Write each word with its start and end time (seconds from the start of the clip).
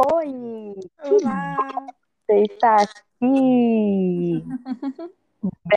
Oi, 0.00 0.74
que 1.02 1.24
Olá! 1.24 1.56
você 2.24 2.42
está 2.42 2.76
aqui. 2.76 4.44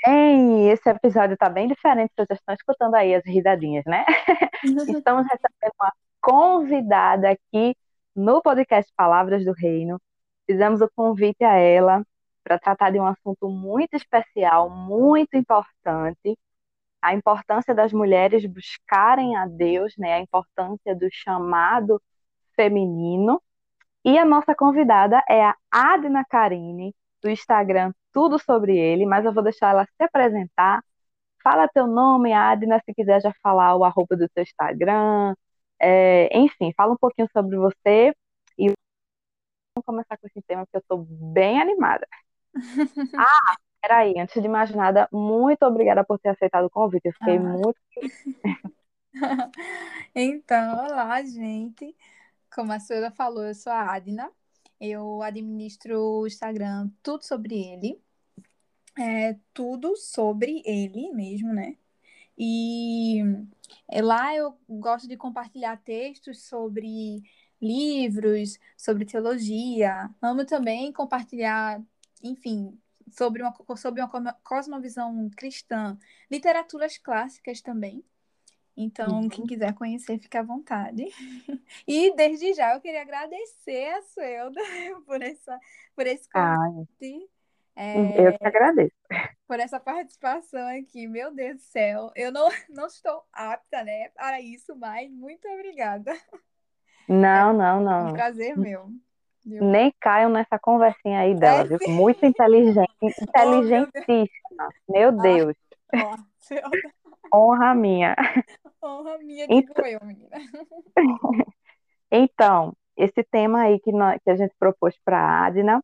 Bem, 0.05 0.69
esse 0.69 0.87
episódio 0.87 1.33
está 1.33 1.49
bem 1.49 1.67
diferente, 1.67 2.13
vocês 2.15 2.37
estão 2.37 2.53
escutando 2.53 2.93
aí 2.93 3.15
as 3.15 3.25
risadinhas, 3.25 3.83
né? 3.85 4.05
Estamos 4.63 5.25
recebendo 5.25 5.73
uma 5.81 5.91
convidada 6.21 7.31
aqui 7.31 7.75
no 8.15 8.43
podcast 8.43 8.93
Palavras 8.95 9.43
do 9.43 9.53
Reino. 9.53 9.99
Fizemos 10.45 10.81
o 10.81 10.89
convite 10.95 11.43
a 11.43 11.55
ela 11.55 12.05
para 12.43 12.59
tratar 12.59 12.91
de 12.91 12.99
um 12.99 13.07
assunto 13.07 13.49
muito 13.49 13.95
especial, 13.95 14.69
muito 14.69 15.35
importante, 15.35 16.37
a 17.01 17.15
importância 17.15 17.73
das 17.73 17.91
mulheres 17.91 18.45
buscarem 18.45 19.35
a 19.35 19.47
Deus, 19.47 19.95
né? 19.97 20.13
A 20.13 20.19
importância 20.19 20.95
do 20.95 21.07
chamado 21.11 21.99
feminino. 22.55 23.41
E 24.03 24.17
a 24.17 24.25
nossa 24.25 24.55
convidada 24.55 25.21
é 25.29 25.43
a 25.43 25.55
Adna 25.71 26.25
Karine, 26.29 26.95
do 27.21 27.29
Instagram 27.29 27.91
Tudo 28.11 28.39
Sobre 28.39 28.77
Ele, 28.77 29.05
mas 29.05 29.25
eu 29.25 29.33
vou 29.33 29.43
deixar 29.43 29.69
ela 29.71 29.85
se 29.85 30.03
apresentar. 30.03 30.83
Fala 31.43 31.67
teu 31.67 31.87
nome, 31.87 32.33
Adna, 32.33 32.79
se 32.85 32.93
quiser 32.93 33.21
já 33.21 33.31
falar 33.41 33.75
o 33.75 33.83
arroba 33.83 34.15
do 34.15 34.27
teu 34.29 34.43
Instagram. 34.43 35.33
É, 35.79 36.35
enfim, 36.37 36.71
fala 36.75 36.93
um 36.93 36.97
pouquinho 36.97 37.27
sobre 37.33 37.57
você 37.57 38.13
e 38.57 38.67
vamos 39.75 39.85
começar 39.85 40.17
com 40.17 40.27
esse 40.27 40.41
tema, 40.43 40.65
porque 40.65 40.77
eu 40.77 40.81
estou 40.81 41.05
bem 41.33 41.59
animada. 41.61 42.07
Ah, 43.17 43.55
peraí, 43.81 44.13
antes 44.19 44.41
de 44.41 44.47
mais 44.47 44.69
nada, 44.75 45.07
muito 45.11 45.63
obrigada 45.63 46.03
por 46.03 46.19
ter 46.19 46.29
aceitado 46.29 46.65
o 46.65 46.69
convite. 46.69 47.07
Eu 47.07 47.13
fiquei 47.13 47.37
Ah. 47.37 47.39
muito. 47.39 47.79
Então, 50.13 50.85
olá, 50.85 51.21
gente. 51.23 51.95
Como 52.53 52.71
a 52.71 52.79
senhora 52.79 53.11
falou, 53.11 53.45
eu 53.45 53.55
sou 53.55 53.71
a 53.71 53.93
Adna. 53.93 54.31
Eu 54.79 55.21
administro 55.21 55.99
o 56.21 56.27
Instagram 56.27 56.89
Tudo 57.01 57.23
Sobre 57.23 57.55
Ele. 57.55 58.01
É 58.99 59.37
tudo 59.53 59.95
sobre 59.95 60.61
ele 60.65 61.11
mesmo, 61.13 61.53
né? 61.53 61.77
E 62.37 63.21
é, 63.89 64.01
lá 64.01 64.35
eu 64.35 64.57
gosto 64.67 65.07
de 65.07 65.15
compartilhar 65.15 65.77
textos 65.77 66.43
sobre 66.43 67.23
livros, 67.61 68.59
sobre 68.75 69.05
teologia. 69.05 70.09
Amo 70.21 70.45
também 70.45 70.91
compartilhar, 70.91 71.81
enfim, 72.21 72.77
sobre 73.11 73.41
uma, 73.43 73.53
sobre 73.77 74.01
uma 74.01 74.09
cosmo- 74.09 74.33
cosmovisão 74.43 75.29
cristã, 75.37 75.97
literaturas 76.29 76.97
clássicas 76.97 77.61
também. 77.61 78.03
Então, 78.75 79.29
quem 79.29 79.45
quiser 79.45 79.73
conhecer, 79.73 80.19
fica 80.19 80.39
à 80.39 80.43
vontade. 80.43 81.05
E 81.87 82.15
desde 82.15 82.53
já 82.53 82.73
eu 82.75 82.81
queria 82.81 83.01
agradecer 83.01 83.87
a 83.93 84.01
Suelda 84.03 84.59
por, 85.05 85.21
essa, 85.21 85.59
por 85.95 86.07
esse 86.07 86.29
Ai, 86.33 86.87
convite, 86.89 87.29
é, 87.75 88.27
eu 88.27 88.33
que 88.37 88.45
agradeço. 88.47 88.91
por 89.47 89.59
essa 89.59 89.79
participação 89.79 90.67
aqui. 90.79 91.07
Meu 91.07 91.33
Deus 91.33 91.57
do 91.57 91.61
céu, 91.61 92.11
eu 92.15 92.31
não, 92.31 92.47
não 92.69 92.87
estou 92.87 93.23
apta, 93.33 93.83
né, 93.83 94.09
para 94.09 94.41
isso, 94.41 94.75
mas 94.75 95.11
muito 95.11 95.47
obrigada. 95.49 96.13
Não, 97.07 97.53
não, 97.53 97.79
Um 97.99 98.09
não. 98.09 98.11
prazer 98.11 98.57
meu. 98.57 98.91
viu? 99.45 99.71
Nem 99.73 99.93
caiam 100.01 100.29
nessa 100.29 100.57
conversinha 100.59 101.19
aí 101.21 101.35
dela, 101.35 101.63
É, 101.63 101.67
viu? 101.67 101.77
Muito 101.87 102.25
inteligente, 102.25 102.89
Oh, 103.35 103.63
meu 103.69 103.87
Deus. 103.93 104.07
inteligentíssima. 104.07 104.73
Meu 104.89 105.11
Ah, 105.17 105.21
Deus, 105.21 105.55
ó, 105.93 106.17
honra 107.33 107.73
minha. 107.75 108.15
honra 108.81 109.17
minha, 109.19 109.47
Então, 109.47 109.73
digo 109.73 109.83
eu, 109.85 109.99
menina. 110.05 110.37
então, 112.11 112.73
esse 112.97 113.23
tema 113.23 113.61
aí 113.63 113.79
que, 113.79 113.91
nós- 113.91 114.19
que 114.23 114.29
a 114.31 114.35
gente 114.35 114.53
propôs 114.59 114.95
para 115.03 115.17
a 115.19 115.45
Adna 115.45 115.83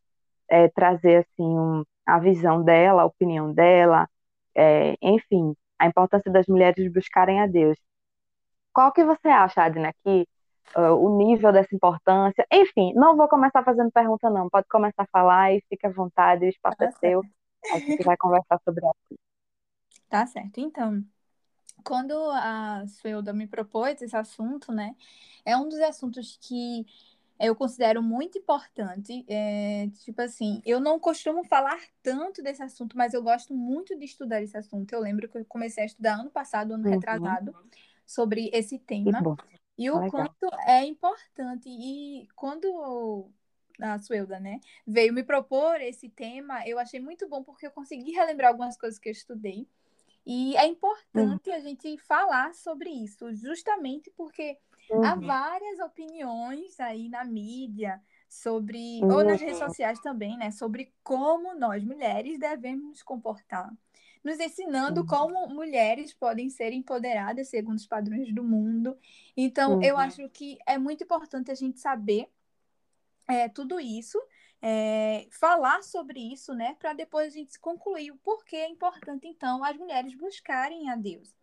é 0.50 0.70
trazer 0.70 1.18
assim 1.20 1.44
um- 1.60 1.84
a 2.06 2.20
visão 2.20 2.64
dela, 2.64 3.04
a 3.04 3.06
opinião 3.06 3.54
dela, 3.54 4.10
é, 4.56 4.96
enfim, 5.02 5.56
a 5.80 5.88
importância 5.88 6.32
das 6.32 6.48
mulheres 6.48 6.92
buscarem 6.94 7.42
a 7.42 7.48
Deus. 7.48 7.78
Qual 8.74 8.92
que 8.94 9.04
você 9.04 9.28
acha, 9.30 9.64
Adna, 9.64 9.94
que 10.04 10.28
ah, 10.76 10.94
o 10.94 11.18
nível 11.18 11.52
dessa 11.52 11.76
importância? 11.76 12.46
Enfim, 12.52 12.94
não 12.96 13.18
vou 13.18 13.28
começar 13.30 13.64
fazendo 13.64 13.92
pergunta, 13.92 14.30
não. 14.30 14.50
Pode 14.50 14.68
começar 14.70 15.04
a 15.04 15.08
falar 15.12 15.54
e 15.54 15.62
fique 15.70 15.88
à 15.88 15.92
vontade, 15.92 16.46
o 16.46 16.50
espaço 16.50 16.78
é 16.84 16.88
Tá 16.88 16.92
certo. 16.92 17.12
seu. 17.12 17.26
A 17.72 17.78
gente 17.80 18.04
vai 18.04 18.18
conversar 18.18 18.60
sobre 18.66 18.84
ela. 18.86 18.94
Tá 20.10 20.26
certo. 20.28 20.60
Então, 20.60 21.04
quando 21.88 22.12
a 22.32 22.86
Suelda 22.88 23.32
me 23.32 23.48
propôs 23.48 24.02
esse 24.02 24.16
assunto, 24.16 24.72
né, 24.74 24.94
é 25.46 25.56
um 25.56 25.70
dos 25.70 25.80
assuntos 25.80 26.38
que 26.42 26.86
eu 27.40 27.56
considero 27.56 28.02
muito 28.04 28.38
importante. 28.38 29.24
É, 29.28 29.88
tipo 30.04 30.22
assim, 30.22 30.62
eu 30.66 30.80
não 30.82 31.00
costumo 31.00 31.46
falar 31.46 31.80
tanto 32.04 32.42
desse 32.44 32.62
assunto, 32.62 32.98
mas 32.98 33.14
eu 33.14 33.24
gosto 33.24 33.54
muito 33.54 33.98
de 33.98 34.06
estudar 34.06 34.42
esse 34.42 34.58
assunto. 34.58 34.92
Eu 34.94 35.00
lembro 35.00 35.30
que 35.30 35.38
eu 35.38 35.46
comecei 35.46 35.84
a 35.84 35.86
estudar 35.86 36.20
ano 36.20 36.30
passado, 36.30 36.74
ano 36.74 36.84
Uhum, 36.84 36.90
retrasado, 36.90 37.56
sobre 38.06 38.50
esse 38.54 38.80
tema. 38.80 39.24
E 39.78 39.90
o 39.90 40.02
legal. 40.02 40.12
quanto 40.12 40.56
é 40.66 40.84
importante. 40.84 41.70
E 41.70 42.28
quando 42.36 43.30
a 43.80 44.00
Suelda, 44.00 44.40
né, 44.40 44.60
veio 44.86 45.14
me 45.14 45.24
propor 45.24 45.80
esse 45.80 46.10
tema, 46.10 46.68
eu 46.68 46.80
achei 46.80 47.00
muito 47.00 47.30
bom 47.30 47.44
porque 47.44 47.68
eu 47.68 47.72
consegui 47.72 48.12
relembrar 48.12 48.50
algumas 48.50 48.78
coisas 48.78 49.00
que 49.00 49.08
eu 49.10 49.14
estudei. 49.14 49.68
E 50.28 50.58
é 50.58 50.68
Uhum, 51.14 51.40
importante 51.40 51.52
a 51.52 51.60
gente 51.62 51.98
falar 52.00 52.54
sobre 52.56 52.90
isso, 52.92 53.34
justamente 53.34 54.12
porque 54.12 54.60
há 55.02 55.16
uhum, 55.16 55.16
várias 55.16 55.80
opiniões 55.80 56.80
aí 56.82 57.10
na 57.10 57.26
mídia 57.26 58.02
sobre, 58.30 59.08
ou 59.10 59.24
nas 59.24 59.40
redes 59.42 59.58
uhum, 59.58 59.60
sociais 59.60 60.02
também, 60.02 60.38
né, 60.38 60.52
sobre 60.52 60.94
como 61.04 61.56
nós 61.56 61.84
mulheres 61.86 62.40
devemos 62.40 62.86
nos 62.90 63.04
comportar, 63.04 63.72
nos 64.24 64.40
ensinando 64.40 65.06
uhum, 65.06 65.06
como 65.06 65.48
mulheres 65.48 66.14
podem 66.14 66.50
ser 66.50 66.74
empoderadas 66.74 67.50
segundo 67.50 67.78
os 67.78 67.88
padrões 67.88 68.34
do 68.36 68.44
mundo. 68.44 68.98
Então, 69.38 69.80
eu 69.82 69.98
uhum, 69.98 69.98
acho 69.98 70.28
que 70.30 70.58
é 70.68 70.78
muito 70.78 71.04
importante 71.06 71.52
a 71.52 71.56
gente 71.56 71.80
saber 71.80 72.30
é, 73.28 73.50
tudo 73.50 73.80
isso, 73.80 74.20
é, 74.62 75.28
falar 75.32 75.84
sobre 75.84 76.20
isso, 76.20 76.54
né, 76.54 76.76
para 76.80 76.94
depois 76.94 77.28
a 77.28 77.38
gente 77.38 77.60
concluir 77.60 78.12
o 78.12 78.18
porquê 78.18 78.58
é 78.58 78.70
importante, 78.70 79.28
então, 79.28 79.64
as 79.64 79.78
mulheres 79.78 80.16
buscarem 80.16 80.90
a 80.90 80.96
Deus. 80.96 81.36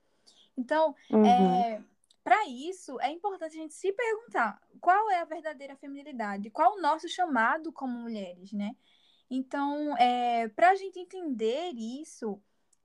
Então, 0.57 0.95
uhum, 1.11 1.25
é, 1.25 1.83
para 2.23 2.47
isso, 2.49 2.99
é 3.01 3.11
importante 3.11 3.57
a 3.57 3.61
gente 3.61 3.75
se 3.75 3.93
perguntar 3.93 4.61
qual 4.81 5.11
é 5.11 5.21
a 5.21 5.25
verdadeira 5.25 5.77
feminilidade, 5.77 6.51
qual 6.51 6.77
o 6.77 6.81
nosso 6.81 7.09
chamado 7.09 7.73
como 7.73 7.99
mulheres, 7.99 8.53
né? 8.53 8.75
Então, 9.31 9.97
é, 9.97 10.49
para 10.49 10.71
a 10.71 10.75
gente 10.75 10.99
entender 10.99 11.73
isso, 11.75 12.41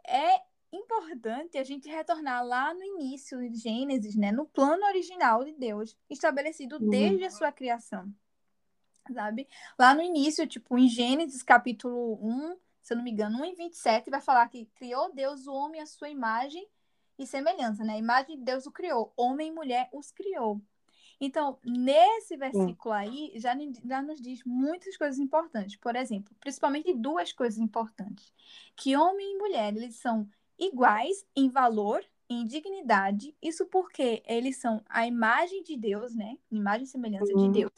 é 0.07 0.41
importante 0.71 1.57
a 1.57 1.63
gente 1.63 1.89
retornar 1.89 2.45
lá 2.45 2.73
no 2.73 2.83
início 2.83 3.39
de 3.49 3.57
Gênesis, 3.57 4.15
né? 4.15 4.31
No 4.31 4.45
plano 4.45 4.85
original 4.85 5.43
de 5.43 5.53
Deus, 5.53 5.95
estabelecido 6.09 6.77
uhum, 6.77 6.89
desde 6.89 7.25
a 7.25 7.31
sua 7.31 7.51
criação 7.51 8.11
sabe? 9.13 9.47
Lá 9.77 9.93
no 9.93 10.01
início, 10.01 10.47
tipo, 10.47 10.77
em 10.77 10.87
Gênesis 10.87 11.43
capítulo 11.43 12.19
1, 12.21 12.57
se 12.81 12.93
eu 12.93 12.97
não 12.97 13.03
me 13.03 13.11
engano, 13.11 13.41
1 13.41 13.45
e 13.45 13.55
27, 13.55 14.09
vai 14.09 14.21
falar 14.21 14.47
que 14.49 14.65
criou 14.75 15.13
Deus 15.13 15.47
o 15.47 15.53
homem 15.53 15.81
à 15.81 15.85
sua 15.85 16.09
imagem 16.09 16.67
e 17.17 17.27
semelhança, 17.27 17.83
né? 17.83 17.93
A 17.93 17.97
imagem 17.97 18.37
de 18.37 18.43
Deus 18.43 18.65
o 18.65 18.71
criou, 18.71 19.13
homem 19.15 19.49
e 19.49 19.51
mulher 19.51 19.89
os 19.91 20.11
criou. 20.11 20.61
Então, 21.21 21.59
nesse 21.65 22.37
versículo 22.37 22.93
aí, 22.93 23.33
já, 23.35 23.53
já 23.85 24.01
nos 24.01 24.21
diz 24.21 24.41
muitas 24.45 24.95
coisas 24.95 25.19
importantes. 25.19 25.75
Por 25.75 25.95
exemplo, 25.95 26.33
principalmente 26.39 26.93
duas 26.93 27.33
coisas 27.33 27.59
importantes. 27.59 28.33
Que 28.75 28.95
homem 28.95 29.33
e 29.33 29.37
mulher, 29.37 29.75
eles 29.75 29.97
são 29.97 30.27
iguais 30.57 31.25
em 31.35 31.49
valor, 31.49 32.03
em 32.29 32.45
dignidade. 32.45 33.35
Isso 33.41 33.65
porque 33.65 34.23
eles 34.25 34.57
são 34.57 34.81
a 34.87 35.05
imagem 35.05 35.61
de 35.61 35.75
Deus, 35.75 36.15
né? 36.15 36.37
Imagem 36.49 36.83
e 36.83 36.87
semelhança 36.87 37.25
de 37.25 37.33
uhum, 37.33 37.51
Deus. 37.51 37.71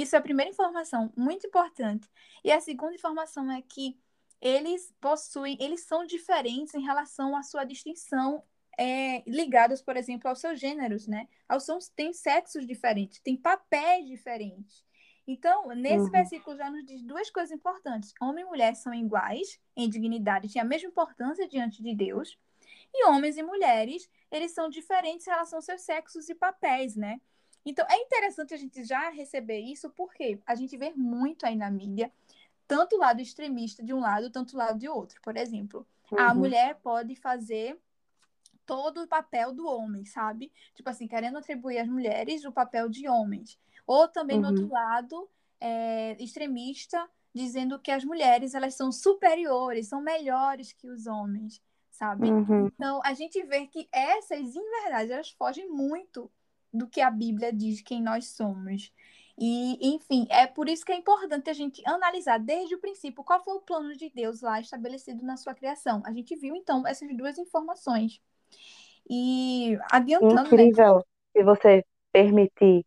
Isso 0.00 0.16
é 0.16 0.18
a 0.18 0.22
primeira 0.22 0.50
informação, 0.50 1.12
muito 1.16 1.46
importante. 1.46 2.08
E 2.42 2.50
a 2.50 2.60
segunda 2.60 2.94
informação 2.94 3.50
é 3.52 3.60
que 3.60 3.98
eles 4.40 4.94
possuem, 5.00 5.58
eles 5.60 5.82
são 5.82 6.06
diferentes 6.06 6.74
em 6.74 6.80
relação 6.80 7.36
à 7.36 7.42
sua 7.42 7.64
distinção, 7.64 8.42
é, 8.78 9.22
ligados, 9.28 9.82
por 9.82 9.98
exemplo, 9.98 10.28
aos 10.28 10.40
seus 10.40 10.58
gêneros, 10.58 11.06
né? 11.06 11.28
Aos 11.46 11.64
seus, 11.64 11.88
tem 11.88 12.14
sexos 12.14 12.66
diferentes, 12.66 13.20
tem 13.20 13.36
papéis 13.36 14.06
diferentes. 14.06 14.82
Então, 15.26 15.68
nesse 15.68 16.06
uhum, 16.06 16.10
versículo 16.10 16.56
já 16.56 16.70
nos 16.70 16.84
diz 16.86 17.02
duas 17.02 17.30
coisas 17.30 17.52
importantes. 17.52 18.14
Homem 18.20 18.42
e 18.42 18.48
mulher 18.48 18.74
são 18.74 18.94
iguais 18.94 19.60
em 19.76 19.88
dignidade, 19.88 20.50
têm 20.50 20.62
a 20.62 20.64
mesma 20.64 20.88
importância 20.88 21.46
diante 21.46 21.82
de 21.82 21.94
Deus. 21.94 22.38
E 22.92 23.06
homens 23.06 23.36
e 23.36 23.42
mulheres, 23.42 24.08
eles 24.30 24.52
são 24.52 24.70
diferentes 24.70 25.26
em 25.26 25.30
relação 25.30 25.58
aos 25.58 25.66
seus 25.66 25.82
sexos 25.82 26.28
e 26.30 26.34
papéis, 26.34 26.96
né? 26.96 27.20
Então, 27.64 27.86
é 27.90 27.96
interessante 27.96 28.54
a 28.54 28.56
gente 28.56 28.84
já 28.84 29.10
receber 29.10 29.60
isso, 29.60 29.90
porque 29.90 30.40
a 30.46 30.54
gente 30.54 30.76
vê 30.76 30.92
muito 30.94 31.44
aí 31.46 31.56
na 31.56 31.70
mídia, 31.70 32.12
tanto 32.66 32.96
o 32.96 32.98
lado 32.98 33.20
extremista 33.20 33.82
de 33.82 33.92
um 33.92 34.00
lado, 34.00 34.30
tanto 34.30 34.54
o 34.54 34.58
lado 34.58 34.78
de 34.78 34.88
outro. 34.88 35.20
Por 35.22 35.36
exemplo, 35.36 35.86
a 36.16 36.32
uhum, 36.32 36.34
mulher 36.34 36.76
pode 36.82 37.14
fazer 37.16 37.78
todo 38.66 39.02
o 39.02 39.08
papel 39.08 39.52
do 39.52 39.66
homem, 39.66 40.04
sabe? 40.04 40.52
Tipo 40.74 40.90
assim, 40.90 41.08
querendo 41.08 41.38
atribuir 41.38 41.78
às 41.78 41.88
mulheres 41.88 42.44
o 42.44 42.52
papel 42.52 42.88
de 42.88 43.08
homens. 43.08 43.58
Ou 43.86 44.06
também 44.08 44.36
Uhum. 44.36 44.42
no 44.42 44.48
outro 44.48 44.68
lado, 44.70 45.28
é, 45.60 46.16
extremista, 46.22 47.08
dizendo 47.34 47.78
que 47.78 47.90
as 47.90 48.04
mulheres 48.04 48.54
elas 48.54 48.74
são 48.74 48.92
superiores, 48.92 49.88
são 49.88 50.00
melhores 50.00 50.72
que 50.72 50.88
os 50.88 51.06
homens, 51.06 51.60
sabe? 51.90 52.28
Uhum. 52.28 52.70
Então 52.74 53.00
a 53.04 53.12
gente 53.14 53.42
vê 53.44 53.66
que 53.66 53.88
essas, 53.92 54.54
em 54.54 54.70
verdade, 54.82 55.12
elas 55.12 55.30
fogem 55.30 55.68
muito 55.68 56.30
do 56.72 56.88
que 56.88 57.00
a 57.00 57.10
Bíblia 57.10 57.52
diz 57.52 57.80
quem 57.82 58.02
nós 58.02 58.28
somos. 58.28 58.92
E, 59.38 59.94
enfim, 59.94 60.26
é 60.28 60.46
por 60.46 60.68
isso 60.68 60.84
que 60.84 60.92
é 60.92 60.96
importante 60.96 61.48
a 61.48 61.54
gente 61.54 61.82
analisar 61.86 62.38
desde 62.38 62.74
o 62.74 62.80
princípio 62.80 63.24
qual 63.24 63.42
foi 63.42 63.54
o 63.54 63.60
plano 63.60 63.96
de 63.96 64.10
Deus 64.10 64.42
lá 64.42 64.60
estabelecido 64.60 65.24
na 65.24 65.36
sua 65.36 65.54
criação. 65.54 66.02
A 66.04 66.12
gente 66.12 66.36
viu, 66.36 66.54
então, 66.54 66.86
essas 66.86 67.08
duas 67.16 67.38
informações. 67.38 68.20
E 69.08 69.78
adiantando, 69.90 70.42
né? 70.42 70.64
Incrível, 70.64 71.04
se 71.32 71.42
você 71.42 71.84
permitir 72.12 72.84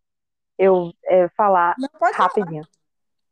eu 0.56 0.92
é, 1.04 1.28
falar 1.30 1.74
pode 1.98 2.16
falar. 2.16 2.28
rapidinho. 2.28 2.64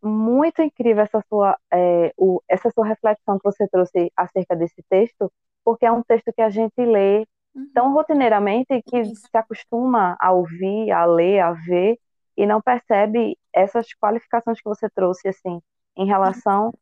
Muito 0.03 0.61
incrível 0.61 1.05
essa 1.05 1.25
sua, 1.29 1.57
é, 1.73 2.13
o, 2.17 2.43
essa 2.49 2.71
sua 2.71 2.85
reflexão 2.85 3.39
que 3.39 3.45
você 3.45 3.69
trouxe 3.69 4.13
acerca 4.17 4.57
desse 4.57 4.83
texto, 4.91 5.33
porque 5.65 5.87
é 5.87 5.93
um 5.93 6.03
texto 6.03 6.33
que 6.33 6.43
a 6.43 6.51
gente 6.51 6.85
lê 6.85 7.25
Uhum. 7.55 7.71
tão 7.75 7.93
rotineiramente 7.93 8.83
que 8.83 9.01
Isso. 9.01 9.15
se 9.17 9.37
acostuma 9.37 10.17
a 10.21 10.33
ouvir, 10.33 10.91
a 10.91 11.05
ler, 11.05 11.41
a 11.41 11.53
ver, 11.53 11.99
e 12.37 12.47
não 12.47 12.63
percebe 12.63 13.39
essas 13.53 13.87
qualificações 13.95 14.59
que 14.59 14.69
você 14.69 14.89
trouxe, 14.89 15.29
assim, 15.29 15.61
em 15.97 16.07
relação 16.07 16.73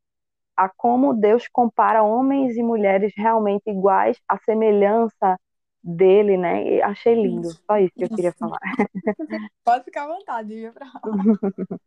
a 0.57 0.69
como 0.69 1.15
Deus 1.15 1.49
compara 1.49 2.03
homens 2.03 2.57
e 2.57 2.63
mulheres 2.63 3.13
realmente 3.17 3.63
iguais, 3.69 4.21
a 4.29 4.39
semelhança 4.39 5.39
dele, 5.83 6.37
né? 6.37 6.63
E 6.65 6.83
achei 6.83 7.15
lindo. 7.15 7.49
Só 7.49 7.79
isso 7.79 7.95
que 7.97 8.05
eu 8.05 8.11
queria 8.11 8.33
falar. 8.33 8.61
Pode 9.65 9.85
ficar 9.85 10.05
à 10.05 10.09
vontade, 10.09 10.55
viu. 10.55 10.73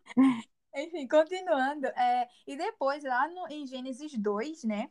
Enfim, 0.75 1.07
continuando. 1.07 1.85
é, 1.87 2.27
e 2.47 2.57
depois, 2.57 3.03
lá 3.03 3.27
no, 3.27 3.47
em 3.47 3.67
Gênesis 3.67 4.17
2, 4.17 4.63
né? 4.63 4.89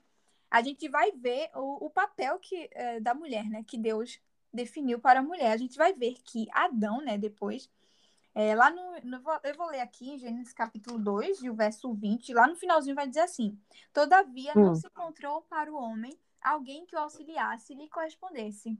A 0.52 0.62
gente 0.62 0.88
vai 0.88 1.12
ver 1.12 1.50
o, 1.54 1.87
o 1.87 1.90
papel 1.90 2.38
que, 2.38 2.69
é, 2.72 3.00
da 3.00 3.14
mulher, 3.14 3.44
né? 3.49 3.64
Que 3.66 3.78
Deus 3.78 4.20
definiu 4.52 4.99
para 5.00 5.20
a 5.20 5.22
mulher. 5.22 5.52
A 5.52 5.56
gente 5.56 5.76
vai 5.78 5.94
ver 5.94 6.14
que 6.25 6.46
Adão, 6.52 7.00
né? 7.00 7.16
Depois, 7.19 7.70
é, 8.34 8.54
lá 8.54 8.70
no, 8.70 9.00
no- 9.04 9.22
Eu 9.44 9.54
vou 9.56 9.69
ler 9.69 9.81
aqui 9.81 10.10
em 10.10 10.19
Gênesis 10.19 10.52
capítulo 10.52 10.99
2, 10.99 11.43
e 11.43 11.50
o 11.50 11.54
verso 11.54 11.93
20. 11.94 12.34
Lá 12.34 12.46
no 12.46 12.56
finalzinho 12.56 12.94
vai 12.94 13.08
dizer 13.08 13.20
assim: 13.22 13.58
Todavia 13.93 14.54
não 14.54 14.72
Hum. 14.72 14.75
se 14.75 14.87
encontrou 14.87 15.43
para 15.43 15.72
o 15.72 15.76
homem 15.76 16.19
alguém 16.43 16.84
que 16.87 16.96
o 16.96 16.98
auxiliasse 17.00 17.72
e 17.72 17.76
lhe 17.76 17.88
correspondesse. 17.88 18.78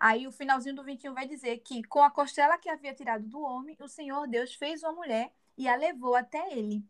Aí 0.00 0.26
o 0.26 0.32
finalzinho 0.32 0.74
do 0.76 0.84
21 0.84 1.14
vai 1.14 1.26
dizer 1.26 1.58
que 1.58 1.82
com 1.84 2.02
a 2.02 2.10
costela 2.10 2.58
que 2.58 2.68
havia 2.68 2.94
tirado 2.94 3.26
do 3.26 3.40
homem, 3.40 3.76
o 3.80 3.88
Senhor 3.88 4.28
Deus 4.28 4.54
fez 4.54 4.82
uma 4.82 4.92
mulher 4.92 5.32
e 5.56 5.68
a 5.68 5.76
levou 5.76 6.14
até 6.14 6.52
ele. 6.56 6.84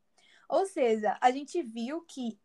Ou 0.49 0.67
seja, 0.67 1.17
a 1.21 1.31
gente 1.31 1.63
viu 1.63 2.03
que 2.03 2.39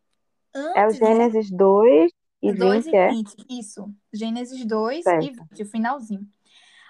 É 0.75 0.87
o 0.87 0.93
antes, 0.93 0.99
Gênesis 0.99 1.49
2 1.51 2.11
e 2.41 2.53
2 2.53 2.85
20, 2.85 2.87
e 2.87 2.95
é? 2.95 3.07
20, 3.07 3.35
isso. 3.49 3.93
Gênesis 4.11 4.65
2 4.65 5.13
e 5.19 5.31
Certo. 5.31 5.47
20, 5.51 5.63
o 5.63 5.65
finalzinho. 5.65 6.27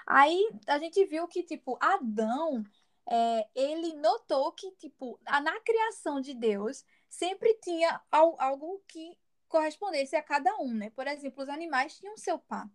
Aí 0.07 0.50
a 0.68 0.80
gente 0.80 1.06
viu 1.06 1.27
que, 1.27 1.44
tipo, 1.44 1.77
Adão, 1.81 2.63
é, 3.10 3.48
ele 3.56 3.95
notou 3.95 4.51
que, 4.54 4.71
tipo, 4.74 5.19
na 5.25 5.60
criação 5.62 6.21
de 6.21 6.33
Deus, 6.33 6.86
sempre 7.10 7.56
tinha 7.63 8.01
al- 8.12 8.38
algo 8.39 8.83
que 8.88 9.18
correspondesse 9.48 10.15
a 10.15 10.24
cada 10.24 10.56
um, 10.57 10.74
né? 10.74 10.89
Por 10.92 11.07
exemplo, 11.07 11.44
os 11.44 11.50
animais 11.50 11.98
tinham 11.98 12.18
seu 12.18 12.39
par. 12.39 12.69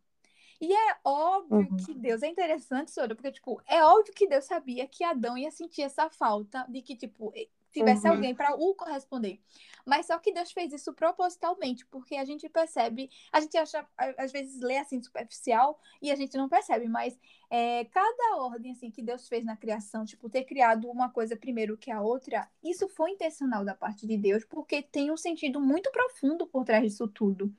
E 0.61 0.73
é 0.75 0.97
óbvio 1.05 1.71
Uhum. 1.71 1.79
que 1.79 1.95
Deus, 1.95 2.23
é 2.23 2.29
interessante, 2.29 2.91
Sora, 2.91 3.15
porque, 3.15 3.33
tipo, 3.33 3.61
é 3.67 3.83
óbvio 3.85 4.15
que 4.15 4.27
Deus 4.29 4.45
sabia 4.45 4.87
que 4.89 5.05
Adão 5.05 5.39
ia 5.39 5.51
sentir 5.51 5.83
essa 5.83 6.11
falta 6.11 6.65
de 6.69 6.83
que, 6.83 6.97
tipo, 6.97 7.33
tivesse 7.73 8.07
Uhum. 8.07 8.13
alguém 8.13 8.35
para 8.35 8.55
o 8.55 8.75
corresponder. 8.75 9.41
Mas 9.87 10.07
só 10.07 10.19
que 10.19 10.33
Deus 10.33 10.53
fez 10.53 10.73
isso 10.73 10.93
propositalmente, 10.93 11.87
porque 11.87 12.17
a 12.17 12.25
gente 12.25 12.49
percebe, 12.49 13.11
a 13.33 13.41
gente 13.41 13.57
acha, 13.57 13.87
às 14.19 14.31
vezes 14.33 14.61
lê 14.61 14.77
assim 14.79 15.01
superficial 15.03 15.81
e 16.03 16.11
a 16.11 16.17
gente 16.17 16.37
não 16.37 16.49
percebe, 16.49 16.89
mas 16.89 17.19
é, 17.51 17.85
cada 17.87 18.37
ordem 18.37 18.73
assim 18.73 18.91
que 18.91 19.03
Deus 19.03 19.27
fez 19.29 19.45
na 19.45 19.57
criação, 19.57 20.05
tipo, 20.05 20.29
ter 20.29 20.45
criado 20.45 20.89
uma 20.91 21.09
coisa 21.11 21.37
primeiro 21.37 21.77
que 21.79 21.91
a 21.91 22.03
outra, 22.03 22.49
isso 22.63 22.89
foi 22.89 23.13
intencional 23.13 23.65
da 23.65 23.75
parte 23.75 24.07
de 24.07 24.17
Deus, 24.19 24.45
porque 24.45 24.83
tem 24.83 25.11
um 25.11 25.17
sentido 25.17 25.61
muito 25.61 25.91
profundo 25.91 26.47
por 26.47 26.65
trás 26.65 26.83
disso 26.83 27.09
tudo. 27.09 27.53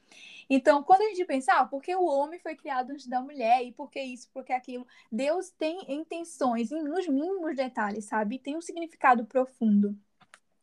Então, 0.49 0.81
quando 0.81 1.01
a 1.01 1.09
gente 1.09 1.23
pensa, 1.25 1.53
ah, 1.53 1.65
porque 1.65 1.95
o 1.95 2.05
homem 2.05 2.39
foi 2.39 2.55
criado 2.55 2.91
antes 2.91 3.07
da 3.07 3.21
mulher, 3.21 3.63
e 3.63 3.71
por 3.71 3.89
que 3.89 4.01
isso, 4.01 4.29
por 4.33 4.43
que 4.43 4.51
aquilo, 4.51 4.87
Deus 5.11 5.51
tem 5.51 5.79
intenções 5.93 6.71
nos 6.71 7.07
mínimos 7.07 7.55
detalhes, 7.55 8.05
sabe? 8.05 8.39
Tem 8.39 8.57
um 8.57 8.61
significado 8.61 9.25
profundo. 9.25 9.95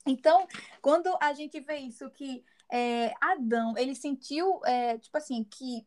Então, 0.04 0.46
quando 0.82 1.16
a 1.20 1.32
gente 1.32 1.60
vê 1.60 1.76
isso, 1.76 2.10
que 2.10 2.44
é, 2.70 3.12
Adão, 3.20 3.74
ele 3.76 3.94
sentiu, 3.94 4.60
é, 4.64 4.98
tipo 4.98 5.16
assim, 5.16 5.44
que, 5.44 5.86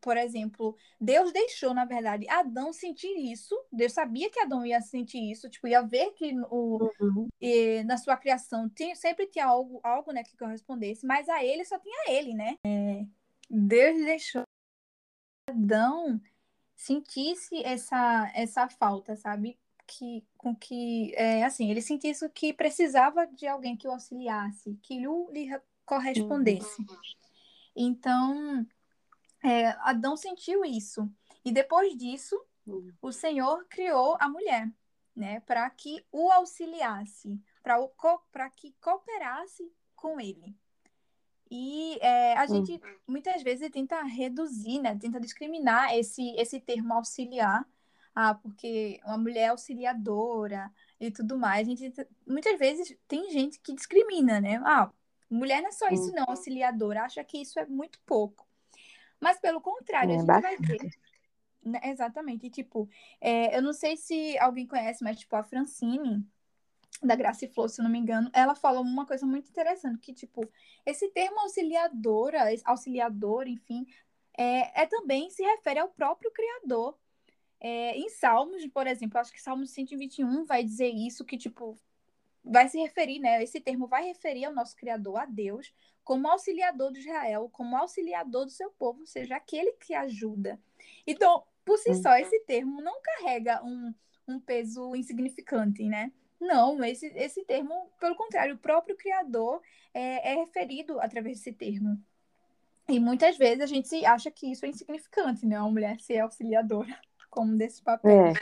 por 0.00 0.16
exemplo, 0.16 0.76
Deus 1.00 1.32
deixou, 1.32 1.74
na 1.74 1.84
verdade, 1.84 2.28
Adão 2.28 2.72
sentir 2.72 3.14
isso, 3.30 3.54
Deus 3.72 3.92
sabia 3.92 4.30
que 4.30 4.40
Adão 4.40 4.64
ia 4.64 4.80
sentir 4.80 5.30
isso, 5.30 5.48
tipo, 5.48 5.66
ia 5.66 5.82
ver 5.82 6.12
que 6.12 6.34
o, 6.50 6.90
Uhum. 7.00 7.28
e 7.40 7.82
na 7.84 7.96
sua 7.96 8.16
criação 8.16 8.68
tinha, 8.68 8.94
sempre 8.96 9.26
tinha 9.26 9.46
algo, 9.46 9.80
algo 9.82 10.12
né, 10.12 10.22
que 10.22 10.36
correspondesse, 10.36 11.06
mas 11.06 11.28
a 11.28 11.42
ele 11.44 11.64
só 11.64 11.78
tinha 11.78 12.10
ele, 12.10 12.34
né? 12.34 12.58
É, 12.66 13.04
Deus 13.50 14.04
deixou 14.04 14.42
Adão 15.48 16.20
sentisse 16.74 17.62
essa, 17.64 18.30
essa 18.34 18.68
falta, 18.68 19.16
sabe? 19.16 19.58
Que, 19.86 20.26
com 20.36 20.56
que, 20.56 21.14
é, 21.14 21.44
assim, 21.44 21.70
ele 21.70 21.82
sentisse 21.82 22.28
que 22.30 22.52
precisava 22.52 23.26
de 23.26 23.46
alguém 23.46 23.76
que 23.76 23.86
o 23.86 23.92
auxiliasse, 23.92 24.78
que 24.82 24.98
lhe, 24.98 25.50
correspondesse. 25.84 26.84
Então, 27.76 28.66
é, 29.42 29.68
Adão 29.80 30.16
sentiu 30.16 30.64
isso. 30.64 31.10
E 31.44 31.52
depois 31.52 31.94
disso, 31.96 32.40
Uhum. 32.66 32.92
o 33.02 33.12
Senhor 33.12 33.66
criou 33.68 34.16
a 34.18 34.28
mulher, 34.28 34.72
né, 35.14 35.40
para 35.40 35.68
que 35.68 36.04
o 36.10 36.30
auxiliasse, 36.30 37.38
para 37.62 38.50
que 38.50 38.74
cooperasse 38.80 39.70
com 39.94 40.18
ele. 40.18 40.56
E 41.50 41.98
é, 42.00 42.34
a 42.36 42.46
gente 42.46 42.80
muitas 43.06 43.42
vezes 43.42 43.70
tenta 43.70 44.02
reduzir, 44.02 44.80
né, 44.80 44.96
tenta 44.98 45.20
discriminar 45.20 45.94
esse, 45.94 46.30
esse 46.36 46.60
termo 46.60 46.94
auxiliar, 46.94 47.66
ah, 48.14 48.34
porque 48.34 49.00
uma 49.04 49.18
mulher 49.18 49.48
auxiliadora 49.50 50.72
e 51.00 51.10
tudo 51.10 51.38
mais. 51.38 51.66
A 51.66 51.70
gente 51.70 51.92
muitas 52.26 52.58
vezes 52.58 52.96
tem 53.08 53.30
gente 53.30 53.60
que 53.60 53.74
discrimina, 53.74 54.40
né? 54.40 54.56
Ah, 54.64 54.90
mulher 55.30 55.60
não 55.62 55.68
é 55.68 55.72
só 55.72 55.88
isso, 55.90 56.12
não, 56.12 56.24
auxiliadora, 56.28 57.02
acha 57.04 57.22
que 57.24 57.38
isso 57.38 57.58
é 57.58 57.66
muito 57.66 58.00
pouco. 58.06 58.46
Mas 59.20 59.38
pelo 59.40 59.60
contrário, 59.60 60.14
a 60.14 60.18
É, 60.18 60.18
gente 60.18 60.38
vai 60.40 60.56
bastante. 60.56 60.68
ver 60.68 60.90
né, 61.62 61.80
Exatamente. 61.84 62.46
E, 62.46 62.50
tipo, 62.50 62.88
é, 63.20 63.56
eu 63.56 63.62
não 63.62 63.72
sei 63.72 63.96
se 63.96 64.38
alguém 64.38 64.66
conhece, 64.66 65.02
mas, 65.02 65.18
tipo, 65.18 65.34
a 65.36 65.42
Francine, 65.42 66.26
da 67.02 67.14
Graça 67.14 67.44
e 67.44 67.48
Flor, 67.48 67.68
se 67.68 67.82
não 67.82 67.90
me 67.90 67.98
engano, 67.98 68.30
ela 68.32 68.54
falou 68.54 68.82
uma 68.82 69.06
coisa 69.06 69.26
muito 69.26 69.48
interessante, 69.48 69.98
que, 69.98 70.12
tipo, 70.12 70.48
esse 70.86 71.08
termo 71.08 71.40
auxiliadora, 71.40 72.44
auxiliador, 72.64 73.46
enfim, 73.46 73.86
é, 74.36 74.82
é 74.82 74.86
também 74.86 75.30
se 75.30 75.42
refere 75.42 75.80
ao 75.80 75.88
próprio 75.88 76.30
Criador. 76.30 76.98
É, 77.60 77.96
em 77.96 78.08
Salmos, 78.08 78.66
por 78.68 78.86
exemplo, 78.86 79.18
acho 79.18 79.32
que 79.32 79.40
Salmos 79.40 79.70
121 79.70 80.44
vai 80.44 80.62
dizer 80.62 80.88
isso, 80.88 81.24
que, 81.24 81.36
tipo, 81.36 81.78
vai 82.44 82.68
se 82.68 82.78
referir, 82.78 83.18
né? 83.20 83.42
Esse 83.42 83.60
termo 83.60 83.86
vai 83.86 84.04
referir 84.04 84.44
ao 84.44 84.54
nosso 84.54 84.76
Criador, 84.76 85.16
a 85.16 85.24
Deus, 85.24 85.72
como 86.04 86.28
auxiliador 86.28 86.92
de 86.92 87.00
Israel, 87.00 87.48
como 87.50 87.76
auxiliador 87.76 88.44
do 88.44 88.50
seu 88.50 88.70
povo, 88.70 89.00
ou 89.00 89.06
seja, 89.06 89.36
aquele 89.36 89.72
que 89.72 89.94
ajuda. 89.94 90.60
Então, 91.06 91.42
por 91.64 91.78
si 91.78 91.94
só, 91.94 92.14
esse 92.16 92.38
termo 92.40 92.82
não 92.82 93.00
carrega 93.00 93.64
um, 93.64 93.94
um 94.28 94.38
peso 94.38 94.94
insignificante, 94.94 95.82
né? 95.84 96.12
Não, 96.44 96.84
esse, 96.84 97.06
esse 97.16 97.44
termo, 97.44 97.74
pelo 97.98 98.14
contrário, 98.14 98.54
o 98.54 98.58
próprio 98.58 98.96
Criador 98.96 99.60
é, 99.92 100.32
é 100.32 100.34
referido 100.36 101.00
através 101.00 101.38
desse 101.38 101.52
termo. 101.52 101.98
E 102.88 103.00
muitas 103.00 103.38
vezes 103.38 103.62
a 103.62 103.66
gente 103.66 103.88
se 103.88 104.04
acha 104.04 104.30
que 104.30 104.52
isso 104.52 104.66
é 104.66 104.68
insignificante, 104.68 105.46
né? 105.46 105.58
Uma 105.58 105.70
mulher 105.70 105.98
ser 106.00 106.18
auxiliadora, 106.18 106.86
como 107.30 107.56
desse 107.56 107.82
papel. 107.82 108.10
É. 108.10 108.32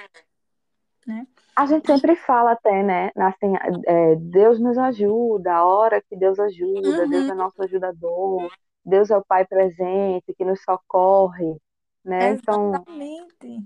Né? 1.07 1.27
A 1.55 1.67
gente 1.67 1.87
sempre 1.87 2.17
fala 2.17 2.53
até, 2.53 2.83
né? 2.83 3.11
Assim, 3.17 3.55
é, 3.87 4.17
Deus 4.17 4.59
nos 4.61 4.79
ajuda, 4.79 5.53
a 5.53 5.65
hora 5.65 6.03
que 6.03 6.17
Deus 6.17 6.39
ajuda, 6.39 7.03
Uhum. 7.05 7.09
Deus 7.09 7.29
é 7.29 7.35
nosso 7.35 7.63
ajudador, 7.63 8.51
Deus 8.85 9.11
é 9.11 9.17
o 9.17 9.25
Pai 9.25 9.47
presente, 9.47 10.35
que 10.35 10.45
nos 10.45 10.61
socorre, 10.63 11.57
né? 12.05 12.33
Então, 12.33 12.71
Exatamente. 12.71 13.65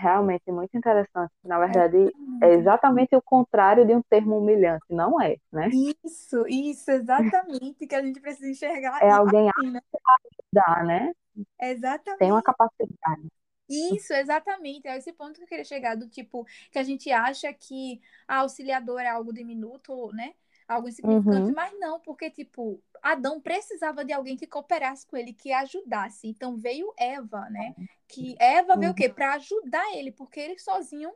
Realmente 0.00 0.50
muito 0.52 0.76
interessante. 0.76 1.32
Na 1.44 1.58
verdade, 1.58 1.96
é 2.42 2.54
exatamente 2.54 3.14
o 3.16 3.22
contrário 3.22 3.86
de 3.86 3.94
um 3.94 4.02
termo 4.08 4.38
humilhante, 4.38 4.84
não 4.90 5.20
é, 5.20 5.36
né? 5.52 5.70
Isso, 6.04 6.46
isso, 6.48 6.90
exatamente, 6.90 7.86
que 7.86 7.94
a 7.94 8.02
gente 8.02 8.20
precisa 8.20 8.48
enxergar 8.50 9.00
É 9.02 9.10
alguém 9.10 9.48
a 9.48 9.52
assim, 9.56 9.70
né? 9.70 9.80
ajudar, 10.52 10.84
né? 10.84 11.12
Exatamente. 11.60 12.18
Tem 12.18 12.30
uma 12.30 12.42
capacidade. 12.42 13.28
Isso, 13.68 14.12
exatamente. 14.12 14.88
É 14.88 14.96
esse 14.98 15.12
ponto 15.12 15.36
que 15.38 15.44
eu 15.44 15.46
queria 15.46 15.64
chegar, 15.64 15.94
do 15.96 16.08
tipo, 16.08 16.44
que 16.72 16.78
a 16.78 16.82
gente 16.82 17.10
acha 17.12 17.52
que 17.54 18.00
a 18.26 18.38
auxiliadora 18.38 19.04
é 19.04 19.08
algo 19.08 19.32
diminuto, 19.32 20.12
né? 20.12 20.34
Algo 20.70 20.88
insignificante, 20.88 21.48
Uhum, 21.48 21.52
mas 21.52 21.76
não, 21.80 21.98
porque, 21.98 22.30
tipo, 22.30 22.80
Adão 23.02 23.40
precisava 23.40 24.04
de 24.04 24.12
alguém 24.12 24.36
que 24.36 24.46
cooperasse 24.46 25.04
com 25.04 25.16
ele, 25.16 25.32
que 25.32 25.52
ajudasse. 25.52 26.28
Então 26.28 26.56
veio 26.56 26.92
Eva, 26.96 27.50
né? 27.50 27.74
Que 28.06 28.36
Eva 28.38 28.76
veio 28.76 28.90
o 28.90 28.90
uhum, 28.90 28.94
quê? 28.94 29.08
Para 29.08 29.34
ajudar 29.34 29.84
ele, 29.96 30.12
porque 30.12 30.38
ele 30.38 30.56
sozinho, 30.60 31.10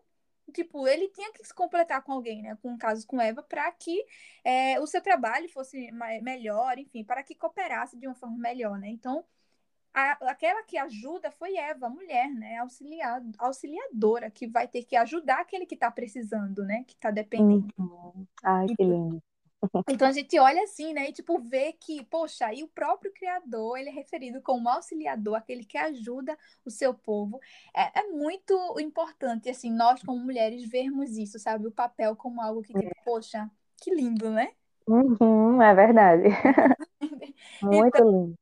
tipo, 0.53 0.89
ele 0.89 1.09
tinha 1.09 1.33
que 1.33 1.45
se 1.45 1.55
completar 1.55 2.03
com 2.03 2.11
alguém, 2.11 2.43
né? 2.43 2.59
Com 2.61 2.71
um 2.71 2.77
caso 2.77 3.07
com 3.07 3.21
Eva, 3.21 3.45
para 3.45 3.71
que 3.71 4.05
é, 4.43 4.81
o 4.81 4.89
seu 4.89 5.01
trabalho 5.01 5.49
fosse 5.49 5.89
melhor, 6.21 6.77
enfim, 6.77 7.05
para 7.05 7.23
que 7.23 7.37
cooperasse 7.37 7.97
de 7.97 8.09
uma 8.09 8.15
forma 8.17 8.37
melhor, 8.37 8.77
né? 8.77 8.89
Então 8.89 9.25
a, 9.95 10.13
aquela 10.31 10.65
que 10.65 10.77
ajuda 10.77 11.31
foi 11.31 11.57
Eva, 11.57 11.87
a 11.87 11.91
mulher, 11.91 12.29
né? 12.29 12.59
Auxiliar, 12.59 13.23
auxiliadora, 13.39 14.29
que 14.29 14.49
vai 14.49 14.67
ter 14.67 14.83
que 14.83 14.97
ajudar 14.97 15.41
aquele 15.41 15.65
que 15.65 15.75
está 15.75 15.89
precisando, 15.91 16.65
né? 16.65 16.83
Que 16.85 16.95
está 16.95 17.13
dependendo. 17.13 17.69
uhum. 17.79 18.27
Ai, 18.43 18.67
que 18.67 18.83
lindo. 18.83 19.23
Então 19.87 20.09
a 20.09 20.13
gente 20.13 20.39
olha 20.39 20.63
assim, 20.63 20.95
né? 20.95 21.11
E 21.11 21.13
tipo, 21.13 21.39
vê 21.41 21.73
que, 21.75 22.03
poxa, 22.07 22.47
aí 22.47 22.63
o 22.63 22.69
próprio 22.69 23.13
Criador, 23.13 23.77
ele 23.79 23.91
é 23.91 23.93
referido 23.93 24.41
como 24.41 24.69
auxiliador, 24.69 25.35
aquele 25.37 25.65
que 25.65 25.77
ajuda 25.77 26.39
o 26.65 26.71
seu 26.71 26.95
povo. 26.95 27.39
É, 27.75 28.01
é 28.01 28.03
muito 28.11 28.55
importante, 28.81 29.51
assim, 29.51 29.71
nós 29.71 30.03
como 30.03 30.19
mulheres 30.25 30.65
vermos 30.69 31.17
isso, 31.19 31.39
sabe? 31.39 31.67
O 31.67 31.73
papel 31.73 32.17
como 32.17 32.41
algo 32.41 32.63
que, 32.63 32.75
tipo, 32.75 32.97
poxa, 33.05 33.51
que 33.81 33.95
lindo, 33.95 34.31
né? 34.31 34.55
Uhum, 34.87 35.63
é 35.63 35.75
verdade. 35.75 36.29
Muito 37.61 37.99
Então, 37.99 38.05
lindo. 38.05 38.35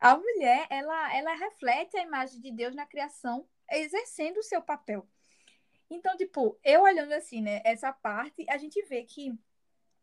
a 0.00 0.16
mulher, 0.18 0.66
ela, 0.70 1.16
ela 1.16 1.34
reflete 1.34 1.96
a 1.98 2.02
imagem 2.02 2.40
de 2.40 2.52
Deus 2.52 2.74
na 2.74 2.86
criação, 2.86 3.46
exercendo 3.70 4.38
o 4.38 4.42
seu 4.42 4.62
papel. 4.62 5.06
Então, 5.90 6.16
tipo, 6.16 6.58
eu 6.64 6.82
olhando 6.82 7.12
assim, 7.12 7.42
né, 7.42 7.62
essa 7.64 7.92
parte, 7.92 8.46
a 8.50 8.58
gente 8.58 8.82
vê 8.84 9.04
que 9.04 9.38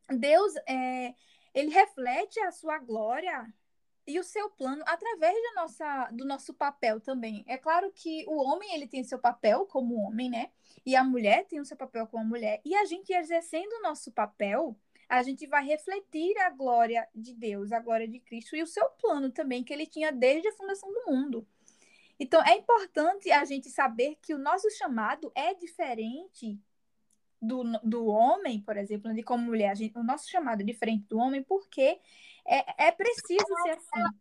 Deus, 0.09 0.53
é, 0.67 1.13
ele 1.53 1.71
reflete 1.71 2.39
a 2.41 2.51
sua 2.51 2.77
glória 2.79 3.51
e 4.07 4.19
o 4.19 4.23
seu 4.23 4.49
plano 4.49 4.83
através 4.85 5.35
da 5.35 5.61
nossa, 5.61 6.09
do 6.11 6.25
nosso 6.25 6.53
papel 6.53 6.99
também. 6.99 7.43
É 7.47 7.57
claro 7.57 7.91
que 7.93 8.25
o 8.27 8.41
homem, 8.41 8.73
ele 8.73 8.87
tem 8.87 9.03
seu 9.03 9.19
papel 9.19 9.65
como 9.65 10.01
homem, 10.01 10.29
né? 10.29 10.51
E 10.85 10.95
a 10.95 11.03
mulher 11.03 11.45
tem 11.45 11.59
o 11.59 11.65
seu 11.65 11.77
papel 11.77 12.07
como 12.07 12.25
mulher. 12.25 12.61
E 12.65 12.75
a 12.75 12.85
gente 12.85 13.13
exercendo 13.13 13.71
o 13.73 13.81
nosso 13.81 14.11
papel, 14.11 14.75
a 15.07 15.21
gente 15.23 15.45
vai 15.45 15.65
refletir 15.65 16.37
a 16.39 16.49
glória 16.49 17.07
de 17.13 17.33
Deus, 17.33 17.71
a 17.71 17.79
glória 17.79 18.07
de 18.07 18.19
Cristo 18.19 18.55
e 18.55 18.63
o 18.63 18.67
seu 18.67 18.89
plano 19.01 19.29
também, 19.29 19.63
que 19.63 19.73
ele 19.73 19.85
tinha 19.85 20.11
desde 20.11 20.47
a 20.47 20.53
fundação 20.53 20.91
do 20.91 21.11
mundo. 21.11 21.47
Então, 22.19 22.41
é 22.43 22.55
importante 22.55 23.31
a 23.31 23.43
gente 23.45 23.69
saber 23.69 24.17
que 24.21 24.33
o 24.33 24.37
nosso 24.37 24.69
chamado 24.71 25.31
é 25.33 25.53
diferente 25.53 26.59
do, 27.41 27.63
do 27.83 28.05
homem, 28.07 28.61
por 28.61 28.77
exemplo, 28.77 29.13
de 29.13 29.23
como 29.23 29.45
mulher. 29.45 29.75
Gente, 29.75 29.97
o 29.97 30.03
nosso 30.03 30.29
chamado 30.29 30.61
é 30.61 30.65
diferente 30.65 31.05
do 31.07 31.17
homem 31.17 31.43
porque 31.43 31.99
é, 32.45 32.87
é 32.87 32.91
preciso 32.91 33.55
ser 33.61 33.71
assim. 33.71 34.13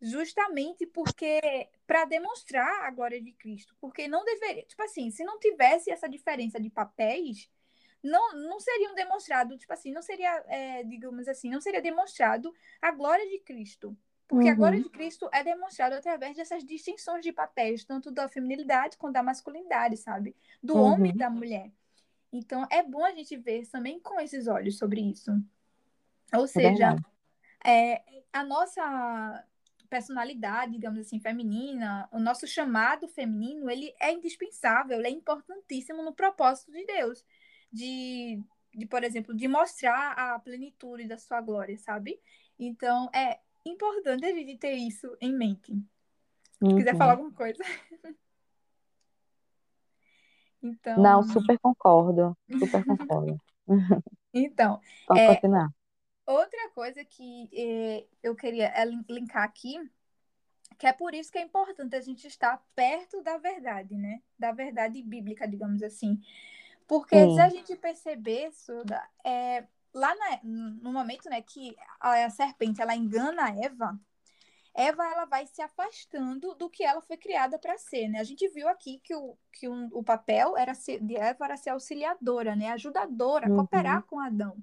Justamente 0.00 0.84
porque 0.86 1.68
para 1.86 2.04
demonstrar 2.04 2.84
a 2.84 2.90
glória 2.90 3.22
de 3.22 3.32
Cristo, 3.32 3.76
porque 3.80 4.08
não 4.08 4.24
deveria, 4.24 4.64
tipo 4.64 4.82
assim, 4.82 5.10
se 5.12 5.24
não 5.24 5.38
tivesse 5.38 5.92
essa 5.92 6.08
diferença 6.08 6.58
de 6.60 6.68
papéis, 6.68 7.48
não, 8.02 8.32
não 8.34 8.58
seriam 8.58 8.94
demonstrado, 8.94 9.56
tipo 9.56 9.72
assim, 9.72 9.92
não 9.92 10.02
seria, 10.02 10.44
é, 10.48 10.82
digamos 10.84 11.28
assim, 11.28 11.50
não 11.50 11.60
seria 11.60 11.80
demonstrado 11.80 12.52
a 12.80 12.90
glória 12.90 13.28
de 13.28 13.38
Cristo. 13.40 13.96
Porque 14.26 14.48
a 14.48 14.54
glória 14.54 14.80
Uhum, 14.80 14.82
de 14.82 14.88
Cristo 14.90 15.28
é 15.32 15.44
demonstrada 15.44 15.98
através 15.98 16.36
dessas 16.36 16.64
distinções 16.64 17.22
de 17.22 17.32
papéis, 17.32 17.84
tanto 17.84 18.10
da 18.10 18.28
feminilidade 18.28 18.96
quanto 18.96 19.14
da 19.14 19.22
masculinidade, 19.22 19.96
sabe? 19.96 20.34
Do 20.62 20.78
homem 20.78 21.12
e 21.14 21.14
uhum, 21.14 21.16
da 21.16 21.30
mulher. 21.30 21.70
Então, 22.32 22.66
é 22.70 22.82
bom 22.82 23.04
a 23.04 23.12
gente 23.12 23.36
ver 23.36 23.66
também 23.68 24.00
com 24.00 24.18
esses 24.20 24.46
olhos 24.46 24.78
sobre 24.78 25.00
isso. 25.00 25.30
Ou 26.34 26.44
é 26.44 26.46
seja, 26.46 26.96
é, 27.64 28.02
a 28.32 28.42
nossa 28.42 29.46
personalidade, 29.90 30.72
digamos 30.72 31.00
assim, 31.00 31.20
feminina, 31.20 32.08
o 32.10 32.18
nosso 32.18 32.46
chamado 32.46 33.06
feminino, 33.08 33.70
ele 33.70 33.94
é 34.00 34.10
indispensável, 34.12 34.98
ele 34.98 35.08
é 35.08 35.10
importantíssimo 35.10 36.02
no 36.02 36.14
propósito 36.14 36.72
de 36.72 36.86
Deus, 36.86 37.24
de, 37.70 38.42
de, 38.74 38.86
por 38.86 39.04
exemplo, 39.04 39.36
de 39.36 39.46
mostrar 39.46 40.12
a 40.12 40.38
plenitude 40.38 41.06
da 41.06 41.18
sua 41.18 41.42
glória, 41.42 41.76
sabe? 41.76 42.18
Então, 42.58 43.10
é 43.14 43.40
importante 43.66 44.24
a 44.24 44.34
gente 44.34 44.56
ter 44.56 44.72
isso 44.72 45.14
em 45.20 45.34
mente. 45.34 45.74
Se 46.68 46.74
quiser 46.74 46.96
falar 46.96 47.12
Uhum. 47.12 47.18
alguma 47.18 47.32
coisa. 47.32 47.62
Não, 50.96 51.22
Então, 51.22 51.22
super 51.22 51.58
concordo. 51.58 52.36
Super 52.58 52.84
concordo. 52.84 53.40
então, 54.34 54.80
Pode 55.06 55.20
é, 55.20 55.26
continuar. 55.26 55.68
outra 56.26 56.70
coisa 56.70 57.04
que 57.04 57.48
eh, 57.52 58.06
eu 58.22 58.34
queria 58.36 58.68
é 58.68 58.84
linkar 58.84 59.44
aqui 59.44 59.78
que 60.78 60.86
é 60.86 60.92
por 60.92 61.14
isso 61.14 61.30
que 61.30 61.38
é 61.38 61.42
importante 61.42 61.94
a 61.94 62.00
gente 62.00 62.26
estar 62.26 62.60
perto 62.74 63.22
da 63.22 63.38
verdade, 63.38 63.94
né? 63.96 64.20
Da 64.38 64.50
verdade 64.52 65.00
bíblica, 65.02 65.46
digamos 65.46 65.82
assim. 65.82 66.20
Porque 66.88 67.30
se 67.30 67.40
a 67.40 67.48
Sim. 67.48 67.56
gente 67.56 67.76
perceber, 67.76 68.50
Suda, 68.52 69.02
é, 69.24 69.64
lá 69.94 70.14
na, 70.14 70.40
no 70.42 70.92
momento 70.92 71.28
né, 71.30 71.40
que 71.42 71.76
a, 72.00 72.24
a 72.24 72.30
serpente 72.30 72.82
ela 72.82 72.96
engana 72.96 73.44
a 73.44 73.56
Eva, 73.56 73.98
Eva 74.74 75.04
ela 75.04 75.24
vai 75.26 75.46
se 75.46 75.60
afastando 75.62 76.54
do 76.54 76.70
que 76.70 76.84
ela 76.84 77.00
foi 77.02 77.16
criada 77.16 77.58
para 77.58 77.76
ser, 77.78 78.08
né? 78.08 78.20
A 78.20 78.24
gente 78.24 78.48
viu 78.48 78.68
aqui 78.68 78.98
que 79.04 79.14
o, 79.14 79.36
que 79.52 79.68
o, 79.68 79.88
o 79.92 80.02
papel 80.04 80.56
era 80.56 80.74
ser, 80.74 81.00
de 81.02 81.16
Eva 81.16 81.44
era 81.44 81.56
ser 81.56 81.70
auxiliadora, 81.70 82.56
né? 82.56 82.70
Ajudadora, 82.70 83.50
cooperar 83.50 84.02
Uhum, 84.02 84.04
com 84.04 84.18
Adão. 84.20 84.56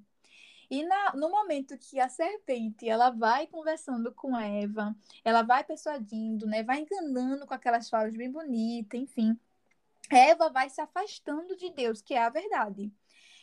E 0.70 0.84
na, 0.84 1.14
no 1.16 1.30
momento 1.30 1.78
que 1.78 2.00
a 2.00 2.08
serpente 2.10 2.88
ela 2.88 3.10
vai 3.10 3.48
conversando 3.48 4.14
com 4.14 4.38
Eva, 4.38 4.96
ela 5.24 5.42
vai 5.42 5.64
persuadindo, 5.64 6.46
né, 6.48 6.64
vai 6.64 6.82
enganando 6.82 7.46
com 7.48 7.54
aquelas 7.56 7.90
falas 7.90 8.16
bem 8.16 8.32
bonitas, 8.32 9.00
enfim, 9.00 9.40
Eva 10.12 10.50
vai 10.50 10.70
se 10.70 10.82
afastando 10.82 11.56
de 11.56 11.72
Deus, 11.72 12.02
que 12.02 12.14
é 12.14 12.24
a 12.24 12.30
verdade. 12.30 12.92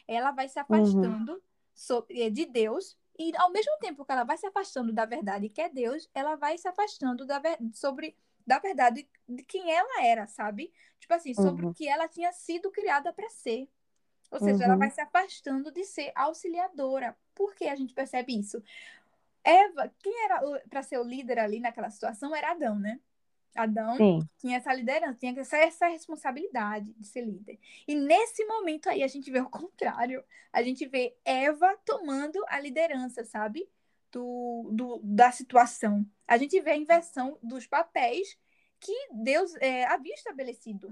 Ela 0.08 0.32
vai 0.32 0.48
se 0.48 0.58
uhum, 0.68 1.16
afastando 1.16 1.42
de 2.32 2.46
Deus 2.46 2.96
e 3.18 3.32
ao 3.36 3.50
mesmo 3.50 3.72
tempo 3.78 4.04
que 4.04 4.12
ela 4.12 4.24
vai 4.24 4.36
se 4.36 4.46
afastando 4.46 4.92
da 4.92 5.04
verdade, 5.04 5.48
que 5.48 5.60
é 5.60 5.68
Deus, 5.68 6.08
ela 6.14 6.36
vai 6.36 6.58
se 6.58 6.68
afastando 6.68 7.24
da 7.24 7.40
sobre 7.72 8.16
da 8.46 8.58
verdade 8.60 9.08
de 9.28 9.42
quem 9.42 9.72
ela 9.72 10.04
era, 10.04 10.26
sabe? 10.26 10.72
Tipo 11.00 11.14
assim, 11.14 11.34
sobre 11.34 11.64
o 11.64 11.68
uhum, 11.68 11.74
que 11.74 11.88
ela 11.88 12.06
tinha 12.06 12.32
sido 12.32 12.70
criada 12.70 13.12
para 13.12 13.28
ser. 13.28 13.68
Ou 14.30 14.38
seja, 14.38 14.64
ela 14.64 14.76
vai 14.76 14.88
uhum. 14.88 14.94
se 14.94 15.00
afastando 15.00 15.72
de 15.72 15.84
ser 15.84 16.12
auxiliadora. 16.14 17.16
Por 17.34 17.54
que 17.54 17.64
a 17.64 17.74
gente 17.74 17.92
percebe 17.92 18.38
isso? 18.38 18.62
Eva, 19.42 19.92
quem 20.00 20.24
era 20.24 20.40
para 20.68 20.82
ser 20.82 20.98
o 20.98 21.04
líder 21.04 21.38
ali 21.38 21.60
naquela 21.60 21.90
situação 21.90 22.34
era 22.34 22.50
Adão, 22.50 22.78
né? 22.78 23.00
Adão 23.56 23.96
Sim. 23.96 24.20
tinha 24.38 24.56
essa 24.58 24.72
liderança, 24.72 25.18
tinha 25.18 25.38
essa, 25.38 25.56
essa 25.56 25.86
responsabilidade 25.88 26.92
de 26.94 27.06
ser 27.06 27.22
líder. 27.22 27.58
E 27.86 27.94
nesse 27.94 28.44
momento 28.44 28.88
aí 28.88 29.02
a 29.02 29.08
gente 29.08 29.30
vê 29.30 29.40
o 29.40 29.50
contrário. 29.50 30.22
A 30.52 30.62
gente 30.62 30.86
vê 30.86 31.16
Eva 31.24 31.76
tomando 31.84 32.42
a 32.48 32.60
liderança, 32.60 33.24
sabe? 33.24 33.68
Do, 34.12 34.70
do, 34.72 35.00
da 35.02 35.30
situação. 35.30 36.06
A 36.26 36.36
gente 36.38 36.58
vê 36.60 36.70
a 36.70 36.76
inversão 36.76 37.38
dos 37.42 37.66
papéis 37.66 38.38
que 38.80 38.92
Deus 39.12 39.54
é, 39.56 39.84
havia 39.86 40.14
estabelecido. 40.14 40.88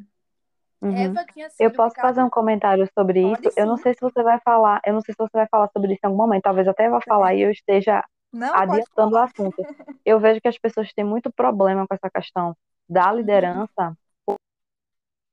Uhum. 0.83 0.97
Eva 0.97 1.25
tinha 1.33 1.49
Eu 1.59 1.71
posso 1.71 1.95
fazer 1.97 2.23
um 2.23 2.29
comentário 2.29 2.87
sobre 2.93 3.21
isso? 3.21 3.43
Pode 3.43 3.55
Eu 3.57 3.67
não 3.67 3.77
sim. 3.77 3.85
sei 3.85 3.95
se 3.95 4.01
você 4.01 4.23
vai 4.23 4.39
falar, 4.41 4.83
eu 4.85 4.93
não 4.93 5.01
sei 5.01 5.15
se 5.15 5.19
você 5.19 5.33
vai 5.33 5.47
falar 5.49 5.69
sobre 5.73 5.93
isso 5.93 6.01
em 6.05 6.07
algum 6.07 6.19
momento, 6.19 6.43
talvez 6.43 6.69
até 6.69 6.91
vá 6.91 7.01
falar 7.01 7.35
e 7.35 7.41
eu 7.43 7.51
esteja 7.51 8.05
Não, 8.35 8.55
adiantando 8.55 9.15
o 9.15 9.19
assunto. 9.19 9.67
Eu 10.05 10.19
vejo 10.21 10.41
que 10.41 10.49
as 10.49 10.59
pessoas 10.59 10.93
têm 10.93 11.05
muito 11.05 11.33
problema 11.33 11.87
com 11.87 11.95
essa 11.95 12.11
questão 12.11 12.55
da 12.89 13.11
Uhum. 13.11 13.19
liderança, 13.19 13.97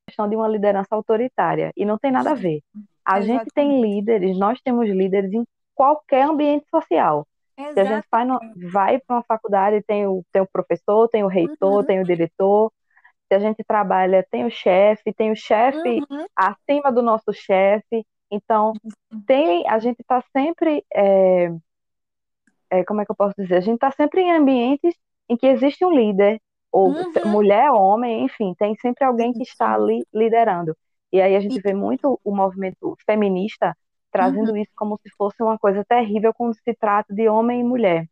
questão 0.06 0.28
de 0.28 0.36
uma 0.36 0.48
liderança 0.48 0.94
autoritária, 0.94 1.72
e 1.76 1.84
não 1.84 1.98
tem 1.98 2.10
nada 2.12 2.30
a 2.30 2.34
ver. 2.34 2.62
A 3.04 3.20
gente 3.20 3.46
tem 3.54 3.66
Exatamente. 3.66 3.86
líderes, 3.94 4.38
nós 4.38 4.60
temos 4.62 4.88
líderes 4.88 5.32
em 5.32 5.44
qualquer 5.74 6.22
ambiente 6.22 6.66
social. 6.70 7.26
Se 7.74 7.80
a 7.80 7.84
gente 7.84 8.06
vai, 8.10 8.24
no- 8.24 8.34
Exatamente. 8.34 8.70
vai 8.70 8.98
para 9.00 9.16
uma 9.16 9.22
faculdade, 9.24 9.82
tem 9.82 10.06
o, 10.06 10.22
tem 10.32 10.42
o 10.42 10.48
professor, 10.50 11.08
tem 11.08 11.24
o 11.24 11.28
reitor, 11.28 11.78
Uhum. 11.80 11.84
tem 11.84 12.00
o 12.00 12.04
diretor, 12.04 12.72
se 13.28 13.34
a 13.34 13.38
gente 13.38 13.64
trabalha, 13.64 14.26
tem 14.30 14.44
o 14.44 14.50
chefe, 14.50 15.12
tem 15.12 15.30
o 15.32 15.36
chefe 15.36 16.00
Uhum. 16.10 16.26
acima 16.36 16.92
do 16.92 17.02
nosso 17.02 17.32
chefe. 17.32 18.04
Então, 18.30 18.72
tem, 19.26 19.66
a 19.68 19.78
gente 19.78 20.00
está 20.00 20.22
sempre, 20.36 20.84
é, 20.94 21.50
é, 22.80 22.84
como 22.84 23.00
é 23.00 23.04
que 23.06 23.12
eu 23.12 23.16
posso 23.16 23.34
dizer? 23.38 23.56
A 23.56 23.60
gente 23.60 23.76
está 23.76 23.90
sempre 23.92 24.22
em 24.22 24.32
ambientes 24.32 24.94
em 25.28 25.36
que 25.36 25.46
existe 25.46 25.84
um 25.84 25.90
líder, 25.92 26.40
ou 26.72 26.96
Uhum. 26.98 27.16
mulher, 27.24 27.70
homem, 27.72 28.24
enfim, 28.24 28.54
tem 28.58 28.74
sempre 28.76 29.04
alguém 29.04 29.34
que 29.34 29.42
está 29.42 29.74
ali 29.74 30.06
liderando. 30.14 30.76
E 31.12 31.20
aí 31.20 31.36
a 31.36 31.40
gente 31.40 31.60
vê 31.60 31.74
muito 31.74 32.20
o 32.24 32.34
movimento 32.34 32.96
feminista 33.06 33.76
Uhum. 34.18 34.50
trazendo 34.50 34.56
isso 34.56 34.70
como 34.76 34.98
se 35.02 35.10
fosse 35.16 35.42
uma 35.42 35.58
coisa 35.58 35.84
terrível 35.84 36.32
quando 36.34 36.54
se 36.54 36.74
trata 36.74 37.14
de 37.14 37.28
homem 37.28 37.60
e 37.60 37.64
mulher. 37.64 38.06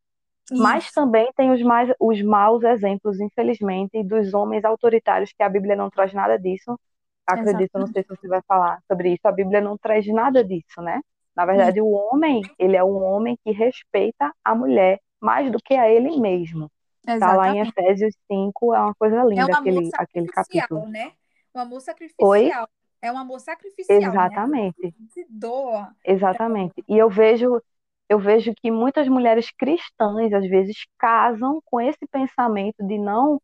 Mas 0.58 0.90
Isso, 0.90 0.92
também 0.92 1.32
tem 1.36 1.50
os, 1.52 1.62
mais, 1.62 1.90
os 2.00 2.22
maus 2.22 2.62
exemplos, 2.64 3.20
infelizmente, 3.20 4.02
dos 4.04 4.34
homens 4.34 4.64
autoritários, 4.64 5.32
que 5.32 5.42
a 5.42 5.48
Bíblia 5.48 5.74
não 5.76 5.90
traz 5.90 6.12
nada 6.12 6.38
disso. 6.38 6.78
Acredito, 7.26 7.78
não 7.78 7.86
sei 7.88 8.02
exatamente. 8.02 8.04
se 8.04 8.08
você 8.10 8.28
vai 8.28 8.42
falar 8.46 8.80
sobre 8.90 9.14
isso, 9.14 9.26
a 9.26 9.32
Bíblia 9.32 9.60
não 9.60 9.78
traz 9.78 10.06
nada 10.08 10.44
disso, 10.44 10.82
né? 10.82 11.00
Na 11.37 11.46
verdade, 11.46 11.80
o 11.80 11.90
homem, 11.90 12.50
ele 12.58 12.76
é 12.76 12.84
um 12.84 13.02
homem 13.02 13.37
que 13.44 13.52
respeita 13.52 14.32
a 14.44 14.54
mulher 14.54 15.00
mais 15.20 15.50
do 15.52 15.58
que 15.64 15.75
a 15.75 15.88
ele 15.90 16.20
mesmo. 16.20 16.70
Tá 17.18 17.32
lá 17.32 17.50
em 17.50 17.60
exatamente. 17.60 17.60
Efésios 17.60 18.14
5, 18.30 18.75
é 18.75 18.80
uma 18.80 18.94
coisa 18.94 19.22
É 19.34 19.44
um 19.46 19.49
linda 19.49 19.52
amor 19.54 19.82
aquele, 19.82 19.92
aquele 19.96 20.28
capítulo. 20.28 20.84
sacrificial, 20.84 20.88
né? 20.88 21.16
Um 21.54 21.60
amor 21.60 21.80
Oi? 22.18 22.54
sacrificial. 22.60 22.68
É 23.02 23.10
um 23.12 23.18
amor 23.18 23.40
sacrificial, 23.40 24.20
né? 24.20 24.44
Exatamente, 24.44 24.94
se 25.08 25.25
doa. 25.28 25.94
exatamente. 26.04 26.82
E 26.88 26.96
eu 26.99 27.08
vejo, 27.10 27.60
eu 28.08 28.18
vejo 28.18 28.52
que 28.56 28.70
muitas 28.70 29.08
mulheres 29.08 29.50
cristãs, 29.52 30.32
às 30.32 30.46
vezes, 30.49 30.76
casam 30.99 31.60
com 31.64 31.80
esse 31.80 32.06
pensamento 32.10 32.84
de 32.87 32.99
não 32.99 33.40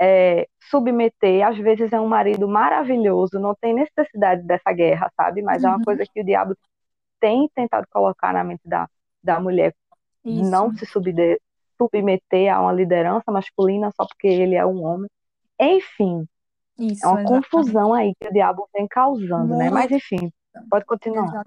é, 0.00 0.48
submeter. 0.70 1.46
Às 1.46 1.58
vezes 1.58 1.92
é 1.92 2.00
um 2.00 2.08
marido 2.08 2.48
maravilhoso, 2.48 3.40
não 3.40 3.54
tem 3.60 3.74
necessidade 3.74 4.44
dessa 4.44 4.72
guerra, 4.72 5.10
sabe? 5.16 5.42
Mas 5.42 5.64
é 5.64 5.68
uma 5.68 5.80
Uhum, 5.80 5.84
coisa 5.84 6.04
que 6.12 6.22
o 6.22 6.24
diabo 6.26 6.56
tem 7.20 7.48
tentado 7.54 7.86
colocar 7.90 8.32
na 8.32 8.44
mente 8.44 8.62
da, 8.64 8.88
da 9.22 9.40
mulher, 9.40 9.74
Isso, 10.24 10.50
não 10.50 10.74
se 10.76 10.86
subde- 10.86 11.40
submeter 11.76 12.52
a 12.54 12.60
uma 12.60 12.72
liderança 12.72 13.30
masculina 13.30 13.90
só 13.96 14.06
porque 14.06 14.26
ele 14.26 14.54
é 14.54 14.64
um 14.66 14.82
homem. 14.84 15.10
Enfim, 15.60 16.26
é 16.78 16.84
isso, 16.84 17.06
uma 17.06 17.20
exatamente. 17.20 17.50
confusão 17.50 17.94
aí 17.94 18.14
que 18.20 18.28
o 18.28 18.32
diabo 18.32 18.68
vem 18.72 18.86
causando, 18.88 19.56
né? 19.56 19.70
Mas 19.70 19.90
Muito. 19.90 19.94
enfim, 19.94 20.32
pode 20.70 20.84
continuar. 20.84 21.42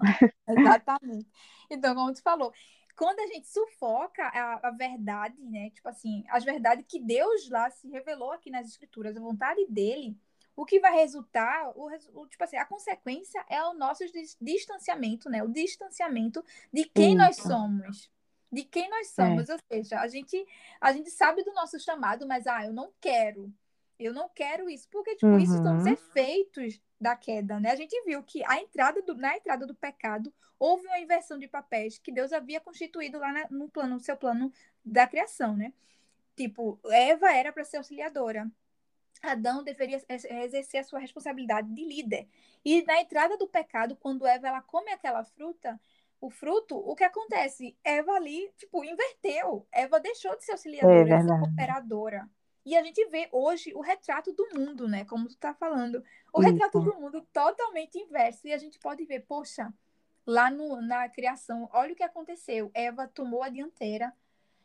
Exa- 0.48 0.60
Exatamente. 0.60 1.30
Então, 1.70 1.94
como 1.94 2.12
tu 2.12 2.22
falou, 2.22 2.52
quando 2.96 3.20
a 3.20 3.26
gente 3.26 3.48
sufoca 3.48 4.22
a, 4.24 4.68
a 4.68 4.70
verdade, 4.70 5.36
né? 5.40 5.70
Tipo 5.70 5.88
assim, 5.88 6.24
as 6.28 6.44
verdades 6.44 6.84
que 6.86 7.00
Deus 7.00 7.48
lá 7.50 7.70
se 7.70 7.88
revelou 7.88 8.32
aqui 8.32 8.50
nas 8.50 8.66
escrituras, 8.66 9.16
a 9.16 9.20
vontade 9.20 9.66
dele, 9.68 10.16
o 10.56 10.64
que 10.66 10.80
vai 10.80 10.92
resultar, 10.94 11.70
o, 11.76 11.88
o- 12.14 12.28
tipo 12.28 12.44
assim, 12.44 12.56
a 12.56 12.64
consequência 12.66 13.44
é 13.48 13.62
o 13.64 13.74
nosso 13.74 14.04
dis- 14.12 14.36
distanciamento, 14.40 15.30
né? 15.30 15.42
O 15.42 15.48
distanciamento 15.48 16.44
de 16.72 16.84
quem 16.84 17.16
nós 17.16 17.36
Isso, 17.36 17.46
somos. 17.46 18.10
De 18.50 18.64
quem 18.64 18.88
nós 18.90 19.08
é. 19.18 19.38
somos, 19.38 19.48
ou 19.48 19.58
seja, 19.72 20.00
a 20.00 20.08
gente, 20.08 20.46
a 20.80 20.92
gente 20.92 21.10
sabe 21.10 21.42
do 21.42 21.52
nosso 21.54 21.80
chamado, 21.80 22.26
mas 22.26 22.46
ah, 22.46 22.64
eu 22.66 22.72
não 22.72 22.92
quero. 23.00 23.52
Eu 23.98 24.12
não 24.12 24.28
quero 24.28 24.68
isso, 24.68 24.88
porque 24.90 25.14
tipo, 25.16 25.38
isso 25.38 25.58
são 25.60 25.76
os 25.76 25.84
Uhum, 25.84 25.86
efeitos 25.86 26.80
da 27.00 27.16
queda, 27.16 27.60
né? 27.60 27.70
A 27.70 27.76
gente 27.76 28.00
viu 28.04 28.22
que 28.22 28.44
a 28.44 28.60
entrada 28.60 29.00
do, 29.02 29.14
na 29.14 29.36
entrada 29.36 29.66
do 29.66 29.74
pecado 29.74 30.32
houve 30.58 30.86
uma 30.86 30.98
inversão 30.98 31.38
de 31.38 31.48
papéis 31.48 31.98
que 31.98 32.12
Deus 32.12 32.32
havia 32.32 32.60
constituído 32.60 33.18
lá 33.18 33.32
na, 33.32 33.48
no 33.50 33.68
plano, 33.70 33.94
no 33.94 34.00
seu 34.00 34.16
plano 34.16 34.52
da 34.84 35.06
criação, 35.06 35.56
né? 35.56 35.72
Tipo, 36.36 36.80
Eva 36.86 37.32
era 37.32 37.52
para 37.52 37.64
ser 37.64 37.78
auxiliadora. 37.78 38.50
Adão 39.22 39.62
deveria 39.62 40.02
exercer 40.08 40.80
a 40.80 40.84
sua 40.84 40.98
responsabilidade 40.98 41.72
de 41.72 41.84
líder. 41.84 42.28
E 42.64 42.82
na 42.84 43.00
entrada 43.00 43.36
do 43.38 43.46
pecado, 43.46 43.96
quando 43.96 44.26
Eva 44.26 44.48
ela 44.48 44.60
come 44.60 44.90
aquela 44.90 45.24
fruta, 45.24 45.80
o 46.20 46.30
fruto, 46.30 46.76
o 46.76 46.94
que 46.94 47.04
acontece? 47.04 47.76
Eva 47.84 48.12
ali, 48.12 48.52
tipo, 48.56 48.84
inverteu. 48.84 49.66
Eva 49.72 49.98
deixou 50.00 50.36
de 50.36 50.44
ser 50.44 50.52
é 50.52 50.54
auxiliadora, 50.54 51.04
de 51.04 51.28
ser 51.28 51.40
cooperadora. 51.40 52.30
E 52.64 52.76
a 52.76 52.82
gente 52.82 53.04
vê 53.06 53.28
hoje 53.32 53.74
o 53.74 53.80
retrato 53.80 54.32
do 54.32 54.48
mundo, 54.54 54.86
né? 54.86 55.04
Como 55.04 55.28
tu 55.28 55.36
tá 55.36 55.52
falando. 55.52 56.02
O 56.32 56.40
retrato 56.40 56.78
Isso. 56.78 56.90
do 56.90 57.00
mundo 57.00 57.26
totalmente 57.32 57.98
inverso. 57.98 58.46
E 58.46 58.52
a 58.52 58.58
gente 58.58 58.78
pode 58.78 59.04
ver, 59.04 59.24
poxa, 59.26 59.72
lá 60.24 60.48
no, 60.48 60.80
na 60.80 61.08
criação, 61.08 61.68
olha 61.72 61.92
o 61.92 61.96
que 61.96 62.04
aconteceu. 62.04 62.70
Eva 62.72 63.08
tomou 63.08 63.42
a 63.42 63.48
dianteira 63.48 64.12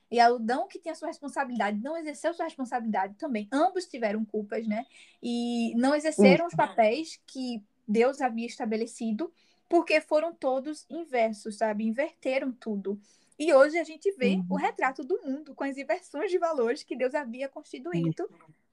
e 0.09 0.19
Adão, 0.19 0.67
que 0.67 0.79
tinha 0.79 0.95
sua 0.95 1.07
responsabilidade, 1.09 1.79
não 1.81 1.97
exerceu 1.97 2.33
sua 2.33 2.45
responsabilidade 2.45 3.15
também. 3.15 3.47
Ambos 3.51 3.85
tiveram 3.85 4.23
culpas, 4.23 4.65
né? 4.67 4.85
E 5.21 5.73
não 5.75 5.93
exerceram 5.95 6.45
os 6.47 6.53
papéis 6.55 7.19
que 7.27 7.63
Deus 7.87 8.21
havia 8.21 8.45
estabelecido, 8.45 9.31
porque 9.69 9.99
foram 9.99 10.33
todos 10.33 10.85
inversos, 10.89 11.57
sabe? 11.57 11.85
Inverteram 11.85 12.51
tudo. 12.51 12.99
E 13.37 13.53
hoje 13.53 13.77
a 13.77 13.83
gente 13.83 14.11
vê 14.13 14.43
o 14.49 14.55
Uhum, 14.55 14.57
retrato 14.57 15.03
do 15.03 15.21
mundo 15.23 15.53
com 15.53 15.63
as 15.63 15.77
inversões 15.77 16.31
de 16.31 16.37
valores 16.39 16.83
que 16.83 16.95
Deus 16.95 17.13
havia 17.13 17.49
constituído 17.49 18.29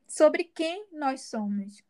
sobre 0.06 0.44
quem 0.44 0.86
nós 0.92 1.22
somos. 1.22 1.82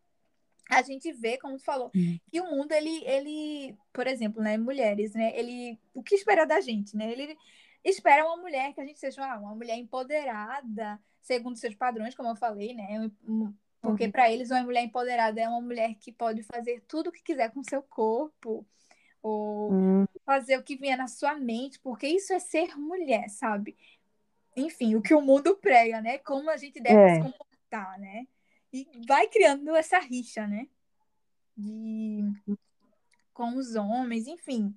A 0.68 0.83
gente 0.83 1.12
vê, 1.12 1.37
como 1.37 1.57
tu 1.59 1.62
falou, 1.64 1.92
Uhum. 1.94 2.18
que 2.30 2.40
o 2.40 2.50
mundo, 2.50 2.72
ele, 2.72 3.04
ele, 3.04 3.76
por 3.92 4.07
exemplo, 4.07 4.42
né, 4.42 4.57
mulheres, 4.57 5.12
né, 5.14 5.38
ele, 5.38 5.78
o 5.92 6.02
que 6.02 6.14
espera 6.14 6.46
da 6.46 6.61
gente, 6.61 6.96
né? 6.96 7.12
Ele 7.12 7.37
espera 7.85 8.25
uma 8.27 8.37
mulher 8.38 8.73
que 8.75 8.81
a 8.81 8.85
gente 8.87 8.99
seja 8.99 9.25
ah, 9.25 9.38
uma 9.38 9.55
mulher 9.55 9.77
empoderada, 9.77 11.01
segundo 11.20 11.57
seus 11.57 11.75
padrões, 11.75 12.14
como 12.14 12.31
eu 12.31 12.37
falei, 12.37 12.75
né? 12.75 13.11
Porque 13.83 14.05
Uhum. 14.05 14.12
para 14.12 14.31
eles 14.31 14.51
uma 14.51 14.62
mulher 14.62 14.83
empoderada 14.85 15.40
é 15.40 15.49
uma 15.49 15.61
mulher 15.61 15.94
que 15.97 16.12
pode 16.12 16.42
fazer 16.44 16.83
tudo 16.88 17.09
o 17.11 17.12
que 17.12 17.23
quiser 17.23 17.51
com 17.53 17.62
seu 17.62 17.83
corpo, 17.83 18.66
ou 19.23 19.73
Hum, 19.73 20.07
fazer 20.25 20.59
o 20.59 20.62
que 20.64 20.77
vier 20.77 20.97
na 20.97 21.09
sua 21.09 21.35
mente, 21.37 21.79
porque 21.81 22.07
isso 22.07 22.33
é 22.33 22.38
ser 22.38 22.77
mulher, 22.79 23.29
sabe? 23.31 23.77
Enfim, 24.57 24.94
o 24.97 25.03
que 25.03 25.14
o 25.14 25.20
mundo 25.20 25.57
prega, 25.57 26.01
né? 26.01 26.18
Como 26.18 26.51
a 26.51 26.57
gente 26.57 26.81
deve 26.81 27.09
se 27.09 27.18
É. 27.18 27.18
comportar, 27.20 27.99
né? 28.01 28.27
E 28.73 28.88
vai 29.07 29.29
criando 29.29 29.75
essa 29.77 29.99
rixa, 29.99 30.47
né? 30.47 30.68
De 31.57 32.25
com 33.33 33.57
os 33.57 33.75
homens, 33.75 34.27
enfim. 34.27 34.75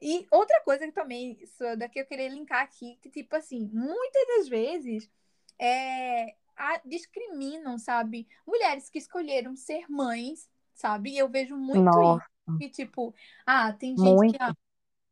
E 0.00 0.26
outra 0.30 0.60
coisa 0.62 0.86
que 0.86 0.92
também, 0.92 1.44
Suda, 1.46 1.88
que 1.88 2.00
eu 2.00 2.06
queria 2.06 2.28
linkar 2.28 2.62
aqui, 2.62 2.96
que, 3.02 3.10
tipo 3.10 3.36
assim, 3.36 3.68
muitas 3.72 4.26
das 4.38 4.48
vezes 4.48 5.10
é, 5.58 6.34
a- 6.56 6.80
discriminam, 6.84 7.78
sabe? 7.78 8.26
Mulheres 8.46 8.88
que 8.90 8.98
escolheram 8.98 9.54
ser 9.56 9.86
mães, 9.90 10.48
sabe? 10.74 11.10
E 11.12 11.18
eu 11.18 11.28
vejo 11.28 11.56
muito 11.56 12.00
isso. 12.02 12.18
Nossa, 12.18 12.24
E, 12.58 12.68
tipo, 12.68 13.14
ah, 13.46 13.72
tem 13.72 13.96
gente 13.96 14.24
que, 14.26 14.36
ah, 14.40 14.52
muito. 14.52 14.56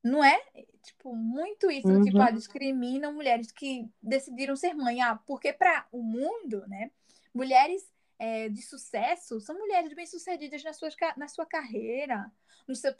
não 0.03 0.22
é? 0.24 0.40
Tipo, 0.83 1.14
muito 1.14 1.70
isso, 1.70 1.92
do 1.92 2.01
tipo, 2.01 2.20
Uhum. 2.20 2.22
ah, 2.22 2.31
discriminam 2.31 3.12
mulheres 3.12 3.53
que 3.53 3.88
decidiram 4.03 4.57
ser 4.57 4.74
mãe. 4.74 5.01
Ah, 5.03 5.16
porque 5.27 5.53
para 5.53 5.87
o 5.92 6.03
mundo, 6.03 6.66
né? 6.68 6.90
Mulheres 7.35 7.88
é, 8.18 8.48
de 8.48 8.62
sucesso 8.62 9.40
são 9.40 9.57
mulheres 9.59 9.94
bem-sucedidas 9.94 10.62
na 10.64 10.72
sua, 10.72 10.88
na 11.16 11.28
sua 11.28 11.46
carreira, 11.46 12.31
no 12.68 12.74
seu 12.74 12.94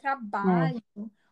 É. 0.45 0.71
trabalho. 0.75 0.81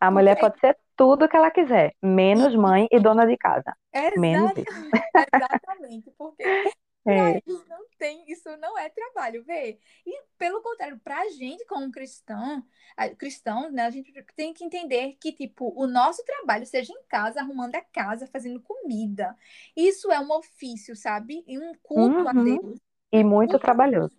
A 0.02 0.12
Porque 0.12 0.12
mulher 0.12 0.38
pode 0.38 0.60
ser 0.60 0.78
tudo 0.98 1.30
que 1.30 1.38
ela 1.38 1.52
quiser, 1.52 1.94
menos 2.04 2.56
mãe 2.56 2.88
e 2.92 3.00
dona 3.00 3.26
de 3.28 3.38
casa. 3.38 3.76
Menos 4.16 4.52
Exatamente, 4.54 4.58
isso. 4.58 4.76
exatamente, 5.16 6.12
porque 6.12 6.44
É, 7.08 7.42
eles 7.48 7.66
não 7.68 7.88
tem, 7.98 8.24
isso 8.32 8.56
não 8.58 8.78
é 8.78 8.90
trabalho, 8.90 9.44
vê? 9.44 9.80
E 10.06 10.24
pelo 10.38 10.62
contrário, 10.62 11.00
para 11.00 11.22
a 11.22 11.30
gente 11.30 11.66
como 11.66 11.92
cristão, 11.92 12.64
a- 12.98 13.10
cristão, 13.16 13.72
né, 13.72 13.84
a 13.86 13.90
gente 13.90 14.14
tem 14.36 14.54
que 14.54 14.64
entender 14.64 15.18
que 15.22 15.32
tipo, 15.34 15.74
o 15.76 15.88
nosso 15.88 16.24
trabalho 16.26 16.66
seja 16.66 16.94
em 16.94 17.04
casa, 17.08 17.40
arrumando 17.42 17.76
a 17.76 17.82
casa, 17.82 18.28
fazendo 18.28 18.62
comida. 18.62 19.36
Isso 19.76 20.12
é 20.12 20.20
um 20.20 20.32
ofício, 20.32 20.96
sabe? 20.96 21.44
E 21.48 21.58
um 21.60 21.74
culto 21.82 22.28
a 22.28 22.34
uhum. 22.34 22.60
Deus. 22.60 22.80
E 23.12 23.24
muito 23.24 23.58
trabalhoso. 23.60 24.16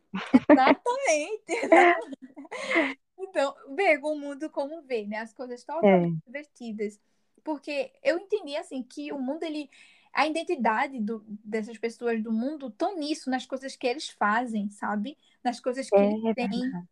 Exatamente, 0.52 1.52
exatamente. 1.62 2.18
Então, 3.18 3.54
ver 3.74 3.98
o 4.02 4.14
mundo 4.14 4.48
como 4.50 4.82
vê, 4.82 5.06
né? 5.06 5.18
As 5.18 5.32
coisas 5.32 5.64
totalmente 5.64 5.86
É, 5.86 6.08
divertidas. 6.26 7.00
Porque 7.44 7.92
eu 8.02 8.18
entendi, 8.18 8.56
assim, 8.56 8.82
que 8.82 9.12
o 9.12 9.18
mundo, 9.20 9.42
ele... 9.44 9.70
A 10.12 10.26
identidade 10.26 10.98
do, 11.00 11.22
dessas 11.44 11.78
pessoas 11.78 12.22
do 12.22 12.32
mundo 12.32 12.68
estão 12.68 12.96
nisso, 12.98 13.30
nas 13.30 13.46
coisas 13.46 13.76
que 13.76 13.86
eles 13.86 14.08
fazem, 14.08 14.70
sabe? 14.70 15.16
Nas 15.44 15.60
coisas 15.60 15.90
que 15.90 16.02
eles 16.02 16.18
é 16.24 16.34
têm, 16.34 16.48
verdade. 16.48 16.88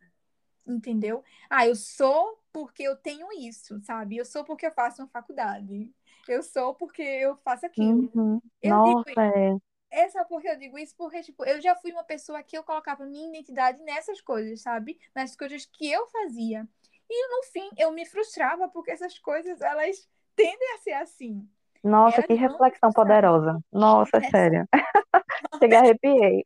entendeu? 0.66 1.24
Ah, 1.50 1.66
eu 1.66 1.74
sou 1.76 2.40
porque 2.52 2.82
eu 2.82 2.96
tenho 2.96 3.28
isso, 3.32 3.80
sabe? 3.82 4.16
Eu 4.16 4.24
sou 4.24 4.44
porque 4.44 4.66
eu 4.66 4.72
faço 4.72 5.02
uma 5.02 5.08
faculdade. 5.08 5.90
Eu 6.28 6.42
sou 6.42 6.74
porque 6.74 7.02
eu 7.02 7.36
faço 7.38 7.66
aquilo. 7.66 8.12
Uhum. 8.14 8.40
Eu 8.62 8.82
digo 8.82 9.04
Nossa, 9.04 9.60
é. 9.96 10.02
é 10.02 10.08
só 10.08 10.24
porque 10.24 10.48
eu 10.48 10.56
digo 10.56 10.78
isso, 10.78 10.94
porque, 10.96 11.22
tipo, 11.22 11.44
eu 11.44 11.60
já 11.60 11.74
fui 11.76 11.92
uma 11.92 12.04
pessoa 12.04 12.42
que 12.42 12.56
eu 12.56 12.62
colocava 12.62 13.04
minha 13.04 13.28
identidade 13.28 13.82
nessas 13.82 14.20
coisas, 14.20 14.62
sabe? 14.62 14.98
Nas 15.14 15.36
coisas 15.36 15.66
que 15.66 15.90
eu 15.90 16.06
fazia. 16.08 16.66
E 17.08 17.28
no 17.28 17.42
fim, 17.44 17.70
eu 17.78 17.92
me 17.92 18.04
frustrava 18.04 18.68
porque 18.68 18.90
essas 18.90 19.18
coisas, 19.18 19.60
elas 19.60 20.08
tendem 20.34 20.74
a 20.74 20.78
ser 20.78 20.92
assim. 20.92 21.48
Nossa, 21.82 22.16
Elas 22.16 22.26
que 22.26 22.34
reflexão 22.34 22.90
poderosa. 22.92 23.60
Nossa, 23.72 24.16
é 24.16 24.26
É 24.26 24.30
sério. 24.30 24.68
Chega, 25.62 25.78
arrepiei. 25.78 26.42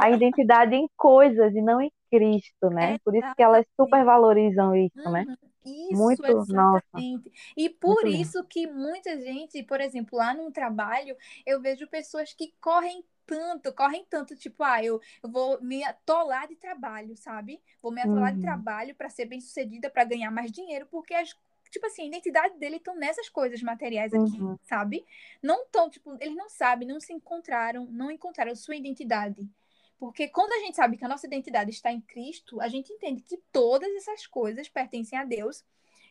A 0.00 0.10
identidade 0.10 0.74
em 0.74 0.88
coisas 0.96 1.54
e 1.54 1.60
não 1.60 1.80
em 1.80 1.92
Cristo, 2.10 2.70
né? 2.70 2.98
Por 3.04 3.14
isso 3.14 3.34
que 3.36 3.42
elas 3.42 3.66
super 3.78 4.04
valorizam 4.04 4.74
isso, 4.74 5.10
né? 5.10 5.26
Isso, 5.90 5.96
Muito, 5.96 6.22
nossa, 6.48 6.82
exatamente. 6.92 7.32
E 7.56 7.68
por 7.68 8.04
muito 8.04 8.06
lindo. 8.06 8.22
isso 8.22 8.44
que 8.44 8.66
muita 8.66 9.18
gente, 9.20 9.62
por 9.62 9.80
exemplo, 9.80 10.18
lá 10.18 10.34
no 10.34 10.50
trabalho, 10.50 11.16
eu 11.46 11.60
vejo 11.60 11.86
pessoas 11.88 12.32
que 12.32 12.54
correm 12.60 13.04
tanto, 13.26 13.72
correm 13.74 14.06
tanto, 14.08 14.34
tipo, 14.36 14.62
ah, 14.64 14.82
eu, 14.82 15.00
eu 15.22 15.30
vou 15.30 15.60
me 15.60 15.84
atolar 15.84 16.48
de 16.48 16.56
trabalho, 16.56 17.16
sabe? 17.16 17.60
Vou 17.82 17.92
me 17.92 18.00
atolar 18.00 18.32
de 18.32 18.38
Uhum. 18.38 18.40
trabalho 18.40 18.94
para 18.94 19.10
ser 19.10 19.26
bem-sucedida, 19.26 19.90
para 19.90 20.04
ganhar 20.04 20.30
mais 20.30 20.50
dinheiro, 20.50 20.86
porque 20.90 21.14
as 21.14 21.34
tipo 21.70 21.86
assim, 21.86 22.02
a 22.04 22.06
identidade 22.06 22.58
dele 22.58 22.76
estão 22.76 22.96
nessas 22.96 23.28
coisas 23.28 23.62
materiais 23.62 24.14
aqui, 24.14 24.40
uhum. 24.40 24.56
sabe? 24.62 25.04
Não 25.42 25.66
tão, 25.66 25.90
tipo, 25.90 26.16
eles 26.18 26.34
não 26.34 26.48
sabem, 26.48 26.88
não 26.88 26.98
se 26.98 27.12
encontraram, 27.12 27.84
não 27.90 28.10
encontraram 28.10 28.54
sua 28.56 28.74
identidade. 28.74 29.46
Porque 29.98 30.28
quando 30.28 30.52
a 30.52 30.58
gente 30.60 30.76
sabe 30.76 30.96
que 30.96 31.04
a 31.04 31.08
nossa 31.08 31.26
identidade 31.26 31.70
está 31.70 31.92
em 31.92 32.00
Cristo, 32.00 32.60
a 32.60 32.68
gente 32.68 32.92
entende 32.92 33.22
que 33.22 33.36
todas 33.50 33.92
essas 33.96 34.26
coisas 34.26 34.68
pertencem 34.68 35.18
a 35.18 35.24
Deus 35.24 35.64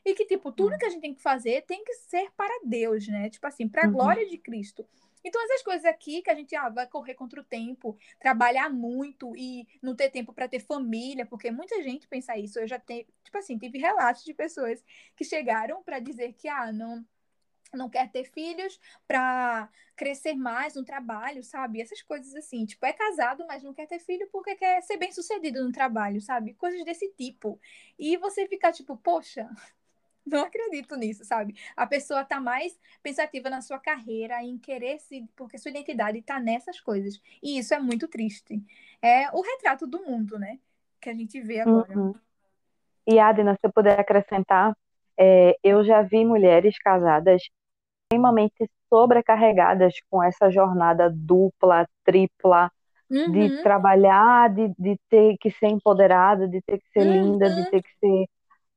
e 0.04 0.14
que, 0.14 0.26
tipo, 0.26 0.52
tudo 0.52 0.74
uhum. 0.74 0.78
que 0.78 0.86
a 0.86 0.90
gente 0.90 1.02
tem 1.02 1.14
que 1.14 1.22
fazer 1.22 1.64
tem 1.64 1.84
que 1.84 1.94
ser 1.94 2.30
para 2.36 2.62
Deus, 2.64 3.08
né? 3.08 3.30
Tipo 3.30 3.48
assim, 3.48 3.68
para 3.68 3.84
a 3.84 3.88
uhum. 3.88 3.94
glória 3.94 4.28
de 4.28 4.38
Cristo. 4.38 4.86
Então, 5.24 5.44
essas 5.44 5.62
coisas 5.62 5.86
aqui 5.86 6.22
que 6.22 6.30
a 6.30 6.36
gente 6.36 6.56
ah, 6.56 6.70
vai 6.70 6.88
correr 6.88 7.14
contra 7.14 7.42
o 7.42 7.44
tempo, 7.44 7.98
trabalhar 8.20 8.70
muito 8.70 9.36
e 9.36 9.68
não 9.82 9.96
ter 9.96 10.10
tempo 10.10 10.34
para 10.34 10.48
ter 10.48 10.60
família, 10.60 11.26
porque 11.26 11.52
muita 11.52 11.82
gente 11.84 12.08
pensa 12.08 12.38
isso. 12.38 12.60
Eu 12.60 12.68
já 12.68 12.80
tenho, 12.80 13.06
tipo 13.24 13.38
assim, 13.38 13.58
tive 13.58 13.78
relatos 13.78 14.24
de 14.24 14.34
pessoas 14.34 14.84
que 15.16 15.26
chegaram 15.26 15.84
para 15.84 16.00
dizer 16.00 16.34
que, 16.34 16.48
ah, 16.48 16.72
não, 16.72 17.06
não 17.76 17.90
quer 17.90 18.10
ter 18.12 18.24
filhos 18.26 18.80
para 19.08 19.70
crescer 19.96 20.36
mais 20.36 20.76
no 20.76 20.84
trabalho, 20.84 21.44
sabe? 21.44 21.82
Essas 21.82 22.02
coisas 22.02 22.36
assim, 22.36 22.66
tipo, 22.66 22.86
é 22.86 22.94
casado, 22.94 23.46
mas 23.48 23.64
não 23.64 23.74
quer 23.74 23.88
ter 23.88 24.00
filho 24.00 24.30
porque 24.32 24.56
quer 24.56 24.82
ser 24.82 24.98
bem 24.98 25.12
sucedido 25.12 25.64
no 25.64 25.72
trabalho, 25.72 26.22
sabe? 26.22 26.54
Coisas 26.54 26.86
desse 26.86 27.10
tipo. 27.10 27.60
E 27.98 28.16
você 28.18 28.48
fica 28.48 28.72
tipo, 28.72 28.96
poxa, 28.96 29.50
não 30.26 30.44
acredito 30.44 30.96
nisso, 30.96 31.26
sabe? 31.26 31.56
A 31.76 31.88
pessoa 31.88 32.24
tá 32.24 32.40
mais 32.40 32.80
pensativa 33.02 33.50
na 33.50 33.62
sua 33.62 33.80
carreira, 33.80 34.44
em 34.44 34.58
querer 34.58 35.00
se. 35.00 35.28
porque 35.36 35.58
sua 35.58 35.72
identidade 35.72 36.22
tá 36.22 36.40
nessas 36.40 36.80
coisas. 36.80 37.20
E 37.42 37.58
isso 37.58 37.74
é 37.74 37.80
muito 37.80 38.08
triste. 38.08 38.64
É 39.02 39.30
o 39.32 39.42
retrato 39.42 39.88
do 39.88 40.04
mundo, 40.04 40.38
né? 40.38 40.60
Que 41.02 41.10
a 41.10 41.14
gente 41.14 41.40
vê 41.42 41.62
agora. 41.62 41.98
Uhum. 41.98 42.14
E, 43.08 43.20
Adina, 43.20 43.54
se 43.54 43.60
eu 43.64 43.72
puder 43.72 43.98
acrescentar, 43.98 44.76
é, 45.20 45.58
eu 45.64 45.84
já 45.84 46.02
vi 46.02 46.26
mulheres 46.26 46.78
casadas 46.80 47.42
extremamente 48.04 48.70
sobrecarregadas 48.90 49.96
com 50.10 50.24
essa 50.24 50.50
jornada 50.50 51.10
dupla, 51.14 51.88
tripla, 52.04 52.72
uhum. 53.10 53.32
de 53.32 53.62
trabalhar, 53.62 54.54
de, 54.54 54.74
de 54.78 54.98
ter 55.10 55.38
que 55.38 55.52
ser 55.52 55.68
empoderada, 55.68 56.48
de 56.48 56.62
ter 56.62 56.80
que 56.80 56.90
ser 56.92 57.06
uhum. 57.06 57.14
linda, 57.14 57.50
de 57.50 57.70
ter 57.70 57.82
que 57.82 57.90
ser 58.00 58.28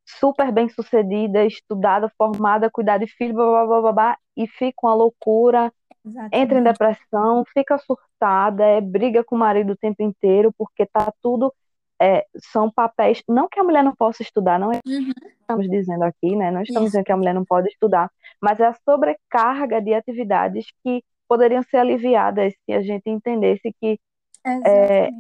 super 0.04 0.50
bem 0.50 0.68
sucedida, 0.68 1.44
estudada, 1.44 2.10
formada, 2.18 2.70
cuidar 2.70 2.98
de 2.98 3.06
filho, 3.06 3.34
blá, 3.34 3.66
blá, 3.66 3.80
blá, 3.80 3.92
blá, 3.92 4.18
e 4.36 4.46
fica 4.46 4.78
uma 4.82 4.94
loucura, 4.94 5.72
Exatamente. 6.04 6.36
entra 6.36 6.58
em 6.58 6.62
depressão, 6.62 7.44
fica 7.52 7.78
surtada, 7.78 8.64
é, 8.64 8.80
briga 8.80 9.22
com 9.22 9.36
o 9.36 9.38
marido 9.38 9.72
o 9.72 9.76
tempo 9.76 10.02
inteiro, 10.02 10.52
porque 10.56 10.86
tá 10.86 11.12
tudo. 11.22 11.52
É, 12.00 12.24
são 12.38 12.70
papéis. 12.70 13.22
Não 13.28 13.46
que 13.48 13.60
a 13.60 13.64
mulher 13.64 13.84
não 13.84 13.94
possa 13.94 14.22
estudar, 14.22 14.58
não 14.58 14.68
uhum. 14.68 15.12
estamos 15.40 15.68
dizendo 15.68 16.02
aqui, 16.04 16.34
né? 16.34 16.50
Não 16.50 16.62
estamos 16.62 16.88
Isso. 16.88 16.92
dizendo 16.92 17.04
que 17.04 17.12
a 17.12 17.16
mulher 17.16 17.34
não 17.34 17.44
pode 17.44 17.68
estudar, 17.68 18.10
mas 18.40 18.58
é 18.58 18.66
a 18.66 18.74
sobrecarga 18.88 19.82
de 19.82 19.92
atividades 19.92 20.66
que 20.82 21.04
poderiam 21.28 21.62
ser 21.62 21.76
aliviadas 21.76 22.54
se 22.64 22.72
a 22.72 22.80
gente 22.80 23.08
entendesse 23.08 23.72
que 23.80 23.98
é, 24.66 25.10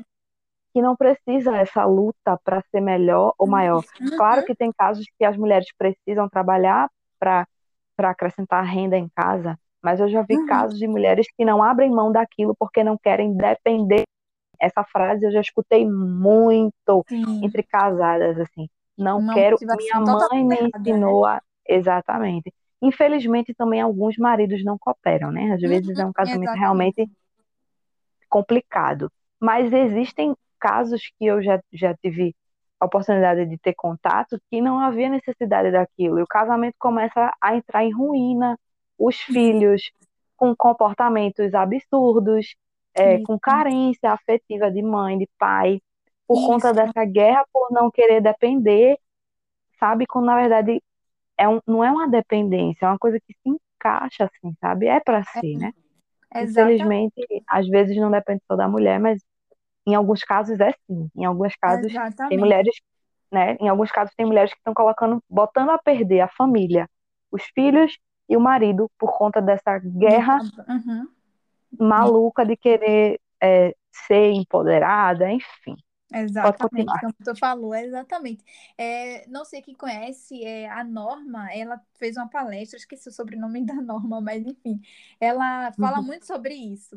que 0.72 0.80
não 0.80 0.96
precisa 0.96 1.56
essa 1.56 1.84
luta 1.84 2.38
para 2.44 2.62
ser 2.70 2.80
melhor 2.80 3.34
ou 3.38 3.46
maior. 3.46 3.82
Uhum. 4.00 4.16
Claro 4.16 4.44
que 4.44 4.54
tem 4.54 4.72
casos 4.72 5.04
que 5.18 5.24
as 5.24 5.36
mulheres 5.36 5.68
precisam 5.76 6.28
trabalhar 6.28 6.88
para 7.18 7.46
acrescentar 7.98 8.64
renda 8.64 8.96
em 8.96 9.08
casa, 9.14 9.58
mas 9.82 10.00
eu 10.00 10.08
já 10.08 10.22
vi 10.22 10.36
uhum. 10.36 10.46
casos 10.46 10.78
de 10.78 10.86
mulheres 10.86 11.26
que 11.36 11.44
não 11.44 11.62
abrem 11.62 11.90
mão 11.90 12.12
daquilo 12.12 12.54
porque 12.58 12.84
não 12.84 12.96
querem 12.96 13.36
depender. 13.36 14.04
Essa 14.60 14.84
frase 14.84 15.24
eu 15.24 15.32
já 15.32 15.40
escutei 15.40 15.88
muito 15.88 17.04
Sim. 17.08 17.44
entre 17.44 17.62
casadas, 17.62 18.38
assim. 18.38 18.68
Não 18.96 19.18
Uma 19.18 19.34
quero. 19.34 19.56
Minha 19.60 20.00
mãe 20.00 20.44
me 20.44 20.60
né? 20.60 20.70
ensinou 20.76 21.24
a. 21.24 21.40
Exatamente. 21.66 22.52
Infelizmente, 22.82 23.54
também 23.54 23.80
alguns 23.80 24.16
maridos 24.16 24.64
não 24.64 24.76
cooperam, 24.78 25.30
né? 25.30 25.52
Às 25.52 25.60
vezes 25.60 25.98
é 25.98 26.02
um 26.02 26.06
uhum, 26.06 26.12
casamento 26.12 26.42
Exatamente. 26.42 26.60
realmente 26.60 27.10
complicado. 28.28 29.10
Mas 29.38 29.72
existem 29.72 30.34
casos 30.58 31.02
que 31.18 31.26
eu 31.26 31.42
já, 31.42 31.60
já 31.72 31.94
tive 31.94 32.34
a 32.78 32.86
oportunidade 32.86 33.46
de 33.46 33.58
ter 33.58 33.74
contato 33.74 34.40
que 34.50 34.60
não 34.60 34.80
havia 34.80 35.08
necessidade 35.08 35.70
daquilo. 35.70 36.18
E 36.18 36.22
o 36.22 36.26
casamento 36.26 36.76
começa 36.78 37.32
a 37.40 37.54
entrar 37.54 37.84
em 37.84 37.92
ruína, 37.92 38.58
os 38.98 39.16
filhos 39.16 39.90
com 40.36 40.54
comportamentos 40.56 41.54
absurdos, 41.54 42.54
é, 42.94 43.22
com 43.22 43.38
carência 43.38 44.10
afetiva 44.10 44.70
de 44.70 44.82
mãe, 44.82 45.18
de 45.18 45.28
pai, 45.38 45.80
por 46.26 46.38
Isso. 46.38 46.46
conta 46.46 46.72
dessa 46.72 47.04
guerra 47.04 47.44
por 47.52 47.68
não 47.70 47.90
querer 47.90 48.20
depender, 48.20 48.96
sabe? 49.78 50.06
Quando 50.06 50.26
na 50.26 50.36
verdade 50.36 50.82
é 51.36 51.48
um, 51.48 51.60
não 51.66 51.82
é 51.82 51.90
uma 51.90 52.08
dependência, 52.08 52.86
é 52.86 52.88
uma 52.88 52.98
coisa 52.98 53.18
que 53.18 53.32
se 53.32 53.48
encaixa 53.48 54.24
assim, 54.24 54.54
sabe? 54.60 54.86
É 54.86 55.00
para 55.00 55.24
ser, 55.24 55.56
né? 55.56 55.72
Exatamente. 56.32 56.50
Infelizmente, 56.50 57.26
às 57.48 57.66
vezes 57.68 57.96
não 57.96 58.10
depende 58.10 58.42
só 58.46 58.54
da 58.54 58.68
mulher, 58.68 59.00
mas 59.00 59.20
em 59.86 59.94
alguns 59.94 60.22
casos 60.22 60.60
é 60.60 60.72
sim. 60.86 61.08
Em 61.16 61.24
alguns 61.24 61.56
casos 61.56 61.86
Exatamente. 61.86 62.28
tem 62.28 62.38
mulheres, 62.38 62.74
né? 63.32 63.56
Em 63.60 63.68
alguns 63.68 63.90
casos 63.90 64.14
tem 64.14 64.26
mulheres 64.26 64.52
que 64.52 64.58
estão 64.58 64.74
colocando, 64.74 65.22
botando 65.28 65.70
a 65.70 65.78
perder 65.78 66.20
a 66.20 66.28
família, 66.28 66.88
os 67.30 67.42
filhos 67.54 67.98
e 68.28 68.36
o 68.36 68.40
marido 68.40 68.88
por 68.96 69.16
conta 69.16 69.42
dessa 69.42 69.78
guerra 69.78 70.38
uhum. 70.68 71.08
Maluca 71.78 72.44
de 72.44 72.56
querer 72.56 73.20
é, 73.42 73.74
ser 73.90 74.32
empoderada, 74.32 75.30
enfim. 75.30 75.76
Exatamente, 76.12 76.92
como 77.00 77.14
tu 77.24 77.36
falou, 77.36 77.74
exatamente. 77.74 78.44
É, 78.76 79.26
não 79.28 79.44
sei 79.44 79.62
quem 79.62 79.74
conhece, 79.74 80.44
é, 80.44 80.68
a 80.68 80.82
Norma, 80.82 81.52
ela 81.52 81.80
fez 81.94 82.16
uma 82.16 82.28
palestra, 82.28 82.76
esqueci 82.76 83.08
o 83.08 83.12
sobrenome 83.12 83.64
da 83.64 83.74
Norma, 83.74 84.20
mas 84.20 84.44
enfim, 84.44 84.80
ela 85.20 85.72
fala 85.72 85.98
uhum. 85.98 86.06
muito 86.06 86.26
sobre 86.26 86.54
isso. 86.54 86.96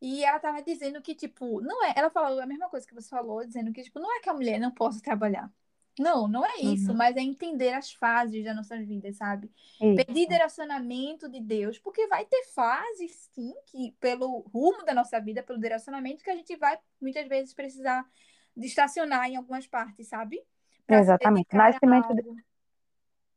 E 0.00 0.24
ela 0.24 0.38
tava 0.38 0.62
dizendo 0.62 1.00
que, 1.02 1.14
tipo, 1.14 1.60
não 1.60 1.84
é. 1.84 1.92
Ela 1.94 2.10
falou 2.10 2.40
a 2.40 2.46
mesma 2.46 2.68
coisa 2.70 2.86
que 2.86 2.94
você 2.94 3.08
falou, 3.08 3.44
dizendo 3.44 3.72
que, 3.72 3.82
tipo, 3.82 3.98
não 3.98 4.16
é 4.16 4.20
que 4.20 4.30
a 4.30 4.34
mulher 4.34 4.58
não 4.58 4.70
possa 4.70 5.00
trabalhar. 5.02 5.50
Não, 5.98 6.28
não 6.28 6.44
é 6.44 6.56
isso, 6.60 6.92
uhum. 6.92 6.96
mas 6.96 7.16
é 7.16 7.20
entender 7.20 7.72
as 7.72 7.92
fases 7.92 8.44
da 8.44 8.54
nossa 8.54 8.76
vida, 8.78 9.12
sabe? 9.12 9.50
Isso. 9.80 9.96
Pedir 9.96 10.28
direcionamento 10.28 11.28
de 11.28 11.40
Deus, 11.40 11.78
porque 11.78 12.06
vai 12.06 12.24
ter 12.24 12.42
fases, 12.54 13.28
sim, 13.34 13.52
que 13.66 13.94
pelo 14.00 14.40
rumo 14.52 14.84
da 14.84 14.94
nossa 14.94 15.20
vida, 15.20 15.42
pelo 15.42 15.58
direcionamento, 15.58 16.24
que 16.24 16.30
a 16.30 16.36
gente 16.36 16.56
vai 16.56 16.78
muitas 17.00 17.26
vezes 17.28 17.52
precisar 17.52 18.04
de 18.56 18.66
estacionar 18.66 19.28
em 19.28 19.36
algumas 19.36 19.66
partes, 19.66 20.08
sabe? 20.08 20.40
Pra 20.86 21.00
Exatamente. 21.00 21.54
Nascimento 21.54 22.14
de, 22.14 22.22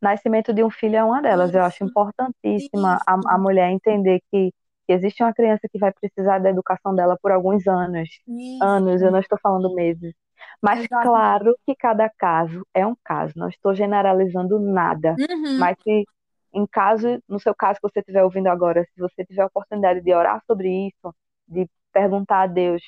nascimento 0.01 0.53
de 0.53 0.63
um 0.63 0.69
filho 0.69 0.95
é 0.95 1.03
uma 1.03 1.21
delas. 1.21 1.49
Isso. 1.49 1.57
Eu 1.57 1.63
acho 1.63 1.83
importantíssima 1.83 2.99
a, 3.05 3.35
a 3.35 3.37
mulher 3.37 3.71
entender 3.71 4.21
que 4.31 4.53
que 4.85 4.93
existe 4.93 5.23
uma 5.23 5.33
criança 5.33 5.67
que 5.71 5.79
vai 5.79 5.91
precisar 5.93 6.39
da 6.39 6.49
educação 6.49 6.93
dela 6.93 7.17
por 7.21 7.31
alguns 7.31 7.65
anos. 7.67 8.09
Isso. 8.27 8.63
Anos, 8.63 9.01
eu 9.01 9.11
não 9.11 9.19
estou 9.19 9.39
falando 9.41 9.73
meses. 9.73 10.13
Mas 10.61 10.85
Exato. 10.85 11.07
claro 11.07 11.55
que 11.65 11.75
cada 11.75 12.09
caso 12.09 12.65
é 12.73 12.85
um 12.85 12.95
caso, 13.03 13.33
não 13.35 13.49
estou 13.49 13.73
generalizando 13.73 14.59
nada. 14.59 15.15
Uhum. 15.19 15.57
Mas 15.59 15.77
se 15.83 16.05
em 16.53 16.67
caso, 16.67 17.21
no 17.27 17.39
seu 17.39 17.55
caso 17.55 17.79
que 17.81 17.89
você 17.89 17.99
estiver 17.99 18.23
ouvindo 18.23 18.47
agora, 18.47 18.85
se 18.93 19.01
você 19.01 19.25
tiver 19.25 19.41
a 19.41 19.47
oportunidade 19.47 20.01
de 20.01 20.13
orar 20.13 20.41
sobre 20.45 20.87
isso, 20.87 21.15
de 21.47 21.67
perguntar 21.91 22.43
a 22.43 22.47
Deus, 22.47 22.81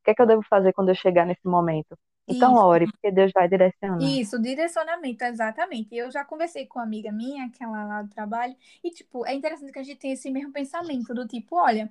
o 0.00 0.04
que 0.04 0.10
é 0.10 0.14
que 0.14 0.22
eu 0.22 0.26
devo 0.26 0.42
fazer 0.48 0.72
quando 0.72 0.88
eu 0.88 0.94
chegar 0.94 1.26
nesse 1.26 1.46
momento? 1.46 1.96
Então, 2.26 2.52
Isso. 2.52 2.64
ore, 2.64 2.86
porque 2.86 3.10
Deus 3.10 3.32
vai 3.34 3.48
direcionar. 3.48 4.02
Isso, 4.02 4.40
direcionamento, 4.40 5.24
exatamente. 5.24 5.94
Eu 5.94 6.10
já 6.10 6.24
conversei 6.24 6.64
com 6.64 6.78
uma 6.78 6.84
amiga 6.84 7.10
minha, 7.10 7.46
aquela 7.46 7.84
lá 7.84 8.02
do 8.02 8.08
trabalho, 8.08 8.54
e, 8.84 8.90
tipo, 8.90 9.26
é 9.26 9.34
interessante 9.34 9.72
que 9.72 9.78
a 9.78 9.82
gente 9.82 9.98
tenha 9.98 10.14
esse 10.14 10.30
mesmo 10.30 10.52
pensamento, 10.52 11.12
do 11.12 11.26
tipo, 11.26 11.56
olha, 11.56 11.90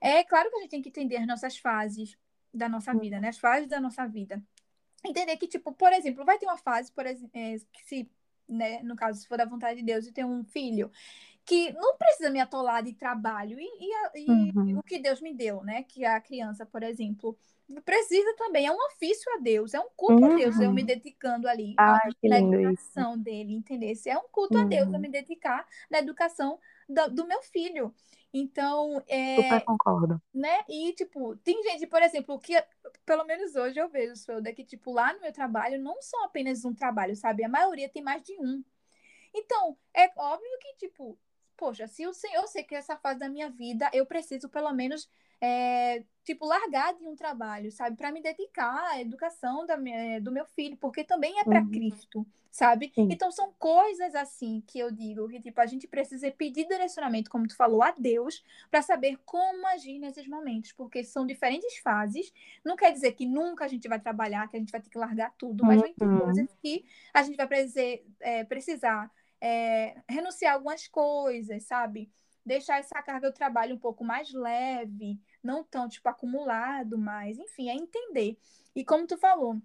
é 0.00 0.22
claro 0.22 0.48
que 0.48 0.56
a 0.56 0.60
gente 0.60 0.70
tem 0.70 0.82
que 0.82 0.90
entender 0.90 1.16
as 1.16 1.26
nossas 1.26 1.58
fases 1.58 2.16
da 2.52 2.68
nossa 2.68 2.92
hum. 2.92 3.00
vida, 3.00 3.20
né? 3.20 3.28
As 3.28 3.38
fases 3.38 3.68
da 3.68 3.80
nossa 3.80 4.06
vida. 4.06 4.40
Entender 5.04 5.36
que, 5.36 5.46
tipo, 5.46 5.72
por 5.72 5.92
exemplo, 5.92 6.24
vai 6.24 6.38
ter 6.38 6.46
uma 6.46 6.56
fase, 6.56 6.90
por 6.92 7.06
exemplo, 7.06 7.30
é, 7.34 7.56
que 7.72 7.84
se, 7.84 8.10
né, 8.48 8.82
no 8.82 8.96
caso, 8.96 9.20
se 9.20 9.28
for 9.28 9.38
da 9.38 9.44
vontade 9.44 9.80
de 9.80 9.86
Deus, 9.86 10.06
e 10.06 10.12
ter 10.12 10.24
um 10.24 10.44
filho, 10.44 10.90
que 11.44 11.72
não 11.72 11.96
precisa 11.96 12.30
me 12.30 12.40
atolar 12.40 12.82
de 12.82 12.94
trabalho 12.94 13.58
e, 13.60 13.64
e, 13.64 14.24
e 14.24 14.30
uhum. 14.30 14.78
o 14.78 14.82
que 14.82 14.98
Deus 14.98 15.20
me 15.20 15.34
deu, 15.34 15.62
né? 15.62 15.82
Que 15.82 16.04
a 16.04 16.18
criança, 16.20 16.64
por 16.64 16.82
exemplo, 16.82 17.36
precisa 17.84 18.34
também, 18.36 18.66
é 18.66 18.72
um 18.72 18.86
ofício 18.86 19.30
a 19.34 19.38
Deus, 19.38 19.74
é 19.74 19.80
um 19.80 19.88
culto 19.94 20.24
uhum. 20.24 20.32
a 20.32 20.36
Deus, 20.36 20.58
eu 20.58 20.72
me 20.72 20.80
uhum. 20.80 20.86
dedicando 20.86 21.48
ali 21.48 21.74
Ai, 21.78 22.10
na 22.22 22.38
educação 22.38 23.18
dele, 23.18 23.54
entendeu? 23.54 23.94
É 24.06 24.18
um 24.18 24.28
culto 24.30 24.56
uhum. 24.56 24.64
a 24.64 24.66
Deus, 24.66 24.86
eu 24.86 24.94
uhum. 24.94 25.00
me 25.00 25.08
dedicar 25.08 25.66
na 25.90 25.98
educação 25.98 26.58
do, 26.88 27.10
do 27.10 27.26
meu 27.26 27.42
filho. 27.42 27.94
Então, 28.36 29.00
é. 29.06 29.36
Super 29.36 29.64
concordo. 29.64 30.20
Né? 30.34 30.64
E, 30.68 30.92
tipo, 30.94 31.36
tem 31.36 31.62
gente, 31.62 31.86
por 31.86 32.02
exemplo, 32.02 32.36
que, 32.40 32.52
pelo 33.06 33.24
menos 33.24 33.54
hoje 33.54 33.78
eu 33.78 33.88
vejo, 33.88 34.16
Felda, 34.24 34.52
que, 34.52 34.64
tipo, 34.64 34.92
lá 34.92 35.12
no 35.12 35.20
meu 35.20 35.32
trabalho 35.32 35.80
não 35.80 36.02
são 36.02 36.24
apenas 36.24 36.64
um 36.64 36.74
trabalho, 36.74 37.14
sabe? 37.14 37.44
A 37.44 37.48
maioria 37.48 37.88
tem 37.88 38.02
mais 38.02 38.20
de 38.24 38.32
um. 38.40 38.64
Então, 39.32 39.78
é 39.94 40.10
óbvio 40.16 40.58
que, 40.60 40.88
tipo, 40.88 41.16
poxa, 41.56 41.86
se 41.86 42.04
o 42.08 42.12
Senhor 42.12 42.44
sei 42.48 42.64
que 42.64 42.74
essa 42.74 42.96
fase 42.96 43.20
da 43.20 43.28
minha 43.28 43.48
vida 43.48 43.88
eu 43.92 44.04
preciso 44.04 44.48
pelo 44.48 44.72
menos 44.72 45.08
é, 45.44 46.02
tipo, 46.24 46.46
largar 46.46 46.94
de 46.94 47.04
um 47.06 47.14
trabalho, 47.14 47.70
sabe? 47.70 47.96
Para 47.96 48.10
me 48.10 48.22
dedicar 48.22 48.92
à 48.92 49.00
educação 49.00 49.66
da 49.66 49.76
minha, 49.76 50.20
do 50.20 50.32
meu 50.32 50.46
filho, 50.46 50.76
porque 50.78 51.04
também 51.04 51.38
é 51.38 51.44
para 51.44 51.60
uhum. 51.60 51.70
Cristo, 51.70 52.26
sabe? 52.50 52.90
Sim. 52.94 53.08
Então 53.10 53.30
são 53.30 53.52
coisas 53.58 54.14
assim 54.14 54.62
que 54.66 54.78
eu 54.78 54.90
digo 54.90 55.28
que, 55.28 55.38
tipo, 55.38 55.60
a 55.60 55.66
gente 55.66 55.86
precisa 55.86 56.30
pedir 56.30 56.66
direcionamento, 56.66 57.30
como 57.30 57.46
tu 57.46 57.54
falou, 57.54 57.82
a 57.82 57.90
Deus, 57.90 58.42
para 58.70 58.80
saber 58.80 59.18
como 59.26 59.66
agir 59.66 59.98
nesses 59.98 60.26
momentos, 60.26 60.72
porque 60.72 61.04
são 61.04 61.26
diferentes 61.26 61.76
fases. 61.78 62.32
Não 62.64 62.74
quer 62.74 62.90
dizer 62.90 63.12
que 63.12 63.26
nunca 63.26 63.66
a 63.66 63.68
gente 63.68 63.86
vai 63.86 64.00
trabalhar, 64.00 64.48
que 64.48 64.56
a 64.56 64.60
gente 64.60 64.72
vai 64.72 64.80
ter 64.80 64.88
que 64.88 64.98
largar 64.98 65.34
tudo, 65.36 65.62
mas 65.62 65.82
uhum. 65.82 65.94
uhum. 66.00 66.20
coisas 66.20 66.48
que 66.62 66.86
a 67.12 67.22
gente 67.22 67.36
vai 67.36 67.46
precisar, 67.46 67.98
é, 68.20 68.44
precisar 68.44 69.10
é, 69.42 69.96
renunciar 70.08 70.52
a 70.52 70.54
algumas 70.56 70.88
coisas, 70.88 71.64
sabe? 71.64 72.10
Deixar 72.46 72.78
essa 72.78 73.02
carga 73.02 73.30
do 73.30 73.34
trabalho 73.34 73.74
um 73.74 73.78
pouco 73.78 74.02
mais 74.02 74.32
leve, 74.32 75.18
não 75.44 75.62
tão, 75.62 75.88
tipo, 75.88 76.08
acumulado, 76.08 76.96
mas, 76.98 77.38
enfim, 77.38 77.68
é 77.68 77.74
entender. 77.74 78.38
E 78.74 78.84
como 78.84 79.06
tu 79.06 79.16
falou, 79.18 79.60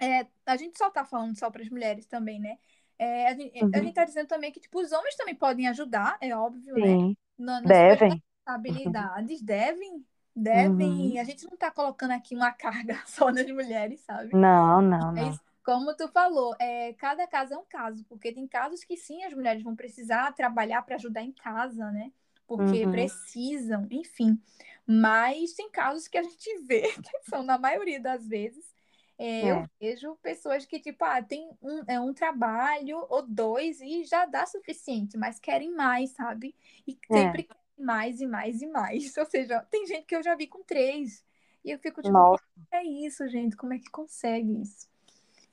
é, 0.00 0.26
a 0.46 0.56
gente 0.56 0.78
só 0.78 0.90
tá 0.90 1.04
falando 1.04 1.38
só 1.38 1.50
para 1.50 1.62
as 1.62 1.68
mulheres 1.68 2.06
também, 2.06 2.40
né? 2.40 2.58
É, 2.98 3.28
a, 3.28 3.34
gente, 3.34 3.64
uhum. 3.64 3.70
a 3.74 3.78
gente 3.78 3.94
tá 3.94 4.04
dizendo 4.04 4.26
também 4.26 4.50
que, 4.50 4.60
tipo, 4.60 4.80
os 4.80 4.92
homens 4.92 5.16
também 5.16 5.34
podem 5.34 5.68
ajudar, 5.68 6.16
é 6.20 6.34
óbvio, 6.34 6.74
né? 6.74 6.86
Sim. 6.86 7.08
né? 7.08 7.14
nas 7.38 7.62
devem. 7.62 8.22
habilidades, 8.44 9.40
devem, 9.40 10.04
devem. 10.34 11.12
Uhum. 11.12 11.20
A 11.20 11.24
gente 11.24 11.44
não 11.48 11.56
tá 11.56 11.70
colocando 11.70 12.10
aqui 12.12 12.34
uma 12.34 12.52
carga 12.52 13.00
só 13.06 13.30
nas 13.30 13.46
mulheres, 13.46 14.00
sabe? 14.00 14.34
Não, 14.34 14.82
não, 14.82 15.12
Mas, 15.12 15.36
não. 15.36 15.48
Como 15.64 15.94
tu 15.94 16.08
falou, 16.08 16.56
é, 16.58 16.94
cada 16.94 17.26
caso 17.26 17.52
é 17.52 17.58
um 17.58 17.64
caso, 17.68 18.02
porque 18.08 18.32
tem 18.32 18.48
casos 18.48 18.82
que 18.82 18.96
sim, 18.96 19.22
as 19.24 19.34
mulheres 19.34 19.62
vão 19.62 19.76
precisar 19.76 20.32
trabalhar 20.32 20.80
para 20.80 20.96
ajudar 20.96 21.22
em 21.22 21.30
casa, 21.30 21.90
né? 21.90 22.10
Porque 22.46 22.86
uhum. 22.86 22.90
precisam, 22.90 23.86
enfim. 23.90 24.40
Mas 24.90 25.52
tem 25.52 25.70
casos 25.70 26.08
que 26.08 26.16
a 26.16 26.22
gente 26.22 26.58
vê, 26.66 26.80
que 26.96 27.30
são 27.30 27.42
na 27.42 27.58
maioria 27.58 28.00
das 28.00 28.26
vezes, 28.26 28.64
é, 29.18 29.40
é. 29.40 29.50
eu 29.50 29.66
vejo 29.78 30.16
pessoas 30.22 30.64
que, 30.64 30.80
tipo, 30.80 31.04
ah, 31.04 31.22
tem 31.22 31.50
um, 31.60 31.82
é, 31.86 32.00
um 32.00 32.14
trabalho 32.14 33.04
ou 33.10 33.20
dois 33.20 33.82
e 33.82 34.04
já 34.04 34.24
dá 34.24 34.46
suficiente, 34.46 35.18
mas 35.18 35.38
querem 35.38 35.74
mais, 35.74 36.10
sabe? 36.12 36.54
E 36.86 36.96
é. 37.10 37.14
sempre 37.14 37.42
querem 37.42 37.62
mais 37.76 38.20
e 38.22 38.26
mais 38.26 38.62
e 38.62 38.66
mais. 38.66 39.14
Ou 39.18 39.26
seja, 39.26 39.60
tem 39.70 39.86
gente 39.86 40.06
que 40.06 40.16
eu 40.16 40.22
já 40.22 40.34
vi 40.34 40.46
com 40.46 40.62
três. 40.62 41.24
E 41.64 41.70
eu 41.70 41.78
fico 41.78 42.00
tipo, 42.00 42.12
Nossa. 42.12 42.42
é 42.72 42.82
isso, 42.82 43.28
gente? 43.28 43.56
Como 43.56 43.74
é 43.74 43.78
que 43.78 43.90
consegue 43.90 44.62
isso? 44.62 44.88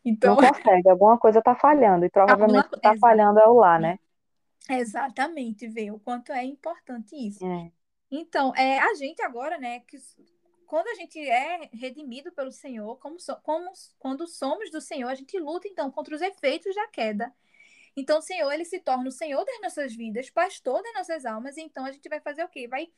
Então... 0.04 0.36
Não 0.36 0.48
consegue, 0.48 0.90
alguma 0.90 1.18
coisa 1.18 1.40
está 1.40 1.56
falhando. 1.56 2.06
E 2.06 2.10
provavelmente 2.10 2.68
o 2.68 2.70
que 2.70 2.76
está 2.78 2.96
falhando 2.98 3.40
é 3.40 3.48
o 3.48 3.56
lá, 3.56 3.78
né? 3.78 4.00
Exatamente, 4.70 5.68
ver 5.68 5.92
o 5.92 6.00
quanto 6.00 6.32
é 6.32 6.44
importante 6.44 7.16
isso. 7.16 7.46
É. 7.46 7.72
Então, 8.10 8.54
é, 8.56 8.80
a 8.80 8.94
gente 8.94 9.22
agora, 9.22 9.58
né, 9.58 9.80
que 9.82 9.98
quando 10.66 10.88
a 10.88 10.96
gente 10.96 11.20
é 11.20 11.70
redimido 11.74 12.32
pelo 12.32 12.52
Senhor, 12.52 12.98
como, 12.98 13.20
so, 13.20 13.36
como 13.42 13.72
quando 14.00 14.28
somos 14.28 14.72
do 14.72 14.82
Senhor, 14.82 15.10
a 15.10 15.16
gente 15.16 15.38
luta 15.40 15.68
então 15.68 15.92
contra 15.92 16.16
os 16.16 16.22
efeitos 16.22 16.74
da 16.76 16.88
queda. 16.88 17.34
Então, 17.96 18.20
o 18.20 18.22
Senhor, 18.22 18.52
ele 18.52 18.66
se 18.66 18.80
torna 18.80 19.08
o 19.08 19.12
Senhor 19.12 19.44
das 19.46 19.62
nossas 19.62 19.96
vidas, 19.96 20.30
pastor 20.30 20.84
das 20.84 20.94
nossas 20.94 21.26
almas, 21.26 21.56
e 21.56 21.62
então 21.62 21.86
a 21.86 21.92
gente 21.92 22.10
vai 22.10 22.20
fazer 22.20 22.44
o 22.44 22.50
quê? 22.50 22.68
Vai 22.68 22.90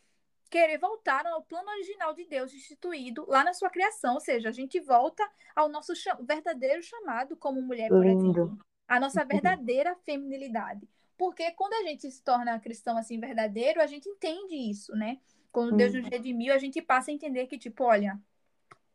querer 0.49 0.77
voltar 0.79 1.25
ao 1.27 1.43
plano 1.43 1.69
original 1.69 2.13
de 2.13 2.25
Deus 2.25 2.53
instituído 2.53 3.25
lá 3.27 3.43
na 3.43 3.53
sua 3.53 3.69
criação, 3.69 4.15
ou 4.15 4.19
seja, 4.19 4.49
a 4.49 4.51
gente 4.51 4.79
volta 4.79 5.23
ao 5.55 5.69
nosso 5.69 5.93
verdadeiro 6.21 6.81
chamado 6.81 7.35
como 7.35 7.61
mulher, 7.61 7.89
por 7.89 8.03
Lindo. 8.03 8.29
exemplo, 8.29 8.57
a 8.87 8.99
nossa 8.99 9.23
verdadeira 9.25 9.95
feminilidade. 10.05 10.87
Porque 11.17 11.51
quando 11.51 11.73
a 11.73 11.83
gente 11.83 12.09
se 12.11 12.23
torna 12.23 12.59
cristão 12.59 12.97
assim 12.97 13.19
verdadeiro, 13.19 13.81
a 13.81 13.87
gente 13.87 14.07
entende 14.07 14.55
isso, 14.55 14.95
né? 14.95 15.19
Quando 15.51 15.75
Deus 15.75 15.93
nos 15.93 16.07
redimiu, 16.07 16.53
a 16.53 16.59
gente 16.59 16.81
passa 16.81 17.09
a 17.09 17.13
entender 17.13 17.47
que 17.47 17.57
tipo, 17.57 17.83
olha, 17.83 18.19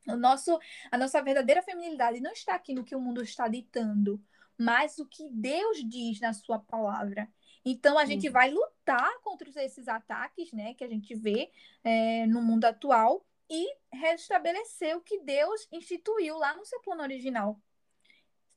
o 0.07 0.17
nosso 0.17 0.59
a 0.91 0.99
nossa 0.99 1.21
verdadeira 1.21 1.63
feminilidade 1.63 2.21
não 2.21 2.33
está 2.33 2.55
aqui 2.55 2.73
no 2.75 2.85
que 2.85 2.95
o 2.95 3.01
mundo 3.01 3.23
está 3.23 3.49
ditando, 3.49 4.23
mas 4.57 4.99
o 4.99 5.07
que 5.07 5.29
Deus 5.31 5.79
diz 5.89 6.21
na 6.21 6.33
sua 6.33 6.59
palavra. 6.59 7.29
Então 7.65 7.99
a 7.99 8.05
gente 8.05 8.29
vai 8.29 8.51
lutar 8.51 9.21
contra 9.23 9.49
esses 9.63 9.89
ataques, 9.89 10.53
né, 10.53 10.75
que 10.75 10.85
a 10.85 10.89
gente 10.89 11.15
vê 11.15 11.51
é, 11.85 12.27
no 12.27 12.43
mundo 12.43 12.65
atual 12.65 13.25
e 13.49 13.69
restabelecer 13.93 14.97
o 14.97 15.01
que 15.01 15.21
Deus 15.21 15.69
instituiu 15.71 16.39
lá 16.39 16.57
no 16.57 16.65
seu 16.65 16.81
plano 16.81 17.03
original. 17.03 17.61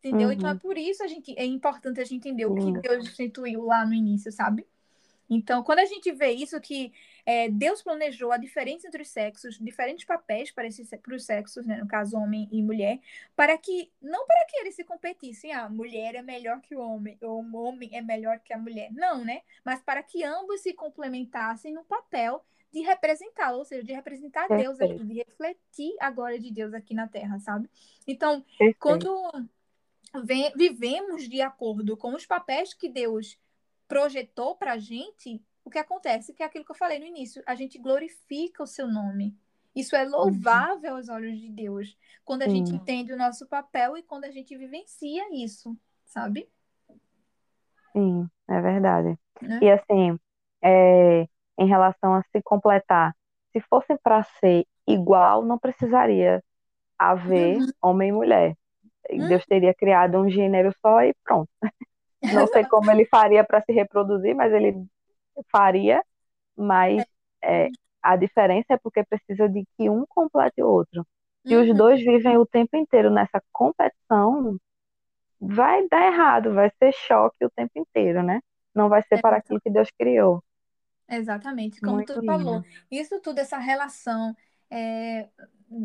Entendeu? 0.05 0.27
Uhum. 0.27 0.33
Então 0.33 0.49
é 0.49 0.53
uhum. 0.53 0.59
por 0.59 0.77
isso 0.77 1.03
a 1.03 1.07
gente 1.07 1.33
é 1.35 1.43
importante 1.43 1.99
a 1.99 2.03
gente 2.03 2.27
entender 2.27 2.45
o 2.45 2.53
que 2.53 2.79
Deus 2.79 3.05
instituiu 3.05 3.63
lá 3.63 3.83
no 3.85 3.93
início, 3.93 4.31
sabe? 4.31 4.67
Então, 5.27 5.63
quando 5.63 5.79
a 5.79 5.85
gente 5.85 6.11
vê 6.11 6.29
isso, 6.29 6.61
que 6.61 6.93
é, 7.25 7.49
Deus 7.49 7.81
planejou 7.81 8.31
a 8.31 8.37
diferença 8.37 8.87
entre 8.87 9.01
os 9.01 9.07
sexos, 9.07 9.57
diferentes 9.57 10.05
papéis 10.05 10.51
para, 10.51 10.67
esses, 10.67 10.87
para 10.87 11.15
os 11.15 11.25
sexos, 11.25 11.65
né, 11.65 11.77
no 11.77 11.87
caso 11.87 12.15
homem 12.15 12.47
e 12.51 12.61
mulher, 12.61 12.99
para 13.35 13.57
que, 13.57 13.91
não 13.99 14.27
para 14.27 14.45
que 14.45 14.57
eles 14.57 14.75
se 14.75 14.83
competissem, 14.83 15.51
a 15.51 15.63
ah, 15.63 15.69
mulher 15.69 16.13
é 16.13 16.21
melhor 16.21 16.61
que 16.61 16.75
o 16.75 16.79
homem, 16.79 17.17
ou 17.23 17.41
o 17.41 17.55
homem 17.55 17.89
é 17.93 18.01
melhor 18.01 18.39
que 18.39 18.53
a 18.53 18.57
mulher, 18.59 18.91
não, 18.93 19.25
né? 19.25 19.41
Mas 19.63 19.81
para 19.81 20.03
que 20.03 20.23
ambos 20.23 20.61
se 20.61 20.73
complementassem 20.73 21.73
no 21.73 21.83
papel 21.83 22.45
de 22.71 22.81
representá-lo, 22.81 23.59
ou 23.59 23.65
seja, 23.65 23.83
de 23.83 23.93
representar 23.93 24.47
Perfeito. 24.47 24.77
Deus 24.77 24.91
aqui, 24.91 25.03
de 25.03 25.13
refletir 25.13 25.95
a 25.99 26.11
glória 26.11 26.39
de 26.39 26.51
Deus 26.51 26.73
aqui 26.73 26.93
na 26.93 27.07
Terra, 27.07 27.39
sabe? 27.39 27.67
Então, 28.05 28.41
Perfeito. 28.41 28.77
quando 28.79 29.49
vivemos 30.55 31.27
de 31.27 31.41
acordo 31.41 31.97
com 31.97 32.13
os 32.13 32.25
papéis 32.25 32.73
que 32.73 32.89
Deus 32.89 33.37
projetou 33.87 34.55
para 34.55 34.73
a 34.73 34.77
gente, 34.77 35.41
o 35.63 35.69
que 35.69 35.77
acontece? 35.77 36.33
Que 36.33 36.43
é 36.43 36.45
aquilo 36.45 36.65
que 36.65 36.71
eu 36.71 36.75
falei 36.75 36.99
no 36.99 37.05
início, 37.05 37.43
a 37.45 37.55
gente 37.55 37.77
glorifica 37.77 38.63
o 38.63 38.67
seu 38.67 38.87
nome. 38.87 39.35
Isso 39.75 39.95
é 39.95 40.05
louvável 40.05 40.91
uhum. 40.91 40.97
aos 40.97 41.09
olhos 41.09 41.37
de 41.37 41.49
Deus, 41.49 41.97
quando 42.23 42.43
a 42.43 42.47
gente 42.47 42.73
entende 42.73 43.11
o 43.11 43.17
nosso 43.17 43.45
papel 43.45 43.97
e 43.97 44.03
quando 44.03 44.23
a 44.23 44.31
gente 44.31 44.55
vivencia 44.57 45.23
isso, 45.33 45.77
sabe? 46.05 46.47
Sim, 47.91 48.29
é 48.47 48.61
verdade. 48.61 49.19
Né? 49.41 49.59
E 49.61 49.69
assim, 49.69 50.17
é, 50.61 51.27
em 51.57 51.67
relação 51.67 52.15
a 52.15 52.23
se 52.31 52.41
completar, 52.41 53.13
se 53.51 53.59
fosse 53.61 53.97
para 53.97 54.23
ser 54.39 54.65
igual, 54.87 55.43
não 55.43 55.59
precisaria 55.59 56.41
haver 56.97 57.57
uhum. 57.57 57.71
homem 57.81 58.09
e 58.09 58.13
mulher. 58.13 58.57
Hum? 59.11 59.27
Deus 59.27 59.45
teria 59.45 59.73
criado 59.73 60.17
um 60.17 60.29
gênero 60.29 60.73
só 60.81 61.01
e 61.01 61.13
pronto. 61.23 61.49
Não 62.33 62.47
sei 62.47 62.65
como 62.65 62.89
ele 62.89 63.05
faria 63.05 63.43
para 63.43 63.61
se 63.61 63.71
reproduzir, 63.71 64.35
mas 64.35 64.51
ele 64.51 64.85
faria. 65.51 66.03
Mas 66.57 67.05
é, 67.43 67.69
a 68.01 68.15
diferença 68.15 68.73
é 68.73 68.77
porque 68.77 69.03
precisa 69.03 69.47
de 69.49 69.65
que 69.77 69.89
um 69.89 70.05
complete 70.07 70.61
o 70.61 70.67
outro. 70.67 71.05
Uhum. 71.45 71.61
os 71.61 71.77
dois 71.77 71.99
vivem 71.99 72.37
o 72.37 72.45
tempo 72.45 72.75
inteiro 72.75 73.11
nessa 73.11 73.41
competição, 73.51 74.57
vai 75.39 75.87
dar 75.87 76.07
errado, 76.07 76.53
vai 76.53 76.71
ser 76.79 76.91
choque 76.91 77.45
o 77.45 77.51
tempo 77.51 77.71
inteiro, 77.75 78.23
né? 78.23 78.39
Não 78.73 78.89
vai 78.89 79.01
ser 79.03 79.15
é 79.15 79.21
para 79.21 79.37
aquilo 79.37 79.61
que 79.61 79.69
Deus 79.69 79.89
criou. 79.97 80.43
Exatamente, 81.07 81.79
como 81.79 81.95
Muito 81.95 82.13
tu 82.13 82.19
lindo. 82.19 82.31
falou. 82.31 82.63
Isso 82.89 83.19
tudo, 83.21 83.39
essa 83.39 83.57
relação. 83.57 84.35
É... 84.71 85.29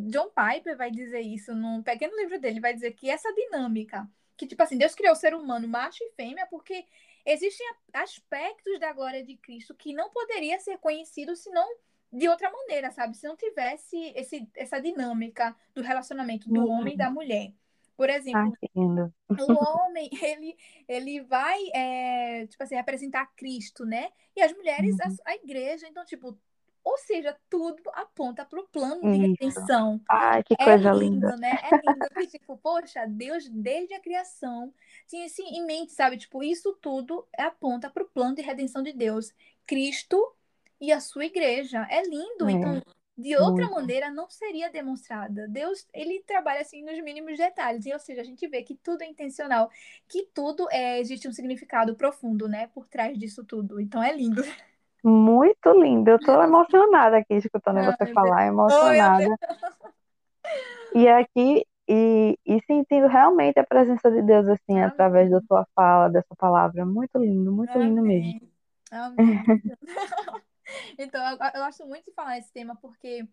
John 0.09 0.31
Piper 0.31 0.77
vai 0.77 0.91
dizer 0.91 1.21
isso 1.21 1.55
num 1.55 1.83
pequeno 1.83 2.17
livro 2.17 2.39
dele, 2.41 2.61
vai 2.61 2.75
dizer 2.75 2.93
que 2.93 3.11
essa 3.11 3.33
dinâmica 3.33 4.09
que, 4.41 4.47
tipo 4.47 4.63
assim, 4.63 4.79
Deus 4.79 4.95
criou 4.95 5.13
o 5.13 5.17
ser 5.17 5.35
humano 5.35 5.69
macho 5.69 6.03
e 6.03 6.13
fêmea 6.13 6.47
porque 6.47 6.87
existem 7.27 7.67
aspectos 7.93 8.81
da 8.81 8.91
glória 8.91 9.23
de 9.23 9.37
Cristo 9.37 9.75
que 9.75 9.93
não 9.93 10.09
poderia 10.09 10.59
ser 10.59 10.79
conhecido 10.79 11.37
senão 11.37 11.69
de 12.11 12.27
outra 12.27 12.51
maneira, 12.51 12.91
sabe? 12.91 13.15
Se 13.19 13.29
não 13.29 13.37
tivesse 13.37 13.99
esse, 14.17 14.49
essa 14.57 14.81
dinâmica 14.81 15.55
do 15.75 15.83
relacionamento 15.83 16.49
do 16.49 16.61
uhum. 16.61 16.71
homem 16.71 16.95
e 16.95 16.97
da 16.97 17.11
mulher. 17.11 17.53
Por 17.95 18.09
exemplo, 18.09 18.57
ah, 18.75 19.45
o 19.47 19.53
homem, 19.53 20.09
ele, 20.25 20.57
ele 20.89 21.21
vai, 21.21 21.59
é, 21.75 22.47
tipo 22.47 22.63
assim, 22.63 22.77
representar 22.77 23.27
Cristo, 23.37 23.85
né? 23.85 24.09
E 24.35 24.41
as 24.41 24.55
mulheres, 24.55 24.97
uhum. 25.05 25.17
a, 25.27 25.33
a 25.33 25.35
igreja. 25.35 25.87
Então, 25.87 26.03
tipo, 26.07 26.37
ou 26.83 26.97
seja, 26.99 27.37
tudo 27.49 27.83
aponta 27.93 28.45
para 28.45 28.61
o 28.61 28.69
plano 28.69 29.01
de 29.11 29.19
redenção. 29.19 30.01
Ai, 30.09 30.43
que 30.43 30.55
é 30.59 30.65
coisa 30.65 30.93
lindo, 30.93 31.27
linda. 31.27 31.37
né? 31.37 31.59
É 31.63 31.77
lindo. 31.77 32.09
que, 32.15 32.27
tipo, 32.27 32.57
poxa, 32.57 33.07
Deus, 33.07 33.49
desde 33.49 33.95
a 33.95 34.01
criação, 34.01 34.73
tinha 35.07 35.27
assim 35.27 35.45
em 35.45 35.65
mente, 35.67 35.93
sabe? 35.93 36.17
Tipo, 36.17 36.43
isso 36.43 36.77
tudo 36.81 37.27
aponta 37.37 37.91
para 37.91 38.03
o 38.03 38.09
plano 38.09 38.35
de 38.35 38.43
redenção 38.43 38.83
de 38.83 38.93
Deus. 38.93 39.33
Cristo 39.67 40.35
e 40.81 40.91
a 40.91 41.01
sua 41.01 41.27
igreja. 41.27 41.87
É 41.91 42.03
lindo. 42.03 42.49
É, 42.49 42.53
então, 42.53 42.83
de 43.17 43.37
outra 43.37 43.67
muito. 43.67 43.75
maneira, 43.75 44.11
não 44.11 44.31
seria 44.31 44.71
demonstrada. 44.71 45.47
Deus, 45.49 45.87
ele 45.93 46.23
trabalha 46.23 46.63
assim 46.63 46.83
nos 46.83 46.99
mínimos 47.03 47.37
detalhes. 47.37 47.85
E, 47.85 47.93
ou 47.93 47.99
seja, 47.99 48.23
a 48.23 48.25
gente 48.25 48.49
vê 48.49 48.63
que 48.63 48.75
tudo 48.75 49.03
é 49.03 49.07
intencional, 49.07 49.71
que 50.09 50.27
tudo 50.33 50.67
é, 50.71 50.99
existe 50.99 51.29
um 51.29 51.33
significado 51.33 51.95
profundo, 51.95 52.49
né? 52.49 52.69
Por 52.69 52.87
trás 52.89 53.19
disso 53.19 53.45
tudo. 53.45 53.79
Então, 53.79 54.03
é 54.03 54.17
lindo. 54.17 54.43
Muito 55.03 55.73
lindo. 55.73 56.11
Eu 56.11 56.19
tô 56.19 56.33
emocionada 56.43 57.19
aqui 57.19 57.35
escutando 57.35 57.79
Ai, 57.79 57.87
você 57.87 58.13
falar, 58.13 58.47
emocionada. 58.47 59.37
e 60.95 61.09
aqui, 61.09 61.67
e, 61.89 62.39
e 62.47 62.61
sentindo 62.67 63.07
realmente 63.07 63.59
a 63.59 63.65
presença 63.67 64.11
de 64.11 64.23
Deus, 64.23 64.47
assim, 64.49 64.79
Amém. 64.79 64.85
através 64.87 65.31
da 65.31 65.41
sua 65.43 65.67
fala, 65.75 66.09
dessa 66.09 66.35
palavra. 66.37 66.85
Muito 66.85 67.19
lindo, 67.19 67.53
muito 67.53 67.73
Amém. 67.73 67.89
lindo 67.89 68.03
mesmo. 68.03 68.41
então, 70.99 71.21
eu, 71.31 71.39
eu 71.55 71.65
gosto 71.65 71.87
muito 71.87 72.05
de 72.05 72.13
falar 72.13 72.39
esse 72.39 72.53
tema 72.53 72.77
porque 72.77 73.27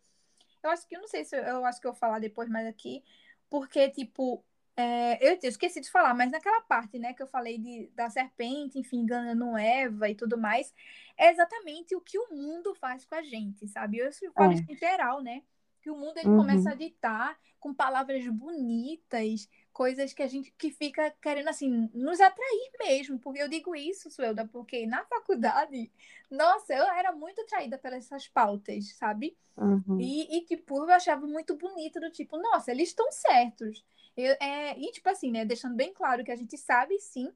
eu 0.63 0.69
acho 0.69 0.87
que, 0.87 0.95
eu 0.95 1.01
não 1.01 1.07
sei 1.07 1.23
se 1.23 1.37
eu, 1.37 1.43
eu 1.43 1.65
acho 1.65 1.79
que 1.79 1.87
eu 1.87 1.91
vou 1.91 1.99
falar 1.99 2.19
depois 2.19 2.49
mais 2.49 2.67
aqui, 2.67 3.03
porque, 3.49 3.89
tipo, 3.89 4.43
é, 4.79 5.17
eu, 5.27 5.39
eu, 5.41 5.49
esqueci 5.49 5.81
de 5.81 5.89
falar, 5.89 6.13
mas 6.13 6.29
naquela 6.29 6.61
parte, 6.61 6.99
né, 6.99 7.11
que 7.11 7.23
eu 7.23 7.27
falei 7.27 7.57
de, 7.57 7.87
da 7.95 8.11
serpente, 8.11 8.77
enfim, 8.77 8.99
enganando 8.99 9.57
Eva 9.57 10.07
e 10.07 10.13
tudo 10.13 10.37
mais, 10.37 10.71
é 11.17 11.31
exatamente 11.31 11.95
o 11.95 12.01
que 12.01 12.19
o 12.19 12.29
mundo 12.29 12.75
faz 12.75 13.03
com 13.03 13.15
a 13.15 13.23
gente, 13.23 13.67
sabe? 13.67 13.97
Eu 13.97 14.11
falo 14.35 14.51
é. 14.51 14.55
isso 14.55 14.71
em 14.71 14.77
geral, 14.77 15.19
né? 15.23 15.41
Que 15.81 15.89
o 15.89 15.97
mundo 15.97 16.19
ele 16.19 16.29
uhum. 16.29 16.37
começa 16.37 16.69
a 16.69 16.75
ditar 16.75 17.35
com 17.59 17.73
palavras 17.73 18.23
bonitas, 18.29 19.49
coisas 19.77 20.11
que 20.11 20.23
a 20.23 20.27
gente 20.27 20.51
que 20.57 20.71
fica 20.71 21.13
querendo 21.21 21.49
assim 21.49 21.87
nos 21.93 22.19
atrair 22.19 22.71
mesmo, 22.79 23.19
porque 23.19 23.43
eu 23.43 23.47
digo 23.47 23.75
isso, 23.75 24.09
Suelda, 24.09 24.43
porque 24.47 24.87
na 24.87 25.05
faculdade, 25.05 25.91
nossa, 26.31 26.73
eu 26.73 26.83
era 26.83 27.11
muito 27.11 27.41
atraída 27.41 27.77
pelas 27.77 28.05
essas 28.05 28.27
pautas, 28.27 28.95
sabe? 28.95 29.37
Uhum. 29.55 29.99
E, 30.01 30.35
e, 30.35 30.45
tipo, 30.45 30.79
eu 30.79 30.89
achava 30.89 31.27
muito 31.27 31.55
bonito 31.55 31.99
do 31.99 32.09
tipo, 32.09 32.39
nossa, 32.39 32.71
eles 32.71 32.89
estão 32.89 33.11
certos. 33.11 33.85
Eu, 34.17 34.35
é, 34.41 34.75
e, 34.79 34.91
tipo 34.91 35.07
assim, 35.09 35.29
né, 35.29 35.45
deixando 35.45 35.75
bem 35.75 35.93
claro 35.93 36.23
que 36.23 36.31
a 36.31 36.35
gente 36.35 36.57
sabe, 36.57 36.99
sim, 36.99 37.31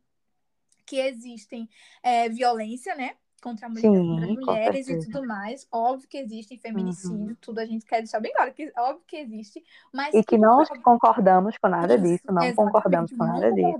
que 0.83 0.99
existem 0.99 1.69
é, 2.01 2.27
violência, 2.27 2.95
né? 2.95 3.17
Contra, 3.41 3.67
mulher, 3.67 3.81
sim, 3.81 4.05
contra 4.05 4.27
mulheres 4.27 4.87
e 4.87 4.99
tudo 4.99 5.25
mais. 5.25 5.67
Óbvio 5.71 6.07
que 6.07 6.17
existe 6.17 6.57
feminicídio, 6.57 7.29
uhum. 7.29 7.35
tudo 7.41 7.59
a 7.59 7.65
gente 7.65 7.85
quer 7.85 7.97
deixar 7.97 8.19
bem 8.19 8.31
claro, 8.31 8.53
que 8.53 8.71
óbvio 8.77 9.03
que 9.07 9.17
existe, 9.17 9.63
mas... 9.91 10.13
E 10.13 10.23
que 10.23 10.37
não 10.37 10.63
concordamos 10.83 11.57
com 11.57 11.67
nada 11.67 11.95
isso, 11.95 12.03
disso, 12.03 12.23
não 12.29 12.53
concordamos 12.53 13.11
com 13.11 13.25
nada 13.25 13.51
disso. 13.51 13.79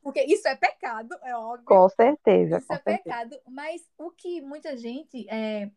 Porque 0.00 0.22
isso 0.22 0.46
é 0.46 0.54
pecado, 0.54 1.12
é 1.22 1.36
óbvio. 1.36 1.66
Com 1.66 1.88
certeza. 1.88 2.58
Isso 2.58 2.68
com 2.68 2.74
é 2.74 2.78
certeza. 2.78 3.02
pecado, 3.02 3.36
mas 3.48 3.82
o 3.98 4.12
que 4.12 4.40
muita 4.40 4.76
gente 4.76 5.26
é, 5.28 5.68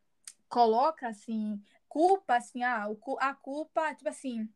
coloca, 0.48 1.08
assim, 1.08 1.60
culpa, 1.90 2.36
assim, 2.36 2.64
ah, 2.64 2.88
a 3.20 3.34
culpa, 3.34 3.96
tipo 3.96 4.10
assim, 4.10 4.48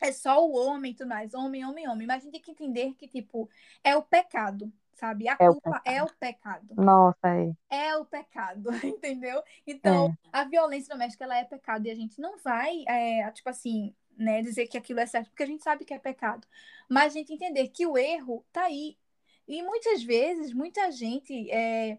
é 0.00 0.12
só 0.12 0.46
o 0.46 0.54
homem 0.54 0.92
e 0.92 0.94
tudo 0.94 1.08
mais, 1.08 1.34
homem, 1.34 1.64
homem, 1.64 1.88
homem. 1.88 2.06
Mas 2.06 2.22
a 2.22 2.24
gente 2.24 2.32
tem 2.32 2.42
que 2.42 2.52
entender 2.52 2.94
que, 2.94 3.08
tipo, 3.08 3.50
é 3.82 3.96
o 3.96 4.02
pecado, 4.02 4.72
sabe? 4.98 5.28
A 5.28 5.32
é 5.34 5.46
culpa 5.46 5.70
o 5.70 5.88
é 5.88 6.02
o 6.02 6.08
pecado. 6.18 6.74
Nossa, 6.74 7.28
é. 7.28 7.52
É 7.70 7.96
o 7.96 8.04
pecado, 8.04 8.68
entendeu? 8.84 9.42
Então, 9.66 10.08
é. 10.08 10.28
a 10.32 10.44
violência 10.44 10.92
doméstica, 10.92 11.24
ela 11.24 11.38
é 11.38 11.44
pecado 11.44 11.86
e 11.86 11.90
a 11.90 11.94
gente 11.94 12.20
não 12.20 12.38
vai, 12.38 12.84
é, 12.86 13.30
tipo 13.30 13.48
assim, 13.48 13.94
né, 14.16 14.42
dizer 14.42 14.66
que 14.66 14.76
aquilo 14.76 15.00
é 15.00 15.06
certo, 15.06 15.28
porque 15.30 15.44
a 15.44 15.46
gente 15.46 15.62
sabe 15.62 15.84
que 15.84 15.94
é 15.94 15.98
pecado. 15.98 16.46
Mas 16.88 17.12
a 17.12 17.18
gente 17.18 17.32
entender 17.32 17.68
que 17.68 17.86
o 17.86 17.96
erro 17.96 18.44
tá 18.52 18.64
aí. 18.64 18.98
E 19.46 19.62
muitas 19.62 20.02
vezes, 20.02 20.52
muita 20.52 20.90
gente 20.90 21.50
é, 21.50 21.98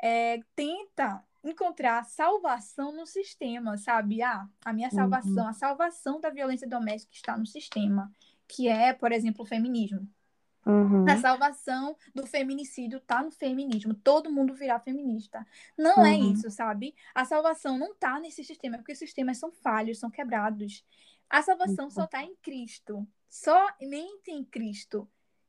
é, 0.00 0.40
tenta 0.54 1.22
encontrar 1.44 2.04
salvação 2.04 2.92
no 2.92 3.06
sistema, 3.06 3.76
sabe? 3.76 4.22
Ah, 4.22 4.46
a 4.64 4.72
minha 4.72 4.90
salvação, 4.90 5.44
uhum. 5.44 5.48
a 5.48 5.52
salvação 5.52 6.20
da 6.20 6.30
violência 6.30 6.68
doméstica 6.68 7.14
está 7.14 7.36
no 7.36 7.46
sistema, 7.46 8.10
que 8.46 8.68
é, 8.68 8.92
por 8.92 9.12
exemplo, 9.12 9.42
o 9.42 9.46
feminismo. 9.46 10.08
Uhum. 10.68 11.08
A 11.08 11.16
salvação 11.16 11.96
do 12.14 12.26
feminicídio 12.26 12.98
está 12.98 13.22
no 13.22 13.30
feminismo. 13.30 13.94
Todo 13.94 14.30
mundo 14.30 14.54
virá 14.54 14.78
feminista. 14.78 15.46
Não 15.78 16.04
é 16.04 16.10
uhum. 16.10 16.28
é 16.28 16.32
isso, 16.32 16.50
sabe? 16.50 16.94
A 17.14 17.24
salvação 17.24 17.78
não 17.78 17.92
está 17.92 18.20
nesse 18.20 18.44
sistema, 18.44 18.76
porque 18.76 18.92
os 18.92 18.98
sistemas 18.98 19.38
são 19.38 19.50
falhos, 19.50 19.98
são 19.98 20.10
quebrados. 20.10 20.84
A 21.30 21.42
salvação 21.42 21.90
só 21.90 22.04
está 22.04 22.22
em 22.22 22.36
Cristo. 22.36 23.08
Somente 23.30 24.30
em 24.30 24.44
Cristo. 24.44 25.08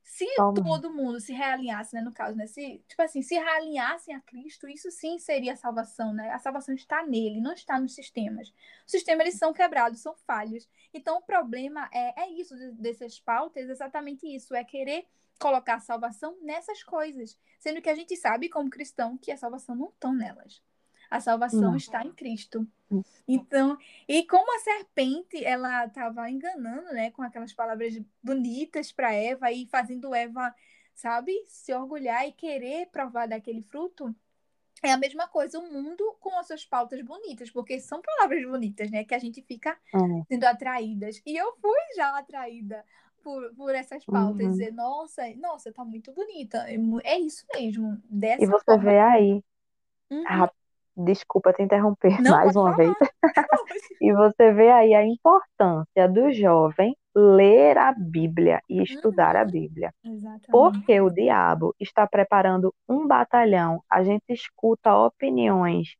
Se 0.09 0.25
Toma. 0.35 0.55
todo 0.55 0.91
mundo 0.91 1.19
se 1.19 1.31
realinhasse, 1.31 1.93
né, 1.93 2.01
no 2.01 2.11
caso, 2.11 2.35
né, 2.35 2.47
se, 2.47 2.83
tipo 2.87 2.99
assim, 2.99 3.21
se 3.21 3.35
realinhassem 3.35 4.15
a 4.15 4.19
Cristo, 4.19 4.67
isso 4.67 4.89
sim 4.89 5.19
seria 5.19 5.53
a 5.53 5.55
salvação, 5.55 6.11
né? 6.11 6.31
A 6.31 6.39
salvação 6.39 6.73
está 6.73 7.05
nele, 7.05 7.39
não 7.39 7.53
está 7.53 7.79
nos 7.79 7.93
sistemas. 7.93 8.51
Os 8.87 8.91
sistemas, 8.91 9.27
eles 9.27 9.37
são 9.37 9.53
quebrados, 9.53 9.99
são 10.01 10.15
falhos. 10.25 10.67
Então, 10.91 11.19
o 11.19 11.21
problema 11.21 11.87
é, 11.93 12.23
é 12.23 12.31
isso, 12.31 12.55
dessas 12.73 13.19
pautas, 13.19 13.69
exatamente 13.69 14.25
isso, 14.25 14.55
é 14.55 14.63
querer 14.63 15.05
colocar 15.39 15.75
a 15.75 15.79
salvação 15.79 16.35
nessas 16.41 16.81
coisas, 16.83 17.37
sendo 17.59 17.79
que 17.79 17.89
a 17.89 17.95
gente 17.95 18.15
sabe, 18.17 18.49
como 18.49 18.67
cristão, 18.67 19.15
que 19.15 19.31
a 19.31 19.37
salvação 19.37 19.75
não 19.75 19.89
está 19.89 20.11
nelas. 20.11 20.59
A 21.09 21.19
salvação 21.19 21.75
está 21.75 22.03
em 22.03 22.11
Cristo. 22.11 22.67
Então, 23.27 23.77
e 24.07 24.23
como 24.23 24.55
a 24.55 24.59
serpente, 24.59 25.43
ela 25.43 25.85
estava 25.85 26.29
enganando, 26.29 26.91
né, 26.93 27.11
com 27.11 27.21
aquelas 27.21 27.53
palavras 27.53 27.99
bonitas 28.21 28.91
para 28.91 29.13
Eva 29.13 29.51
e 29.51 29.67
fazendo 29.67 30.13
Eva, 30.13 30.53
sabe, 30.95 31.31
se 31.47 31.73
orgulhar 31.73 32.27
e 32.27 32.31
querer 32.31 32.87
provar 32.87 33.27
daquele 33.27 33.61
fruto, 33.61 34.13
é 34.81 34.91
a 34.91 34.97
mesma 34.97 35.27
coisa 35.27 35.59
o 35.59 35.71
mundo 35.71 36.15
com 36.19 36.37
as 36.39 36.47
suas 36.47 36.65
pautas 36.65 37.01
bonitas, 37.01 37.51
porque 37.51 37.79
são 37.79 38.01
palavras 38.01 38.45
bonitas, 38.45 38.89
né, 38.89 39.03
que 39.03 39.13
a 39.13 39.19
gente 39.19 39.41
fica 39.41 39.77
uhum. 39.93 40.23
sendo 40.27 40.45
atraídas. 40.45 41.21
E 41.25 41.35
eu 41.35 41.53
fui 41.61 41.95
já 41.95 42.17
atraída 42.17 42.83
por, 43.21 43.53
por 43.55 43.75
essas 43.75 44.05
pautas, 44.05 44.45
uhum. 44.45 44.51
dizer, 44.51 44.71
nossa, 44.73 45.21
nossa, 45.35 45.71
tá 45.71 45.83
muito 45.83 46.11
bonita. 46.13 46.65
É, 46.69 46.77
é 47.03 47.19
isso 47.19 47.45
mesmo. 47.53 48.01
Dessa 48.09 48.43
e 48.43 48.47
você 48.47 48.65
forma. 48.65 48.83
vê 48.83 48.99
aí, 48.99 49.43
uhum. 50.09 50.23
Desculpa 51.01 51.53
te 51.53 51.63
interromper 51.63 52.21
Não, 52.21 52.31
mais 52.31 52.55
uma 52.55 52.75
vez. 52.75 52.93
e 54.01 54.13
você 54.13 54.51
vê 54.51 54.69
aí 54.69 54.93
a 54.93 55.05
importância 55.05 56.09
do 56.09 56.29
jovem 56.31 56.95
ler 57.15 57.77
a 57.77 57.93
Bíblia 57.93 58.61
e 58.69 58.83
estudar 58.83 59.35
uhum. 59.35 59.41
a 59.41 59.45
Bíblia. 59.45 59.93
Exatamente. 60.03 60.51
Porque 60.51 60.99
o 60.99 61.09
diabo 61.09 61.73
está 61.79 62.05
preparando 62.05 62.73
um 62.87 63.07
batalhão, 63.07 63.81
a 63.89 64.03
gente 64.03 64.25
escuta 64.29 64.93
opiniões 64.93 65.95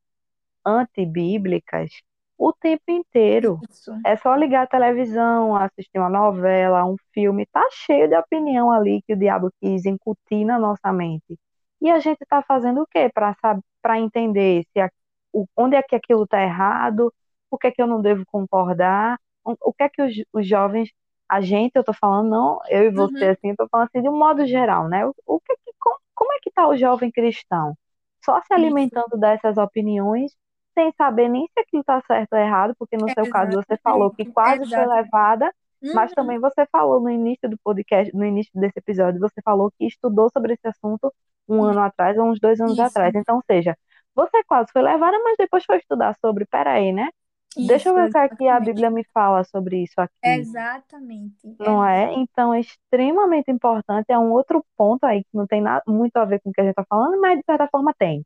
antibíblicas 0.66 1.90
o 2.38 2.54
tempo 2.54 2.84
inteiro. 2.90 3.60
Isso. 3.70 3.92
É 4.06 4.16
só 4.16 4.36
ligar 4.36 4.64
a 4.64 4.68
televisão, 4.68 5.56
assistir 5.56 5.98
uma 5.98 6.10
novela, 6.10 6.86
um 6.86 6.96
filme, 7.14 7.46
tá 7.46 7.66
cheio 7.72 8.08
de 8.08 8.16
opinião 8.16 8.72
ali 8.72 9.02
que 9.06 9.14
o 9.14 9.18
diabo 9.18 9.50
quis 9.62 9.86
incutir 9.86 10.46
na 10.46 10.58
nossa 10.58 10.92
mente. 10.92 11.38
E 11.82 11.90
a 11.90 12.00
gente 12.00 12.22
está 12.22 12.42
fazendo 12.42 12.82
o 12.82 12.88
quê 12.88 13.10
para 13.14 14.00
entender 14.00 14.66
se 14.72 14.80
a, 14.80 14.90
o, 15.34 15.46
onde 15.56 15.76
é 15.76 15.84
que 15.84 15.96
aquilo 15.96 16.24
está 16.24 16.42
errado, 16.42 17.14
o 17.50 17.58
que 17.58 17.68
é 17.68 17.72
que 17.72 17.82
eu 17.82 17.88
não 17.88 18.02
devo 18.02 18.24
concordar, 18.28 19.20
o, 19.44 19.56
o 19.62 19.74
que 19.74 19.84
é 19.84 19.90
que 19.90 20.02
os, 20.02 20.14
os, 20.34 20.48
jovens, 20.48 20.92
a 21.28 21.42
gente, 21.42 21.76
eu 21.76 21.82
estou 21.82 21.96
falando, 21.96 22.30
não 22.30 22.60
eu 22.70 22.84
e 22.86 22.92
você, 22.92 23.26
uhum. 23.26 23.32
assim, 23.32 23.50
estou 23.50 23.68
falando 23.70 23.88
assim 23.88 24.02
de 24.02 24.10
um 24.10 24.18
modo 24.18 24.46
geral, 24.46 24.88
né? 24.88 25.06
O, 25.06 25.14
o 25.26 25.40
que, 25.40 25.54
é 25.54 25.56
que 25.56 25.74
como, 25.80 25.98
como, 26.14 26.34
é 26.34 26.40
que 26.42 26.50
está 26.50 26.68
o 26.68 26.76
jovem 26.76 27.12
cristão? 27.12 27.76
Só 28.24 28.42
se 28.42 28.54
alimentando 28.54 29.08
Isso. 29.10 29.20
dessas 29.20 29.58
opiniões, 29.58 30.36
sem 30.74 30.92
saber 30.98 31.30
nem 31.30 31.46
se 31.48 31.60
aquilo 31.60 31.82
está 31.82 32.02
certo 32.02 32.34
ou 32.34 32.40
errado, 32.40 32.76
porque 32.78 32.98
no 32.98 33.10
seu 33.12 33.30
caso 33.30 33.52
você 33.54 33.78
falou 33.78 34.12
que 34.12 34.26
quase 34.26 34.70
foi 34.70 34.86
levada 34.86 35.52
Uhum. 35.82 35.94
Mas 35.94 36.12
também 36.12 36.40
você 36.40 36.66
falou 36.72 37.00
no 37.00 37.10
início 37.10 37.50
do 37.50 37.58
podcast, 37.58 38.16
no 38.16 38.26
início 38.26 38.52
desse 38.54 38.80
episódio, 38.80 39.20
você 39.20 39.42
falou 39.42 39.72
que 39.72 39.86
estudou 39.86 40.30
sobre 40.32 40.54
esse 40.54 40.68
assunto 40.68 41.14
um 41.50 41.64
ano 41.64 41.82
atrás 41.82 42.18
ou 42.18 42.26
uns 42.26 42.40
dois 42.40 42.60
anos 42.60 42.74
Isso. 42.74 42.82
atrás. 42.82 43.14
Então, 43.16 43.38
ou 43.38 43.44
seja, 43.50 43.78
você 44.16 44.44
quase 44.44 44.72
foi 44.72 44.82
levada, 44.82 45.18
mas 45.24 45.36
depois 45.38 45.64
foi 45.66 45.78
estudar 45.78 46.16
sobre. 46.22 46.46
Peraí, 46.46 46.92
né? 46.92 47.10
Isso, 47.58 47.68
Deixa 47.68 47.90
eu 47.90 47.96
ver 47.96 48.10
o 48.10 48.12
que 48.12 48.18
aqui 48.18 48.48
a 48.48 48.60
Bíblia 48.60 48.92
me 48.92 49.04
fala 49.12 49.44
sobre 49.44 49.84
isso 49.84 50.00
aqui. 50.00 50.14
Exatamente. 50.24 51.56
Não 51.60 51.84
é? 51.84 52.14
Então 52.14 52.54
é 52.54 52.60
extremamente 52.60 53.50
importante. 53.50 54.06
É 54.10 54.20
um 54.20 54.32
outro 54.32 54.64
ponto 54.78 55.04
aí 55.04 55.24
que 55.24 55.30
não 55.34 55.48
tem 55.48 55.60
nada, 55.60 55.82
muito 55.88 56.16
a 56.18 56.26
ver 56.26 56.40
com 56.42 56.52
o 56.52 56.54
que 56.54 56.62
a 56.62 56.64
gente 56.64 56.72
está 56.72 56.86
falando, 56.88 57.20
mas 57.20 57.40
de 57.40 57.46
certa 57.46 57.68
forma 57.68 57.94
tem. 57.98 58.24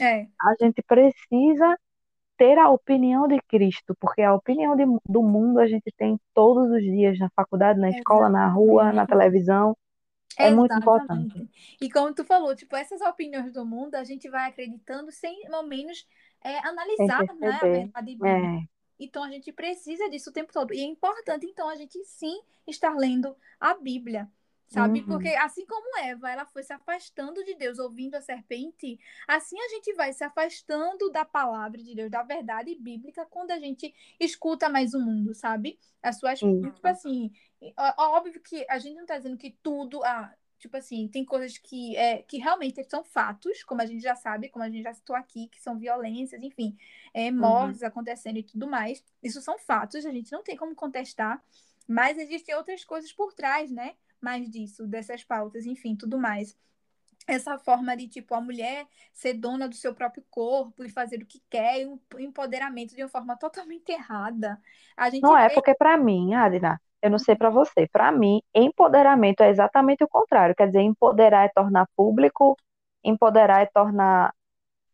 É. 0.00 0.26
A 0.40 0.54
gente 0.60 0.82
precisa 0.82 1.78
ter 2.36 2.58
a 2.58 2.68
opinião 2.68 3.28
de 3.28 3.38
Cristo, 3.48 3.94
porque 4.00 4.22
a 4.22 4.34
opinião 4.34 4.74
de, 4.74 4.84
do 5.08 5.22
mundo 5.22 5.60
a 5.60 5.68
gente 5.68 5.92
tem 5.96 6.18
todos 6.34 6.68
os 6.70 6.82
dias 6.82 7.16
na 7.18 7.30
faculdade, 7.36 7.78
na 7.78 7.90
escola, 7.90 8.28
na 8.28 8.48
rua, 8.48 8.92
na 8.92 9.06
televisão. 9.06 9.76
É 10.38 10.48
Exatamente. 10.48 10.56
muito 10.56 10.74
importante. 10.74 11.48
E 11.80 11.90
como 11.90 12.14
tu 12.14 12.24
falou, 12.24 12.54
tipo, 12.54 12.74
essas 12.76 13.00
opiniões 13.00 13.52
do 13.52 13.64
mundo 13.64 13.94
a 13.94 14.04
gente 14.04 14.28
vai 14.28 14.48
acreditando 14.48 15.10
sem, 15.12 15.46
ao 15.52 15.62
menos, 15.66 16.06
é, 16.42 16.58
analisar 16.66 17.24
né, 17.36 17.48
a 17.50 17.60
verdade 17.60 18.16
bíblica. 18.16 18.28
É. 18.28 18.68
Então 18.98 19.22
a 19.24 19.30
gente 19.30 19.52
precisa 19.52 20.08
disso 20.08 20.30
o 20.30 20.32
tempo 20.32 20.52
todo. 20.52 20.72
E 20.72 20.80
é 20.80 20.84
importante, 20.84 21.46
então, 21.46 21.68
a 21.68 21.76
gente 21.76 22.02
sim 22.04 22.40
estar 22.66 22.94
lendo 22.94 23.36
a 23.60 23.74
Bíblia 23.74 24.30
sabe? 24.68 25.00
Uhum. 25.00 25.06
Porque 25.06 25.28
assim 25.28 25.64
como 25.66 25.98
Eva, 25.98 26.30
ela 26.30 26.46
foi 26.46 26.62
se 26.62 26.72
afastando 26.72 27.44
de 27.44 27.54
Deus 27.54 27.78
ouvindo 27.78 28.14
a 28.14 28.20
serpente, 28.20 28.98
assim 29.28 29.58
a 29.60 29.68
gente 29.68 29.92
vai 29.94 30.12
se 30.12 30.24
afastando 30.24 31.10
da 31.10 31.24
palavra 31.24 31.82
de 31.82 31.94
Deus, 31.94 32.10
da 32.10 32.22
verdade 32.22 32.74
bíblica, 32.74 33.26
quando 33.26 33.50
a 33.50 33.58
gente 33.58 33.94
escuta 34.18 34.68
mais 34.68 34.94
o 34.94 35.00
mundo, 35.00 35.34
sabe? 35.34 35.78
As 36.02 36.18
suas, 36.18 36.42
uhum. 36.42 36.70
tipo 36.70 36.88
assim, 36.88 37.32
óbvio 37.96 38.40
que 38.40 38.66
a 38.68 38.78
gente 38.78 38.96
não 38.96 39.06
tá 39.06 39.16
dizendo 39.16 39.36
que 39.36 39.56
tudo, 39.62 40.02
ah, 40.04 40.34
tipo 40.58 40.76
assim, 40.76 41.08
tem 41.08 41.24
coisas 41.24 41.58
que, 41.58 41.96
é, 41.96 42.22
que 42.22 42.38
realmente 42.38 42.82
são 42.84 43.04
fatos, 43.04 43.62
como 43.62 43.82
a 43.82 43.86
gente 43.86 44.02
já 44.02 44.14
sabe, 44.14 44.48
como 44.48 44.64
a 44.64 44.70
gente 44.70 44.82
já 44.82 44.94
citou 44.94 45.14
aqui, 45.14 45.48
que 45.48 45.60
são 45.60 45.78
violências, 45.78 46.42
enfim, 46.42 46.76
é, 47.12 47.30
mortes 47.30 47.82
uhum. 47.82 47.88
acontecendo 47.88 48.38
e 48.38 48.42
tudo 48.42 48.66
mais. 48.66 49.04
Isso 49.22 49.40
são 49.40 49.58
fatos, 49.58 50.04
a 50.06 50.10
gente 50.10 50.32
não 50.32 50.42
tem 50.42 50.56
como 50.56 50.74
contestar, 50.74 51.42
mas 51.86 52.18
existem 52.18 52.54
outras 52.54 52.82
coisas 52.82 53.12
por 53.12 53.34
trás, 53.34 53.70
né? 53.70 53.94
Mais 54.24 54.50
disso, 54.50 54.86
dessas 54.88 55.24
pautas, 55.24 55.66
enfim, 55.66 55.96
tudo 55.96 56.18
mais. 56.18 56.56
essa 57.26 57.58
forma 57.58 57.96
de, 57.96 58.08
tipo, 58.08 58.34
a 58.34 58.40
mulher 58.40 58.86
ser 59.12 59.34
dona 59.34 59.68
do 59.68 59.74
seu 59.76 59.94
próprio 59.94 60.24
corpo 60.30 60.84
e 60.84 60.90
fazer 60.90 61.22
o 61.22 61.26
que 61.26 61.42
quer, 61.50 61.86
um 61.88 62.00
empoderamento 62.18 62.94
de 62.96 63.02
uma 63.02 63.08
forma 63.08 63.36
totalmente 63.38 63.90
errada. 63.92 64.60
A 64.96 65.10
gente 65.10 65.22
Não 65.22 65.36
é 65.36 65.48
vê... 65.48 65.50
porque 65.50 65.74
para 65.74 65.96
mim, 65.96 66.34
Adina, 66.34 66.80
eu 67.02 67.10
não 67.10 67.18
sei 67.18 67.34
para 67.36 67.50
você, 67.50 67.86
para 67.90 68.12
mim, 68.12 68.40
empoderamento 68.54 69.42
é 69.42 69.50
exatamente 69.50 70.04
o 70.04 70.08
contrário. 70.08 70.54
Quer 70.54 70.66
dizer, 70.68 70.80
empoderar 70.82 71.44
é 71.46 71.48
tornar 71.48 71.86
público, 71.96 72.56
empoderar 73.02 73.62
é 73.62 73.66
tornar 73.66 74.34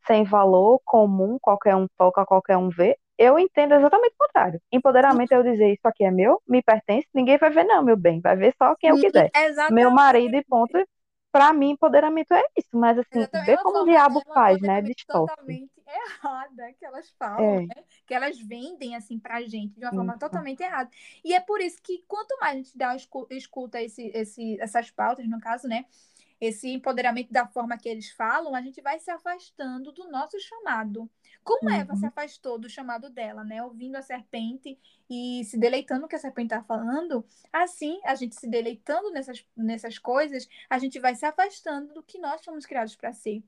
sem 0.07 0.25
valor, 0.25 0.81
comum, 0.85 1.39
qualquer 1.41 1.77
um 1.77 1.87
toca, 1.97 2.27
qualquer 2.27 2.57
um 2.59 2.71
vê. 2.71 2.99
Eu 3.23 3.39
entendo 3.39 3.75
exatamente 3.75 4.15
o 4.15 4.19
contrário. 4.27 4.63
Empoderamento 4.73 5.33
é 5.33 5.37
eu 5.37 5.43
dizer 5.43 5.73
isso 5.73 5.87
aqui 5.87 6.05
é 6.05 6.11
meu, 6.11 6.43
me 6.49 6.63
pertence, 6.63 7.07
ninguém 7.15 7.37
vai 7.39 7.51
ver 7.51 7.65
não, 7.65 7.83
meu 7.85 7.97
bem, 7.97 8.21
vai 8.21 8.35
ver 8.37 8.55
só 8.57 8.75
quem 8.77 8.91
eu 8.91 8.97
quiser. 9.01 9.31
Exatamente. 9.37 9.75
Meu 9.75 9.91
marido 9.91 10.37
e 10.37 10.45
ponto. 10.45 10.79
Para 11.33 11.53
mim, 11.53 11.71
empoderamento 11.73 12.33
é 12.35 12.43
isso, 12.59 12.71
mas 12.73 12.99
assim, 12.99 13.21
vê 13.45 13.53
É 13.53 13.57
como 13.59 13.83
o 13.83 13.85
diabo 13.85 14.21
é 14.21 14.25
faz, 14.35 14.61
né? 14.61 14.81
Distorce. 14.83 15.33
totalmente 15.37 15.71
errada 15.87 16.73
que 16.75 16.85
elas 16.85 17.11
falam, 17.19 17.45
É. 17.45 17.61
né? 17.67 17.85
Que 18.07 18.15
elas 18.15 18.39
vendem 18.39 18.97
assim 18.97 19.19
pra 19.19 19.41
gente 19.43 19.79
de 19.79 19.85
uma 19.85 19.93
forma 19.93 20.13
Isso. 20.13 20.19
totalmente 20.19 20.61
errada. 20.63 20.91
E 21.25 21.35
é 21.35 21.41
por 21.41 21.61
isso 21.61 21.81
que 21.83 22.05
quanto 22.09 22.37
mais 22.41 22.55
a 22.55 22.57
gente 22.57 22.77
dá 22.79 22.97
escu- 22.97 23.27
escuta 23.31 23.81
esse, 23.83 24.09
esse, 24.15 24.61
essas 24.61 24.91
pautas, 24.91 25.29
no 25.29 25.41
caso, 25.41 25.69
né? 25.69 25.85
Esse 26.41 26.69
empoderamento 26.71 27.31
da 27.33 27.47
forma 27.47 27.77
que 27.77 27.89
eles 27.89 28.11
falam, 28.11 28.55
a 28.55 28.63
gente 28.63 28.81
vai 28.81 28.99
se 28.99 29.11
afastando 29.11 29.93
do 29.93 30.09
nosso 30.11 30.39
chamado. 30.41 31.11
Como 31.45 31.71
Eva 31.71 31.95
se 31.95 32.05
Uhum. 32.05 32.09
afastou 32.09 32.59
do 32.59 32.69
chamado 32.69 33.11
dela, 33.11 33.45
né? 33.45 33.63
Ouvindo 33.63 33.97
a 33.97 34.03
serpente 34.03 34.79
e 35.09 35.45
se 35.45 35.59
deleitando 35.59 36.03
no 36.03 36.09
que 36.09 36.17
a 36.17 36.19
serpente 36.19 36.55
está 36.55 36.63
falando, 36.65 37.25
assim, 37.53 38.01
a 38.05 38.15
gente 38.15 38.37
se 38.37 38.49
deleitando 38.49 39.11
nessas, 39.11 39.45
nessas 39.57 39.99
coisas, 39.99 40.49
a 40.69 40.79
gente 40.79 40.99
vai 40.99 41.15
se 41.15 41.27
afastando 41.27 41.93
do 41.95 42.03
que 42.03 42.19
nós 42.19 42.43
fomos 42.45 42.65
criados 42.67 42.97
para 42.97 43.13
ser. 43.13 43.43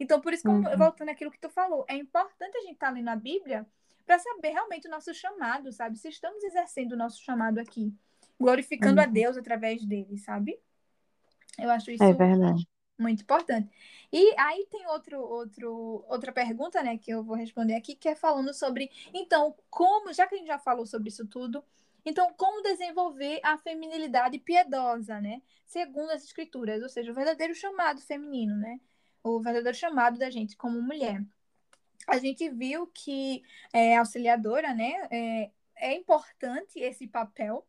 Então, 0.00 0.20
por 0.20 0.32
isso, 0.32 0.44
como, 0.44 0.62
Uhum. 0.70 0.76
voltando 0.76 1.10
àquilo 1.10 1.30
que 1.30 1.40
tu 1.40 1.50
falou, 1.50 1.84
é 1.88 1.96
importante 1.96 2.56
a 2.56 2.60
gente 2.62 2.74
estar 2.74 2.90
lendo 2.90 3.08
a 3.08 3.16
Bíblia 3.16 3.66
para 4.06 4.18
saber 4.18 4.50
realmente 4.50 4.86
o 4.86 4.90
nosso 4.90 5.12
chamado, 5.12 5.70
sabe? 5.72 5.98
Se 5.98 6.08
estamos 6.08 6.42
exercendo 6.44 6.92
o 6.92 6.96
nosso 6.96 7.22
chamado 7.22 7.58
aqui, 7.58 7.92
glorificando 8.40 9.00
a 9.00 9.06
Uhum. 9.06 9.12
Deus 9.12 9.36
através 9.36 9.84
dele, 9.84 10.16
sabe? 10.18 10.58
Eu 11.58 11.70
acho 11.70 11.90
isso 11.90 12.02
É 12.02 12.12
verdade. 12.12 12.66
muito 12.98 13.22
importante. 13.22 13.68
E 14.12 14.34
aí 14.38 14.66
tem 14.70 14.86
outro, 14.86 15.20
outro, 15.20 16.04
outra 16.08 16.32
pergunta, 16.32 16.82
né, 16.82 16.96
que 16.96 17.10
eu 17.10 17.22
vou 17.22 17.36
responder 17.36 17.74
aqui, 17.74 17.94
que 17.94 18.08
é 18.08 18.14
falando 18.14 18.54
sobre, 18.54 18.90
então, 19.12 19.54
como, 19.68 20.12
já 20.12 20.26
que 20.26 20.34
a 20.34 20.38
gente 20.38 20.46
já 20.46 20.58
falou 20.58 20.86
sobre 20.86 21.08
isso 21.08 21.26
tudo, 21.26 21.62
então, 22.04 22.32
como 22.34 22.62
desenvolver 22.62 23.40
a 23.42 23.58
feminilidade 23.58 24.38
piedosa, 24.38 25.20
né, 25.20 25.42
segundo 25.66 26.10
as 26.10 26.24
escrituras, 26.24 26.82
ou 26.82 26.88
seja, 26.88 27.10
o 27.10 27.14
verdadeiro 27.14 27.54
chamado 27.54 28.00
feminino, 28.00 28.56
né, 28.56 28.80
o 29.22 29.40
verdadeiro 29.40 29.76
chamado 29.76 30.18
da 30.18 30.30
gente 30.30 30.56
como 30.56 30.80
mulher. 30.80 31.22
A 32.06 32.16
gente 32.18 32.48
viu 32.48 32.86
que 32.86 33.42
é, 33.72 33.96
auxiliadora, 33.98 34.72
né, 34.72 34.94
é, 35.10 35.50
é 35.76 35.94
importante 35.94 36.78
esse 36.78 37.06
papel, 37.06 37.66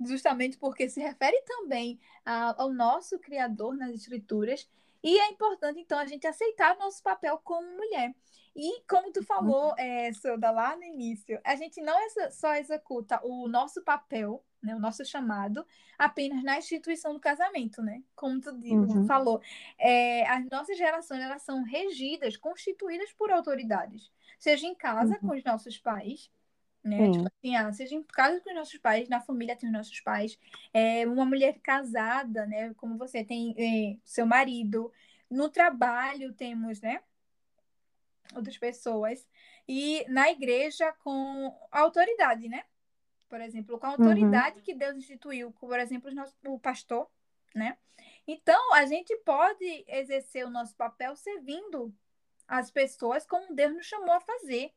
justamente 0.00 0.56
porque 0.58 0.88
se 0.88 1.00
refere 1.00 1.40
também 1.42 1.98
a- 2.24 2.54
ao 2.62 2.72
nosso 2.72 3.18
Criador 3.18 3.76
nas 3.76 3.90
Escrituras, 3.94 4.68
e 5.02 5.18
é 5.18 5.28
importante, 5.28 5.80
então, 5.80 5.98
a 5.98 6.06
gente 6.06 6.26
aceitar 6.26 6.74
o 6.76 6.78
nosso 6.80 7.02
papel 7.02 7.40
como 7.44 7.66
mulher. 7.76 8.14
E 8.56 8.82
como 8.88 9.12
tu 9.12 9.22
falou, 9.22 9.72
é, 9.78 10.12
Soda, 10.12 10.50
lá 10.50 10.74
no 10.76 10.82
início, 10.82 11.40
a 11.44 11.54
gente 11.54 11.80
não 11.80 11.96
só 12.32 12.54
executa 12.56 13.20
o 13.24 13.46
nosso 13.46 13.80
papel, 13.82 14.42
né, 14.60 14.74
o 14.74 14.80
nosso 14.80 15.04
chamado, 15.04 15.64
apenas 15.96 16.42
na 16.42 16.58
instituição 16.58 17.12
do 17.14 17.20
casamento, 17.20 17.80
né? 17.80 18.02
Como 18.16 18.40
tu 18.40 18.50
Uhum. 18.50 19.06
falou, 19.06 19.40
é, 19.78 20.26
as 20.28 20.44
nossas 20.50 20.76
relações 20.76 21.20
elas 21.20 21.42
são 21.42 21.62
regidas, 21.62 22.36
constituídas 22.36 23.12
por 23.12 23.30
autoridades, 23.30 24.10
seja 24.36 24.66
em 24.66 24.74
casa 24.74 25.14
Uhum. 25.14 25.28
com 25.28 25.36
os 25.36 25.44
nossos 25.44 25.78
pais, 25.78 26.28
né? 26.88 27.10
Tipo 27.10 27.26
assim, 27.26 27.56
ah, 27.56 27.72
seja 27.72 27.94
em 27.94 28.02
casa 28.02 28.40
com 28.40 28.50
os 28.50 28.56
nossos 28.56 28.78
pais, 28.78 29.08
na 29.08 29.20
família 29.20 29.56
tem 29.56 29.68
os 29.68 29.72
nossos 29.72 30.00
pais, 30.00 30.38
é, 30.72 31.06
uma 31.06 31.24
mulher 31.24 31.58
casada, 31.60 32.46
né? 32.46 32.72
Como 32.74 32.96
você 32.96 33.24
tem 33.24 33.54
é, 33.58 33.96
seu 34.04 34.26
marido, 34.26 34.92
no 35.30 35.48
trabalho 35.48 36.32
temos, 36.32 36.80
né? 36.80 37.02
Outras 38.34 38.58
pessoas, 38.58 39.26
e 39.66 40.04
na 40.08 40.30
igreja 40.30 40.92
com 41.04 41.54
autoridade, 41.70 42.48
né? 42.48 42.64
Por 43.28 43.40
exemplo, 43.40 43.78
com 43.78 43.86
a 43.86 43.90
autoridade 43.90 44.62
que 44.62 44.74
Deus 44.74 44.96
instituiu, 44.96 45.52
por 45.52 45.78
exemplo, 45.78 46.10
o, 46.10 46.14
nosso, 46.14 46.34
o 46.46 46.58
pastor, 46.58 47.08
né? 47.54 47.76
Então, 48.26 48.74
a 48.74 48.86
gente 48.86 49.14
pode 49.18 49.84
exercer 49.86 50.46
o 50.46 50.50
nosso 50.50 50.74
papel 50.76 51.14
servindo 51.16 51.94
as 52.46 52.70
pessoas 52.70 53.26
como 53.26 53.54
Deus 53.54 53.74
nos 53.74 53.86
chamou 53.86 54.12
a 54.12 54.20
fazer. 54.20 54.72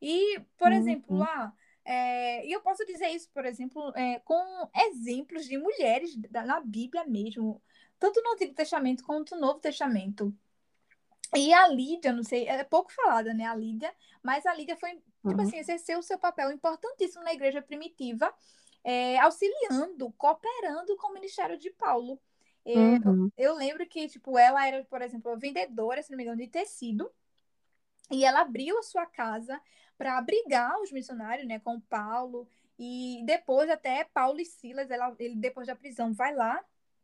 E, 0.00 0.40
por 0.58 0.70
Uhum. 0.70 0.78
exemplo, 0.78 1.16
lá, 1.16 1.52
é, 1.84 2.46
e 2.46 2.52
eu 2.52 2.60
posso 2.60 2.84
dizer 2.84 3.08
isso, 3.08 3.30
por 3.30 3.44
exemplo, 3.46 3.92
é, 3.96 4.18
com 4.20 4.68
exemplos 4.74 5.46
de 5.46 5.56
mulheres 5.58 6.16
da- 6.16 6.44
na 6.44 6.60
Bíblia 6.60 7.04
mesmo, 7.04 7.62
tanto 7.98 8.20
no 8.22 8.32
Antigo 8.32 8.54
Testamento 8.54 9.04
quanto 9.04 9.34
no 9.34 9.40
Novo 9.40 9.60
Testamento. 9.60 10.34
E 11.34 11.52
a 11.52 11.66
Lídia, 11.68 12.12
não 12.12 12.22
sei, 12.22 12.46
é 12.48 12.62
pouco 12.64 12.92
falada, 12.92 13.34
né, 13.34 13.44
a 13.44 13.54
Lídia, 13.54 13.92
mas 14.22 14.46
a 14.46 14.54
Lídia 14.54 14.76
foi, 14.76 14.90
tipo 14.94 15.02
Uhum. 15.24 15.42
assim, 15.42 15.58
exerceu 15.58 15.98
o 15.98 16.02
seu 16.02 16.18
papel 16.18 16.50
importantíssimo 16.52 17.22
na 17.24 17.32
igreja 17.34 17.60
primitiva, 17.60 18.32
é, 18.84 19.18
auxiliando, 19.18 20.12
cooperando 20.12 20.96
com 20.96 21.08
o 21.08 21.14
ministério 21.14 21.58
de 21.58 21.70
Paulo. 21.70 22.20
É, 22.64 23.00
Uhum. 23.04 23.30
eu 23.36 23.54
lembro 23.54 23.86
que, 23.86 24.08
tipo, 24.08 24.38
ela 24.38 24.66
era, 24.66 24.84
por 24.84 25.02
exemplo, 25.02 25.36
vendedora, 25.36 26.02
se 26.02 26.10
não 26.10 26.16
me 26.16 26.22
engano, 26.22 26.38
de 26.40 26.48
tecido, 26.48 27.10
e 28.10 28.24
ela 28.24 28.40
abriu 28.40 28.78
a 28.78 28.82
sua 28.82 29.04
casa 29.04 29.60
para 29.96 30.18
abrigar 30.18 30.80
os 30.80 30.92
missionários, 30.92 31.46
né, 31.46 31.58
com 31.58 31.80
Paulo, 31.80 32.48
e 32.78 33.22
depois 33.24 33.70
até 33.70 34.04
Paulo 34.04 34.40
e 34.40 34.44
Silas, 34.44 34.90
ela, 34.90 35.14
ele 35.18 35.36
depois 35.36 35.66
da 35.66 35.74
prisão 35.74 36.12
vai 36.12 36.34
lá 36.34 36.62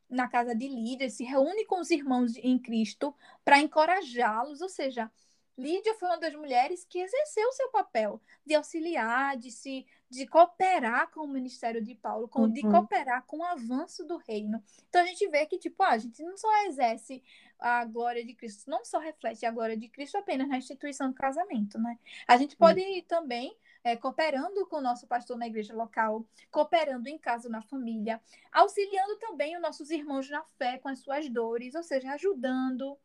na 0.09 0.29
casa 0.29 0.55
de 0.55 0.69
Lídia, 0.69 1.09
se 1.09 1.25
reúne 1.25 1.65
com 1.65 1.81
os 1.81 1.91
irmãos 1.91 2.37
em 2.37 2.59
Cristo 2.59 3.15
para 3.45 3.59
encorajá-los, 3.59 4.61
ou 4.61 4.69
seja, 4.69 5.11
Lídia 5.57 5.95
foi 5.95 6.09
uma 6.09 6.19
das 6.19 6.35
mulheres 6.35 6.85
que 6.85 6.99
exerceu 6.99 7.47
o 7.49 7.53
seu 7.53 7.69
papel 7.71 8.21
de 8.45 8.55
auxiliar, 8.55 9.37
de 9.37 9.51
se 9.51 9.87
de 10.11 10.27
cooperar 10.27 11.11
com 11.11 11.21
o 11.21 11.29
ministério 11.29 11.83
de 11.83 11.95
Paulo, 11.95 12.29
com, 12.29 12.47
de 12.47 12.61
Uhum. 12.63 12.71
cooperar 12.71 13.25
com 13.27 13.39
o 13.39 13.45
avanço 13.45 14.05
do 14.05 14.19
reino. 14.19 14.63
Então 14.89 15.01
a 15.01 15.07
gente 15.07 15.27
vê 15.29 15.47
que 15.47 15.59
tipo, 15.59 15.83
ah, 15.83 15.91
a 15.93 15.99
gente 15.99 16.23
não 16.23 16.37
só 16.37 16.49
exerce 16.67 17.23
a 17.59 17.85
glória 17.87 18.23
de 18.25 18.35
Cristo, 18.35 18.69
não 18.69 18.85
só 18.85 18.99
reflete 18.99 19.47
a 19.47 19.51
glória 19.51 19.77
de 19.77 19.89
Cristo 19.89 20.19
apenas 20.19 20.49
na 20.49 20.59
instituição 20.59 21.09
do 21.09 21.15
casamento, 21.15 21.79
né? 21.79 21.99
A 22.29 22.37
gente 22.37 22.57
pode 22.57 22.81
ir 22.81 23.03
também 23.03 23.57
é, 23.85 23.97
cooperando 23.97 24.67
com 24.67 24.77
o 24.77 24.81
nosso 24.83 25.07
pastor 25.07 25.39
na 25.39 25.47
igreja 25.47 25.75
local, 25.75 26.27
cooperando 26.51 27.09
em 27.09 27.17
casa 27.19 27.49
na 27.49 27.63
família, 27.63 28.21
auxiliando 28.53 29.17
também 29.17 29.57
os 29.57 29.63
nossos 29.63 29.91
irmãos 29.91 30.29
na 30.29 30.43
fé 30.59 30.77
com 30.79 30.89
as 30.89 30.99
suas 30.99 31.29
dores, 31.29 31.75
ou 31.75 31.83
seja, 31.83 32.13
ajudando 32.13 32.99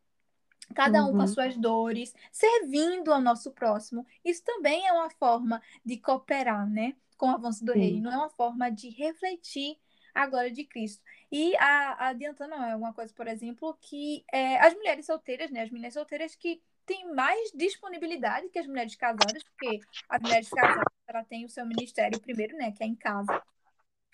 cada 0.74 1.04
um 1.04 1.14
com 1.14 1.22
as 1.22 1.30
Uhum. 1.30 1.34
suas 1.34 1.56
dores, 1.56 2.14
servindo 2.32 3.12
ao 3.12 3.20
nosso 3.20 3.52
próximo. 3.52 4.06
Isso 4.24 4.42
também 4.44 4.86
é 4.86 4.92
uma 4.92 5.10
forma 5.10 5.62
de 5.84 5.96
cooperar, 5.98 6.68
né, 6.68 6.94
com 7.16 7.26
o 7.26 7.34
avanço 7.34 7.64
do 7.64 7.72
Sim. 7.72 7.74
reino, 7.74 8.10
é 8.10 8.16
uma 8.16 8.30
forma 8.30 8.70
de 8.70 8.90
refletir 8.90 9.78
a 10.14 10.26
glória 10.26 10.50
de 10.50 10.64
Cristo. 10.64 11.02
E 11.30 11.56
a, 11.56 12.08
adiantando 12.08 12.54
é 12.54 12.74
uma 12.76 12.92
coisa, 12.92 13.12
por 13.14 13.26
exemplo, 13.28 13.76
que 13.80 14.24
é, 14.32 14.58
as 14.58 14.74
mulheres 14.74 15.06
solteiras, 15.06 15.50
né, 15.50 15.62
as 15.62 15.70
meninas 15.70 15.94
solteiras 15.94 16.34
que 16.34 16.62
têm 16.86 17.12
mais 17.14 17.50
disponibilidade 17.54 18.48
que 18.48 18.58
as 18.58 18.66
mulheres 18.66 18.94
casadas, 18.96 19.44
porque 19.44 19.84
as 20.08 20.20
mulheres 20.22 20.50
casadas 20.50 20.86
ela 21.06 21.24
tem 21.24 21.44
o 21.44 21.48
seu 21.48 21.64
ministério 21.66 22.18
primeiro, 22.20 22.56
né, 22.56 22.72
que 22.72 22.82
é 22.82 22.86
em 22.86 22.94
casa. 22.94 23.42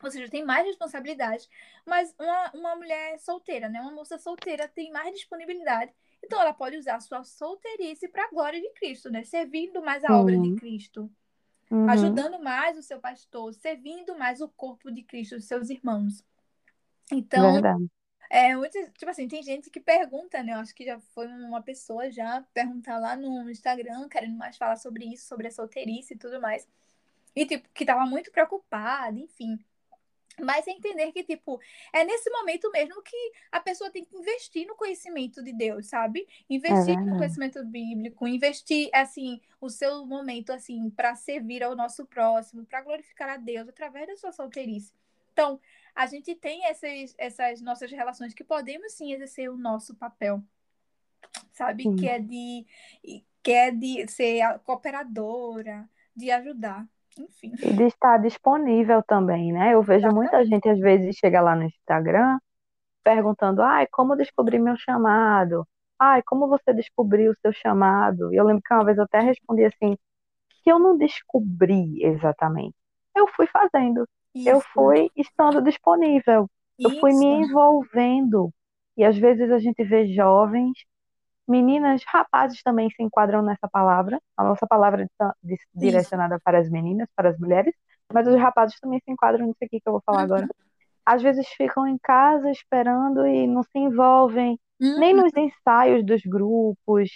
Ou 0.02 0.10
seja, 0.10 0.28
tem 0.30 0.44
mais 0.44 0.66
responsabilidade. 0.66 1.48
Mas 1.86 2.14
uma, 2.18 2.50
uma 2.54 2.76
mulher 2.76 3.18
solteira, 3.20 3.68
né? 3.68 3.80
Uma 3.80 3.92
moça 3.92 4.18
solteira 4.18 4.68
tem 4.68 4.90
mais 4.92 5.14
disponibilidade. 5.14 5.92
Então 6.24 6.40
ela 6.40 6.54
pode 6.54 6.76
usar 6.76 6.96
a 6.96 7.00
sua 7.00 7.22
solteirice 7.22 8.08
para 8.08 8.24
a 8.24 8.30
glória 8.30 8.60
de 8.60 8.70
Cristo, 8.70 9.10
né? 9.10 9.24
Servindo 9.24 9.82
mais 9.82 10.02
a 10.04 10.08
Sim. 10.08 10.14
obra 10.14 10.38
de 10.38 10.54
Cristo. 10.56 11.10
Uhum. 11.70 11.88
Ajudando 11.88 12.42
mais 12.42 12.78
o 12.78 12.82
seu 12.82 12.98
pastor, 12.98 13.52
servindo 13.54 14.16
mais 14.16 14.40
o 14.40 14.48
corpo 14.48 14.90
de 14.90 15.02
Cristo, 15.02 15.36
os 15.36 15.44
seus 15.44 15.70
irmãos. 15.70 16.24
Então, 17.12 17.52
Verdade. 17.52 17.86
é 18.30 18.52
tipo 18.68 19.10
assim, 19.10 19.28
tem 19.28 19.42
gente 19.42 19.70
que 19.70 19.80
pergunta, 19.80 20.42
né? 20.42 20.52
Eu 20.52 20.58
acho 20.58 20.74
que 20.74 20.84
já 20.84 20.98
foi 21.14 21.26
uma 21.26 21.62
pessoa 21.62 22.10
já 22.10 22.42
perguntar 22.54 22.98
lá 22.98 23.16
no 23.16 23.50
Instagram, 23.50 24.08
querendo 24.08 24.36
mais 24.36 24.56
falar 24.56 24.76
sobre 24.76 25.04
isso, 25.06 25.26
sobre 25.26 25.48
a 25.48 25.50
solteirice 25.50 26.14
e 26.14 26.18
tudo 26.18 26.40
mais. 26.40 26.66
E, 27.36 27.44
tipo, 27.44 27.68
que 27.74 27.84
tava 27.84 28.06
muito 28.06 28.30
preocupada, 28.30 29.18
enfim. 29.18 29.58
Mas 30.40 30.66
é 30.66 30.72
entender 30.72 31.12
que, 31.12 31.22
tipo, 31.22 31.60
é 31.92 32.04
nesse 32.04 32.28
momento 32.30 32.70
mesmo 32.70 33.00
que 33.02 33.32
a 33.52 33.60
pessoa 33.60 33.90
tem 33.90 34.04
que 34.04 34.16
investir 34.16 34.66
no 34.66 34.74
conhecimento 34.74 35.42
de 35.42 35.52
Deus, 35.52 35.86
sabe? 35.86 36.26
Investir 36.50 36.98
no 37.00 37.16
conhecimento 37.16 37.64
bíblico, 37.64 38.26
investir, 38.26 38.90
assim, 38.92 39.40
o 39.60 39.68
seu 39.70 40.04
momento, 40.04 40.50
assim, 40.50 40.90
para 40.90 41.14
servir 41.14 41.62
ao 41.62 41.76
nosso 41.76 42.04
próximo, 42.06 42.64
para 42.64 42.82
glorificar 42.82 43.28
a 43.28 43.36
Deus 43.36 43.68
através 43.68 44.06
da 44.08 44.16
sua 44.16 44.32
solteirice. 44.32 44.92
Então, 45.32 45.60
a 45.94 46.06
gente 46.06 46.34
tem 46.34 46.64
essas, 46.66 47.14
essas 47.18 47.60
nossas 47.60 47.90
relações 47.90 48.34
que 48.34 48.44
podemos 48.44 48.92
sim 48.92 49.12
exercer 49.12 49.50
o 49.50 49.56
nosso 49.56 49.94
papel, 49.94 50.42
sabe? 51.52 51.84
Sim. 51.84 51.96
Que 51.96 52.08
é 52.08 52.18
de 52.18 52.66
que 53.42 53.52
é 53.52 53.70
de 53.70 54.08
ser 54.08 54.40
a 54.40 54.58
cooperadora, 54.58 55.88
de 56.16 56.30
ajudar, 56.30 56.88
enfim. 57.18 57.52
E 57.62 57.72
de 57.72 57.84
estar 57.86 58.18
disponível 58.18 59.02
também, 59.02 59.52
né? 59.52 59.74
Eu 59.74 59.82
vejo 59.82 60.10
muita 60.10 60.44
Exatamente. 60.44 60.46
gente 60.46 60.68
às 60.68 60.78
vezes 60.78 61.16
chega 61.16 61.40
lá 61.40 61.56
no 61.56 61.64
Instagram 61.64 62.38
perguntando, 63.04 63.62
ai, 63.62 63.86
como 63.88 64.16
descobrir 64.16 64.58
meu 64.60 64.76
chamado? 64.76 65.66
Ai, 65.98 66.22
como 66.24 66.48
você 66.48 66.72
descobriu 66.74 67.32
o 67.32 67.36
seu 67.42 67.52
chamado? 67.52 68.32
E 68.32 68.36
eu 68.36 68.44
lembro 68.44 68.62
que 68.64 68.74
uma 68.74 68.84
vez 68.84 68.98
eu 68.98 69.04
até 69.04 69.20
respondi 69.20 69.64
assim, 69.64 69.96
que 70.62 70.70
eu 70.72 70.78
não 70.78 70.96
descobri 70.96 72.02
exatamente. 72.04 72.74
Eu 73.16 73.26
fui 73.28 73.46
fazendo, 73.46 74.08
eu 74.44 74.60
Isso, 74.60 74.68
fui 74.74 75.10
estando 75.16 75.62
disponível, 75.62 76.48
eu 76.84 76.90
fui 76.90 77.12
me 77.12 77.26
isso, 77.28 77.44
envolvendo. 77.44 78.50
E 78.96 79.04
às 79.04 79.16
vezes 79.16 79.50
a 79.50 79.58
gente 79.58 79.82
vê 79.84 80.06
jovens, 80.14 80.72
meninas, 81.48 82.02
rapazes 82.06 82.62
também 82.62 82.90
se 82.90 83.02
enquadram 83.02 83.42
nessa 83.42 83.68
palavra. 83.68 84.20
A 84.36 84.44
nossa 84.44 84.66
palavra 84.66 85.04
é 85.04 85.06
direcionada 85.74 86.40
para 86.44 86.58
as 86.58 86.68
meninas, 86.70 87.08
para 87.16 87.30
as 87.30 87.38
mulheres, 87.38 87.74
mas 88.12 88.26
os 88.26 88.36
rapazes 88.36 88.78
também 88.80 89.00
se 89.04 89.10
enquadram 89.10 89.46
nisso 89.46 89.58
aqui 89.64 89.80
que 89.80 89.88
eu 89.88 89.92
vou 89.94 90.02
falar 90.06 90.22
agora. 90.22 90.48
Às 91.06 91.22
vezes 91.22 91.46
ficam 91.56 91.86
em 91.86 91.98
casa 91.98 92.50
esperando 92.50 93.26
e 93.26 93.46
não 93.46 93.62
se 93.62 93.78
envolvem 93.78 94.58
nem 94.96 95.14
Uhum, 95.14 95.22
nos 95.22 95.32
ensaios 95.36 96.04
dos 96.04 96.22
grupos. 96.22 97.10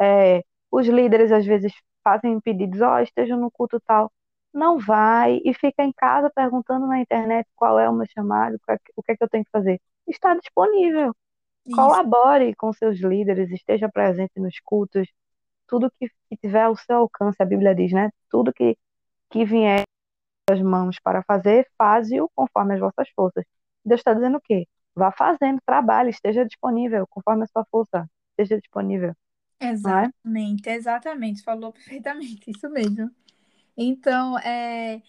É, 0.00 0.42
os 0.70 0.86
líderes 0.86 1.32
às 1.32 1.44
vezes 1.46 1.72
fazem 2.04 2.40
pedidos, 2.40 2.80
ó, 2.80 3.00
esteja 3.00 3.36
no 3.36 3.50
culto 3.50 3.80
tal. 3.86 4.12
Não 4.52 4.78
vai 4.78 5.40
e 5.44 5.54
fica 5.54 5.82
em 5.84 5.92
casa 5.92 6.30
perguntando 6.34 6.86
na 6.86 7.00
internet 7.00 7.48
qual 7.56 7.78
é 7.78 7.88
o 7.88 7.92
meu 7.94 8.06
chamado, 8.12 8.58
é- 8.68 8.76
o 8.96 9.02
que 9.02 9.12
é 9.12 9.16
que 9.16 9.24
eu 9.24 9.28
tenho 9.28 9.44
que 9.44 9.50
fazer. 9.50 9.80
Está 10.08 10.34
disponível. 10.34 11.14
Isso, 11.66 11.76
Colabore 11.76 12.54
com 12.54 12.72
seus 12.72 12.98
líderes, 12.98 13.50
esteja 13.50 13.88
presente 13.88 14.38
nos 14.40 14.58
cultos, 14.64 15.08
tudo 15.66 15.90
que, 15.98 16.08
que 16.28 16.36
tiver 16.36 16.62
ao 16.62 16.76
seu 16.76 16.96
alcance, 16.96 17.40
a 17.40 17.46
Bíblia 17.46 17.74
diz, 17.74 17.92
né? 17.92 18.10
Tudo 18.28 18.52
que, 18.52 18.76
que 19.30 19.44
vier 19.44 19.82
das 20.48 20.60
mãos 20.60 20.96
para 21.02 21.22
fazer, 21.22 21.68
faze-o 21.78 22.28
conforme 22.34 22.74
as 22.74 22.80
vossas 22.80 23.08
forças. 23.14 23.44
Deus 23.84 24.00
está 24.00 24.12
dizendo 24.12 24.38
o 24.38 24.40
quê? 24.40 24.66
Vá 24.94 25.12
fazendo, 25.12 25.60
trabalhe, 25.64 26.10
esteja 26.10 26.44
disponível, 26.44 27.06
conforme 27.08 27.44
a 27.44 27.46
sua 27.46 27.64
força, 27.70 28.08
esteja 28.32 28.60
disponível, 28.60 29.14
não 29.60 29.66
é? 29.66 29.72
exatamente, 29.72 30.68
exatamente. 30.68 31.42
Falou 31.42 31.72
perfeitamente, 31.72 32.50
isso 32.50 32.68
mesmo. 32.68 33.10
Então, 33.76 34.38
é, 34.40 35.00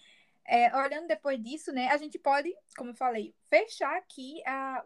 é, 0.46 0.76
olhando 0.76 1.08
depois 1.08 1.42
disso, 1.42 1.72
né, 1.72 1.88
a 1.88 1.96
gente 1.96 2.18
pode, 2.18 2.54
como 2.76 2.90
eu 2.90 2.94
falei, 2.94 3.34
fechar 3.50 3.96
aqui 3.96 4.40
a, 4.46 4.84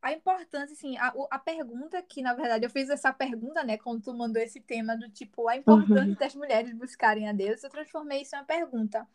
a 0.00 0.12
importância, 0.12 0.74
assim, 0.74 0.96
a, 0.98 1.12
a 1.30 1.38
pergunta 1.38 2.00
que, 2.02 2.22
na 2.22 2.34
verdade, 2.34 2.64
eu 2.64 2.70
fiz 2.70 2.88
essa 2.88 3.12
pergunta, 3.12 3.64
né, 3.64 3.78
quando 3.78 4.02
tu 4.02 4.14
mandou 4.14 4.40
esse 4.42 4.60
tema 4.60 4.96
do 4.96 5.08
tipo, 5.10 5.48
a 5.48 5.56
importância 5.56 6.06
Uhum, 6.10 6.14
das 6.18 6.34
mulheres 6.34 6.72
buscarem 6.74 7.28
a 7.28 7.32
Deus, 7.32 7.62
eu 7.62 7.70
transformei 7.70 8.22
isso 8.22 8.34
em 8.34 8.38
uma 8.38 8.44
pergunta 8.44 9.06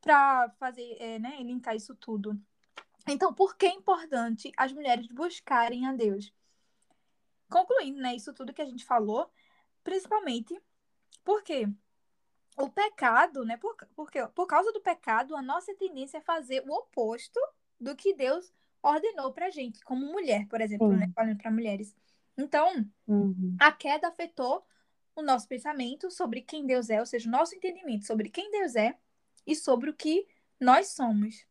para 0.00 0.50
fazer, 0.58 0.96
é, 1.00 1.18
né, 1.18 1.36
linkar 1.42 1.76
isso 1.76 1.94
tudo. 1.96 2.38
Então, 3.08 3.34
por 3.34 3.56
que 3.56 3.66
é 3.66 3.74
importante 3.74 4.52
as 4.56 4.72
mulheres 4.72 5.06
buscarem 5.08 5.86
a 5.86 5.92
Deus? 5.94 6.32
Concluindo, 7.48 8.00
né, 8.00 8.14
isso 8.14 8.32
tudo 8.32 8.52
que 8.52 8.62
a 8.62 8.66
gente 8.66 8.84
falou, 8.84 9.30
principalmente 9.82 10.60
porque 11.24 11.66
o 12.56 12.70
pecado, 12.70 13.44
né, 13.44 13.56
por, 13.56 13.76
porque, 13.96 14.26
por 14.28 14.46
causa 14.46 14.72
do 14.72 14.80
pecado, 14.80 15.36
a 15.36 15.42
nossa 15.42 15.74
tendência 15.74 16.18
é 16.18 16.20
fazer 16.20 16.62
o 16.66 16.72
oposto 16.72 17.40
do 17.80 17.96
que 17.96 18.14
Deus 18.14 18.52
ordenou 18.82 19.32
pra 19.32 19.50
gente, 19.50 19.82
como 19.84 20.06
mulher, 20.06 20.46
por 20.48 20.60
exemplo, 20.60 20.96
né, 20.96 21.10
falando 21.14 21.36
para 21.36 21.50
mulheres. 21.50 21.94
Então, 22.36 22.86
uhum, 23.06 23.56
a 23.58 23.72
queda 23.72 24.08
afetou 24.08 24.64
o 25.14 25.22
nosso 25.22 25.48
pensamento 25.48 26.10
sobre 26.10 26.42
quem 26.42 26.66
Deus 26.66 26.90
é, 26.90 27.00
ou 27.00 27.06
seja, 27.06 27.28
o 27.28 27.32
nosso 27.32 27.54
entendimento 27.54 28.06
sobre 28.06 28.30
quem 28.30 28.50
Deus 28.50 28.76
é 28.76 28.96
e 29.46 29.54
sobre 29.54 29.90
o 29.90 29.94
que 29.94 30.26
nós 30.58 30.88
somos. 30.88 31.46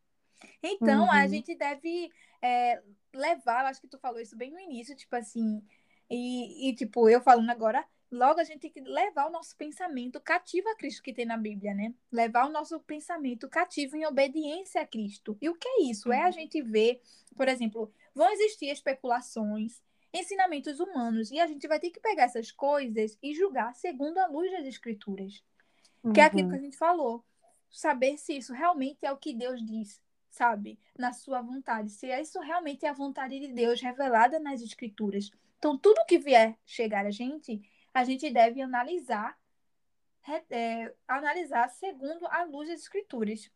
Então, 0.64 1.12
a 1.12 1.24
uhum, 1.24 1.28
gente 1.28 1.56
deve 1.56 2.12
é, 2.42 2.82
levar, 3.14 3.66
acho 3.66 3.82
que 3.82 3.88
tu 3.88 4.00
falou 4.00 4.20
isso 4.20 4.38
bem 4.38 4.52
no 4.52 4.60
início, 4.60 4.96
tipo 4.96 5.16
assim, 5.16 5.62
e, 6.10 6.70
e, 6.70 6.76
tipo, 6.76 7.10
eu 7.10 7.22
falando 7.22 7.50
agora, 7.50 7.86
logo 8.12 8.40
a 8.40 8.44
gente 8.44 8.60
tem 8.60 8.72
que 8.72 8.82
levar 8.82 9.28
o 9.28 9.32
nosso 9.32 9.56
pensamento 9.56 10.20
cativo 10.20 10.68
a 10.70 10.76
Cristo 10.76 11.04
que 11.04 11.14
tem 11.14 11.26
na 11.26 11.38
Bíblia, 11.38 11.74
né? 11.74 11.94
Levar 12.12 12.48
o 12.48 12.52
nosso 12.52 12.80
pensamento 12.80 13.48
cativo 13.48 13.96
em 13.96 14.06
obediência 14.06 14.82
a 14.82 14.88
Cristo. 14.88 15.38
E 15.42 15.50
o 15.50 15.56
que 15.56 15.68
é 15.68 15.84
isso? 15.84 16.12
É 16.12 16.24
a 16.24 16.32
gente 16.32 16.62
ver, 16.62 17.02
por 17.36 17.48
exemplo, 17.48 17.92
vão 18.16 18.30
existir 18.32 18.68
especulações, 18.68 19.82
ensinamentos 20.14 20.80
humanos, 20.80 21.32
e 21.32 21.40
a 21.40 21.48
gente 21.48 21.68
vai 21.68 21.80
ter 21.80 21.92
que 21.92 22.00
pegar 22.00 22.24
essas 22.24 22.52
coisas 22.52 23.18
e 23.22 23.34
julgar 23.34 23.76
segundo 23.76 24.18
a 24.18 24.28
luz 24.28 24.52
das 24.52 24.66
Escrituras. 24.66 25.44
Que 26.14 26.22
é 26.22 26.24
aquilo 26.24 26.48
que 26.50 26.56
a 26.56 26.58
uhum, 26.58 26.64
gente 26.64 26.78
falou. 26.78 27.26
Saber 27.70 28.18
se 28.18 28.36
isso 28.38 28.54
realmente 28.54 29.06
é 29.06 29.12
o 29.12 29.18
que 29.18 29.34
Deus 29.34 29.64
diz, 29.64 30.02
sabe? 30.32 30.80
Na 30.98 31.14
sua 31.14 31.42
vontade. 31.42 31.92
Se 31.92 32.08
isso 32.08 32.40
realmente 32.40 32.86
é 32.86 32.90
a 32.90 32.94
vontade 32.94 33.40
de 33.40 33.50
Deus 33.50 33.82
revelada 33.82 34.40
nas 34.40 34.62
Escrituras. 34.62 35.30
Então, 35.58 35.78
tudo 35.78 36.06
que 36.08 36.18
vier 36.18 36.58
chegar 36.66 37.06
a 37.06 37.12
gente, 37.12 37.62
a 37.94 38.04
gente 38.04 38.30
deve 38.30 38.62
analisar, 38.62 39.38
é, 40.50 40.94
analisar 41.08 41.70
segundo 41.70 42.26
a 42.28 42.44
luz 42.44 42.70
das 42.70 42.82
Escrituras. 42.82 43.50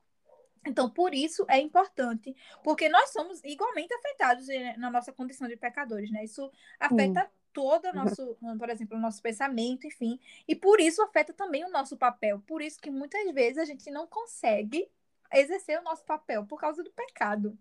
Então, 0.66 0.90
por 0.90 1.14
isso 1.14 1.46
é 1.50 1.60
importante, 1.60 2.36
porque 2.64 2.88
nós 2.88 3.12
somos 3.12 3.44
igualmente 3.44 3.94
afetados 3.94 4.48
eh, 4.48 4.78
na 4.78 4.90
nossa 4.90 5.12
condição 5.12 5.48
de 5.48 5.58
pecadores, 5.58 6.10
né? 6.10 6.24
Isso 6.24 6.50
sim, 6.50 6.58
afeta 6.80 7.30
todo 7.52 7.86
o 7.86 7.94
nosso, 7.94 8.38
por 8.58 8.70
exemplo, 8.70 8.98
o 8.98 9.00
nosso 9.00 9.22
pensamento, 9.22 9.86
enfim, 9.86 10.20
e 10.48 10.56
por 10.56 10.80
isso 10.80 11.02
afeta 11.02 11.34
também 11.34 11.66
o 11.66 11.70
nosso 11.70 11.98
papel. 11.98 12.42
Por 12.48 12.62
isso 12.62 12.80
que 12.80 12.90
muitas 12.90 13.30
vezes 13.34 13.58
a 13.58 13.66
gente 13.66 13.92
não 13.92 14.08
consegue 14.08 14.90
exercer 15.34 15.80
o 15.80 15.84
nosso 15.84 16.04
papel 16.06 16.46
por 16.46 16.60
causa 16.60 16.84
do 16.84 16.92
pecado. 16.92 17.58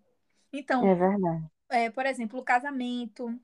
Então, 0.51 0.87
é 0.87 0.95
verdade. 0.95 1.45
é, 1.69 1.89
por 1.89 2.05
exemplo, 2.05 2.39
o 2.39 2.43
casamento, 2.43 3.37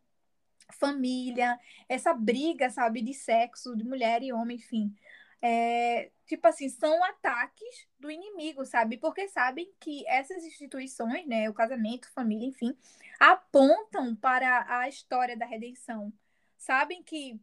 família, 0.72 1.60
essa 1.88 2.14
briga, 2.14 2.70
sabe, 2.70 3.02
de 3.02 3.14
sexo, 3.14 3.76
de 3.76 3.84
mulher 3.84 4.22
e 4.24 4.32
homem, 4.34 4.58
enfim. 4.58 4.94
É, 5.42 6.12
tipo 6.26 6.46
assim, 6.48 6.68
são 6.70 7.04
ataques 7.06 7.88
do 7.98 8.12
inimigo, 8.12 8.66
sabe? 8.66 8.98
Porque 8.98 9.28
sabem 9.30 9.72
que 9.80 10.06
essas 10.08 10.44
instituições, 10.44 11.26
né, 11.26 11.50
o 11.50 11.54
casamento, 11.54 12.12
família, 12.12 12.48
enfim, 12.48 12.76
apontam 13.20 14.16
para 14.16 14.66
a 14.80 14.90
história 14.90 15.38
da 15.38 15.46
redenção. 15.46 16.12
Sabem 16.58 17.02
que 17.02 17.40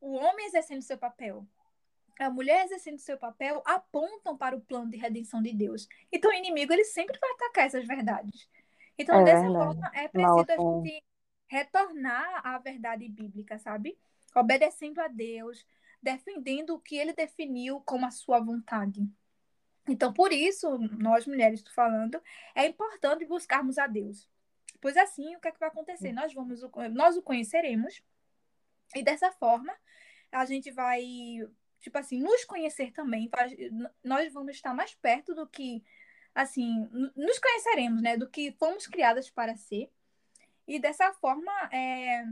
o 0.00 0.14
homem 0.14 0.46
exercendo 0.46 0.82
seu 0.82 0.98
papel, 0.98 1.46
a 2.18 2.28
mulher 2.28 2.66
exercendo 2.66 2.98
seu 2.98 3.16
papel, 3.16 3.62
apontam 3.64 4.36
para 4.36 4.54
o 4.54 4.60
plano 4.60 4.90
de 4.90 4.98
redenção 4.98 5.42
de 5.42 5.54
Deus. 5.54 5.88
Então, 6.12 6.30
o 6.30 6.34
inimigo, 6.34 6.72
ele 6.72 6.84
sempre 6.84 7.18
vai 7.18 7.30
atacar 7.30 7.66
essas 7.66 7.86
verdades. 7.86 8.48
Então, 8.98 9.20
É 9.20 9.24
dessa 9.24 9.42
verdade. 9.42 9.64
forma, 9.64 9.90
é 9.94 10.08
preciso 10.08 10.52
a 10.52 10.56
gente 10.84 11.04
retornar 11.50 12.46
à 12.46 12.58
verdade 12.58 13.08
bíblica, 13.08 13.58
sabe? 13.58 13.98
Obedecendo 14.36 15.00
a 15.00 15.08
Deus, 15.08 15.66
defendendo 16.00 16.76
o 16.76 16.78
que 16.78 16.96
ele 16.96 17.12
definiu 17.12 17.80
como 17.80 18.06
a 18.06 18.10
sua 18.12 18.38
vontade. 18.38 19.04
Então, 19.88 20.12
por 20.12 20.32
isso, 20.32 20.78
nós 20.78 21.26
mulheres, 21.26 21.58
estou 21.58 21.74
falando, 21.74 22.22
é 22.54 22.66
importante 22.66 23.26
buscarmos 23.26 23.78
a 23.78 23.88
Deus. 23.88 24.28
Pois 24.80 24.96
assim, 24.96 25.34
o 25.34 25.40
que 25.40 25.48
é 25.48 25.50
que 25.50 25.58
vai 25.58 25.68
acontecer? 25.68 26.12
Nós 26.12 26.32
vamos, 26.32 26.60
nós 26.92 27.16
o 27.16 27.22
conheceremos 27.22 28.00
e 28.94 29.02
dessa 29.02 29.32
forma 29.32 29.74
a 30.30 30.44
gente 30.44 30.70
vai, 30.70 31.02
tipo 31.80 31.98
assim, 31.98 32.20
nos 32.20 32.44
conhecer 32.44 32.92
também. 32.92 33.28
Nós 34.04 34.32
vamos 34.32 34.54
estar 34.54 34.72
mais 34.72 34.94
perto 34.94 35.34
do 35.34 35.48
que, 35.48 35.82
assim, 36.32 36.88
nos 37.16 37.40
conheceremos, 37.40 38.00
né? 38.00 38.16
Do 38.16 38.30
que 38.30 38.52
fomos 38.52 38.86
criadas 38.86 39.28
para 39.28 39.56
ser. 39.56 39.90
E 40.70 40.78
dessa 40.78 41.12
forma, 41.14 41.50
é, 41.72 42.24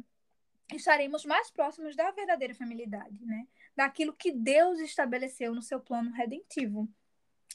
estaremos 0.73 1.25
mais 1.25 1.51
próximos 1.51 1.97
da 1.97 2.13
verdadeira 2.13 2.55
familiaridade, 2.55 3.19
né? 3.25 3.49
Daquilo 3.77 4.13
que 4.13 4.31
Deus 4.31 4.79
estabeleceu 4.79 5.53
no 5.53 5.61
seu 5.61 5.81
plano 5.81 6.13
redentivo. 6.13 6.89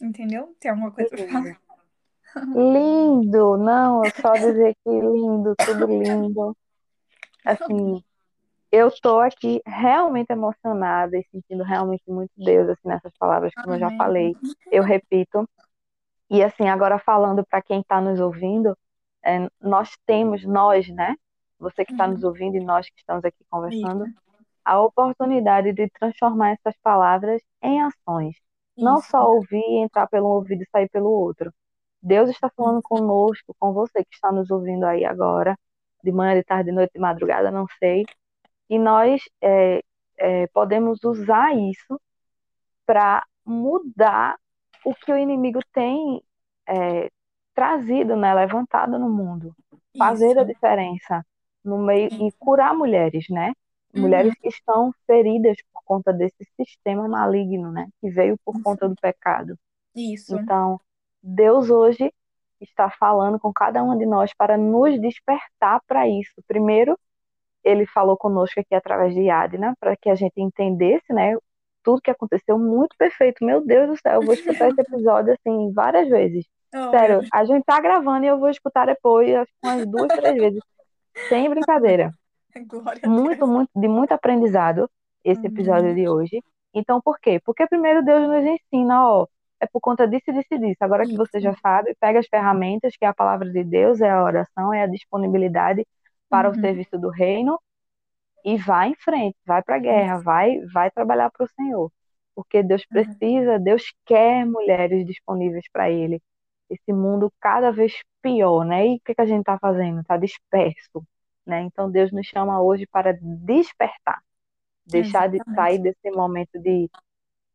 Entendeu? 0.02 0.54
Tem 0.60 0.70
alguma 0.70 0.92
coisa 0.92 1.10
para 1.10 1.24
lindo. 1.24 1.32
falar? 1.32 1.60
Lindo, 2.54 3.58
não, 3.58 4.02
só 4.22 4.34
dizer 4.34 4.76
que 4.84 4.90
lindo, 4.90 5.56
tudo 5.56 5.86
lindo. 5.86 6.58
Assim, 7.46 8.04
eu 8.70 8.92
tô 9.00 9.22
aqui 9.22 9.62
realmente 9.66 10.32
emocionada 10.32 11.18
e 11.18 11.26
sentindo 11.32 11.64
realmente 11.64 12.04
muito 12.08 12.34
Deus 12.36 12.68
assim 12.68 12.90
nessas 12.90 13.16
palavras, 13.18 13.54
como 13.54 13.76
eu 13.76 13.80
já 13.80 13.88
Amém. 13.88 13.98
falei. 13.98 14.36
Eu 14.70 14.84
repito. 14.84 15.48
E 16.30 16.44
assim, 16.44 16.68
agora 16.68 17.00
falando 17.00 17.46
para 17.46 17.62
quem 17.62 17.80
está 17.80 18.02
nos 18.02 18.20
ouvindo, 18.20 18.78
é, 19.26 19.48
nós 19.62 19.92
temos, 20.06 20.44
nós, 20.46 20.88
né? 20.90 21.16
Você 21.60 21.86
que 21.86 21.92
está 21.92 22.08
nos 22.08 22.24
Uhum. 22.24 22.28
ouvindo 22.28 22.58
e 22.58 22.62
nós 22.62 22.88
que 22.90 22.98
estamos 23.00 23.24
aqui 23.26 23.44
conversando, 23.50 24.08
Isso, 24.08 24.14
a 24.66 24.82
oportunidade 24.82 25.74
de 25.74 25.90
transformar 25.92 26.52
essas 26.54 26.78
palavras 26.82 27.42
em 27.62 27.82
ações. 27.84 28.36
Não 28.80 29.02
isso, 29.02 29.10
só 29.12 29.30
ouvir, 29.32 29.64
entrar 29.84 30.08
pelo 30.08 30.28
um 30.30 30.34
ouvido 30.34 30.64
e 30.64 30.70
sair 30.72 30.90
pelo 30.90 31.10
outro. 31.12 31.54
Deus 32.02 32.30
está 32.30 32.50
falando 32.56 32.82
conosco, 32.84 33.56
com 33.60 33.74
você 33.74 34.04
que 34.06 34.14
está 34.16 34.32
nos 34.32 34.52
ouvindo 34.52 34.86
aí 34.86 35.06
agora, 35.06 35.58
de 36.04 36.12
manhã, 36.12 36.36
de 36.36 36.44
tarde, 36.44 36.66
de 36.72 36.76
noite, 36.76 36.94
de 36.94 37.00
madrugada, 37.00 37.52
não 37.52 37.66
sei. 37.80 38.06
E 38.70 38.80
nós 38.80 39.22
é, 39.42 39.82
é, 40.18 40.48
podemos 40.48 41.04
usar 41.04 41.56
isso 41.56 42.00
para 42.86 43.26
mudar 43.46 44.38
o 44.86 44.94
que 44.96 45.12
o 45.12 45.18
inimigo 45.18 45.60
tem 45.74 46.22
é, 46.68 47.10
trazido, 47.54 48.16
né, 48.16 48.34
levantado 48.34 48.98
no 48.98 49.10
mundo, 49.10 49.56
fazer 49.98 50.32
Isso. 50.32 50.40
a 50.40 50.44
diferença 50.44 51.26
no 51.64 51.78
meio 51.78 52.10
e 52.12 52.32
curar 52.40 52.74
mulheres, 52.74 53.26
né? 53.30 53.54
Uhum. 53.94 54.02
Mulheres 54.02 54.34
que 54.36 54.48
estão 54.48 54.94
feridas 55.06 55.58
por 55.72 55.84
conta 55.84 56.12
desse 56.12 56.46
sistema 56.58 57.08
maligno, 57.08 57.72
né? 57.72 57.88
Que 58.02 58.10
veio 58.10 58.38
por 58.44 58.62
conta 58.62 58.90
do 58.90 58.96
pecado. 58.96 59.58
Isso. 59.96 60.36
Então, 60.36 60.80
Deus 61.22 61.70
hoje 61.70 62.12
está 62.60 62.90
falando 62.90 63.40
com 63.40 63.54
cada 63.54 63.84
uma 63.84 63.98
de 63.98 64.06
nós 64.06 64.34
para 64.34 64.58
nos 64.58 65.00
despertar 65.00 65.82
para 65.88 66.08
isso. 66.08 66.34
Primeiro, 66.48 66.98
ele 67.64 67.86
falou 67.86 68.18
conosco 68.18 68.60
aqui 68.60 68.76
através 68.76 69.14
de 69.14 69.30
Adna, 69.30 69.76
para 69.80 69.96
que 69.96 70.10
a 70.10 70.16
gente 70.16 70.40
entendesse, 70.42 71.14
né, 71.14 71.38
tudo 71.84 72.02
que 72.02 72.12
aconteceu 72.12 72.58
muito 72.58 72.96
perfeito. 72.98 73.44
Meu 73.46 73.66
Deus 73.66 73.90
do 73.90 73.98
céu, 73.98 74.22
eu 74.22 74.26
vou 74.26 74.34
escutar 74.34 74.70
esse 74.70 74.82
episódio 74.82 75.34
assim 75.34 75.72
várias 75.74 76.10
vezes. 76.10 76.46
Sério, 76.94 77.24
meu 77.24 77.30
a 77.32 77.46
gente 77.46 77.64
tá 77.66 77.80
gravando 77.82 78.26
e 78.26 78.28
eu 78.30 78.40
vou 78.40 78.50
escutar 78.50 78.86
depois, 78.86 79.34
acho 79.36 79.52
que 79.52 79.58
umas 79.64 79.88
duas, 79.90 80.14
três 80.14 80.36
vezes. 80.38 80.62
Sem 81.30 81.50
brincadeira. 81.50 82.14
Glória 82.68 83.02
Muito, 83.04 83.48
muito, 83.48 83.70
de 83.76 83.88
muito 83.88 84.12
aprendizado 84.14 84.90
esse 85.24 85.48
episódio 85.48 85.94
Uhum. 85.94 85.96
de 85.96 86.08
hoje. 86.10 86.42
Então, 86.74 87.02
por 87.02 87.20
quê? 87.20 87.40
Porque 87.46 87.68
primeiro 87.68 88.04
Deus 88.04 88.28
nos 88.28 88.46
ensina, 88.46 89.08
ó, 89.08 89.28
é 89.60 89.68
por 89.68 89.80
conta 89.82 90.08
disso, 90.08 90.32
disso 90.34 90.48
e 90.54 90.60
disso. 90.60 90.78
Agora 90.84 91.08
que 91.08 91.16
você 91.18 91.40
já 91.40 91.54
sabe, 91.56 91.96
pega 92.00 92.20
as 92.20 92.28
ferramentas, 92.28 92.96
que 92.98 93.06
é 93.06 93.08
a 93.10 93.14
palavra 93.14 93.50
de 93.52 93.64
Deus, 93.64 94.02
é 94.02 94.10
a 94.10 94.24
oração, 94.24 94.74
é 94.74 94.84
a 94.84 94.88
disponibilidade 94.88 95.86
para 96.30 96.50
o 96.50 96.56
Uhum. 96.56 96.60
serviço 96.60 96.98
do 97.00 97.10
reino 97.10 97.60
e 98.46 98.58
vai 98.58 98.90
em 98.90 98.96
frente, 98.96 99.38
vai 99.46 99.62
para 99.64 99.76
a 99.78 99.80
guerra, 99.80 100.20
vai, 100.22 100.60
vai 100.74 100.92
trabalhar 100.92 101.32
para 101.32 101.46
o 101.46 101.50
Senhor. 101.50 101.92
Porque 102.36 102.64
Deus 102.64 102.86
Uhum. 102.92 103.22
precisa, 103.22 103.60
Deus 103.60 103.84
quer 104.06 104.46
mulheres 104.46 105.06
disponíveis 105.06 105.66
para 105.72 105.90
Ele. 105.92 106.22
Esse 106.74 106.94
mundo 106.94 107.32
cada 107.40 107.72
vez 107.72 107.94
pior, 108.22 108.66
né? 108.66 108.88
E 108.88 108.96
o 108.98 109.02
que 109.06 109.16
que 109.16 109.22
a 109.22 109.26
gente 109.26 109.42
está 109.42 109.58
fazendo? 109.60 110.02
Está 110.02 110.18
disperso, 110.18 111.06
né? 111.46 111.62
Então 111.64 111.92
Deus 111.92 112.12
nos 112.12 112.28
chama 112.28 112.62
hoje 112.62 112.88
para 112.88 113.14
despertar, 113.22 114.22
deixar 114.86 115.30
de 115.30 115.42
Exatamente. 115.42 115.50
sair 115.56 115.80
desse 115.80 116.12
momento 116.12 116.60
de 116.60 116.90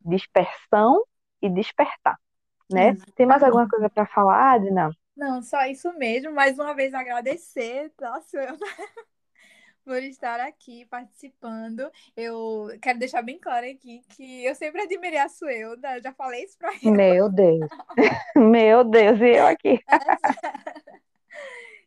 dispersão 0.05 1.05
e 1.43 1.51
despertar, 1.51 2.19
né? 2.71 2.97
Tem 3.17 3.27
mais 3.27 3.43
alguma 3.43 3.67
Exatamente. 3.67 3.69
coisa 3.69 3.91
para 3.91 4.07
falar, 4.07 4.55
Adina? 4.55 4.91
Não, 5.17 5.43
só 5.43 5.65
isso 5.67 5.93
mesmo. 5.95 6.33
Mais 6.33 6.59
uma 6.59 6.75
vez 6.75 6.95
agradecer, 6.95 7.91
tá, 7.97 8.21
Suel, 8.23 8.57
por 9.89 10.03
estar 10.03 10.39
aqui 10.39 10.85
participando. 10.85 11.91
Eu 12.15 12.69
quero 12.83 12.99
deixar 12.99 13.23
bem 13.23 13.39
claro 13.39 13.67
aqui 13.67 14.03
que 14.11 14.45
eu 14.45 14.55
sempre 14.55 14.83
admirei 14.83 15.19
a 15.19 15.31
Suelda, 15.31 15.99
já 16.03 16.13
falei 16.13 16.45
isso 16.45 16.59
pra 16.59 16.69
ela. 16.69 16.95
Meu 16.95 17.31
Deus, 17.31 17.71
meu 18.37 18.85
Deus, 18.85 19.19
e 19.19 19.37
eu 19.39 19.47
aqui. 19.47 19.81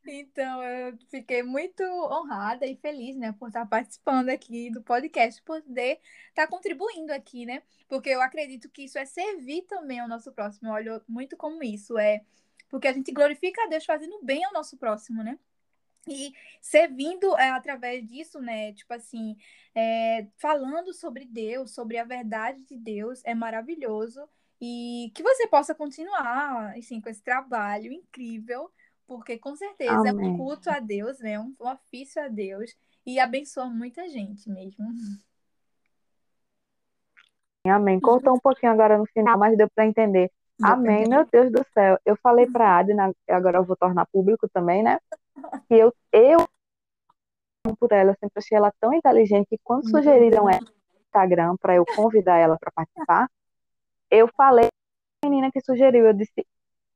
Então, 0.03 0.63
eu 0.63 0.97
fiquei 1.11 1.43
muito 1.43 1.83
honrada 1.83 2.65
e 2.65 2.75
feliz, 2.75 3.15
né, 3.15 3.33
por 3.37 3.47
estar 3.47 3.65
participando 3.67 4.29
aqui 4.29 4.71
do 4.71 4.81
podcast, 4.81 5.41
poder 5.43 5.99
estar 6.29 6.47
contribuindo 6.47 7.13
aqui, 7.13 7.45
né? 7.45 7.61
Porque 7.87 8.09
eu 8.09 8.19
acredito 8.19 8.67
que 8.67 8.85
isso 8.85 8.97
é 8.97 9.05
servir 9.05 9.61
também 9.69 9.99
ao 9.99 10.09
nosso 10.09 10.31
próximo. 10.33 10.69
Eu 10.69 10.73
olho 10.73 11.01
muito 11.07 11.37
como 11.37 11.63
isso, 11.63 11.99
é 11.99 12.23
porque 12.67 12.87
a 12.87 12.93
gente 12.93 13.11
glorifica 13.11 13.63
a 13.63 13.67
Deus 13.67 13.85
fazendo 13.85 14.19
bem 14.23 14.43
ao 14.43 14.51
nosso 14.51 14.75
próximo, 14.75 15.23
né? 15.23 15.37
E 16.07 16.33
servindo 16.59 17.37
é, 17.37 17.51
através 17.51 18.05
disso, 18.07 18.39
né? 18.39 18.73
Tipo 18.73 18.93
assim, 18.93 19.35
é, 19.75 20.25
falando 20.37 20.93
sobre 20.93 21.25
Deus, 21.25 21.71
sobre 21.71 21.97
a 21.97 22.03
verdade 22.03 22.63
de 22.63 22.77
Deus, 22.77 23.21
é 23.23 23.35
maravilhoso. 23.35 24.27
E 24.59 25.11
que 25.15 25.23
você 25.23 25.47
possa 25.47 25.73
continuar, 25.73 26.75
assim, 26.77 27.01
com 27.01 27.09
esse 27.09 27.23
trabalho 27.23 27.91
incrível, 27.91 28.71
porque 29.07 29.37
com 29.37 29.55
certeza 29.55 29.91
é 29.91 30.13
um 30.13 30.19
Amém. 30.19 30.37
culto 30.37 30.69
a 30.69 30.79
Deus, 30.79 31.19
né? 31.19 31.39
Um, 31.39 31.55
um 31.59 31.67
ofício 31.67 32.21
a 32.23 32.27
Deus. 32.27 32.75
E 33.05 33.19
abençoa 33.19 33.65
muita 33.65 34.07
gente 34.07 34.49
mesmo. 34.49 34.85
Amém. 37.65 37.99
Cortou 37.99 38.35
um 38.35 38.39
pouquinho 38.39 38.71
agora 38.71 38.97
no 38.97 39.05
final, 39.07 39.37
mas 39.37 39.57
deu 39.57 39.69
para 39.73 39.85
entender. 39.85 40.31
Amém, 40.63 41.07
meu 41.07 41.25
Deus 41.25 41.51
do 41.51 41.65
céu. 41.73 41.97
Eu 42.05 42.15
falei 42.17 42.45
para 42.45 42.69
a 42.69 42.77
Adina, 42.79 43.11
agora 43.27 43.57
eu 43.57 43.63
vou 43.63 43.75
tornar 43.75 44.05
público 44.07 44.47
também, 44.49 44.83
né? 44.83 44.99
Eu, 45.69 45.93
eu 46.11 46.47
por 47.79 47.91
ela, 47.91 48.11
eu 48.11 48.15
sempre 48.19 48.37
achei 48.37 48.57
ela 48.57 48.73
tão 48.79 48.93
inteligente 48.93 49.47
que 49.47 49.59
quando 49.63 49.83
Meu 49.83 49.91
sugeriram 49.91 50.49
ela 50.49 50.59
no 50.61 50.99
Instagram 51.05 51.55
para 51.57 51.75
eu 51.75 51.85
convidar 51.85 52.37
ela 52.37 52.57
para 52.59 52.71
participar, 52.71 53.29
eu 54.09 54.27
falei 54.35 54.67
pra 55.21 55.29
menina 55.29 55.51
que 55.51 55.61
sugeriu, 55.61 56.07
eu 56.07 56.13
disse, 56.13 56.45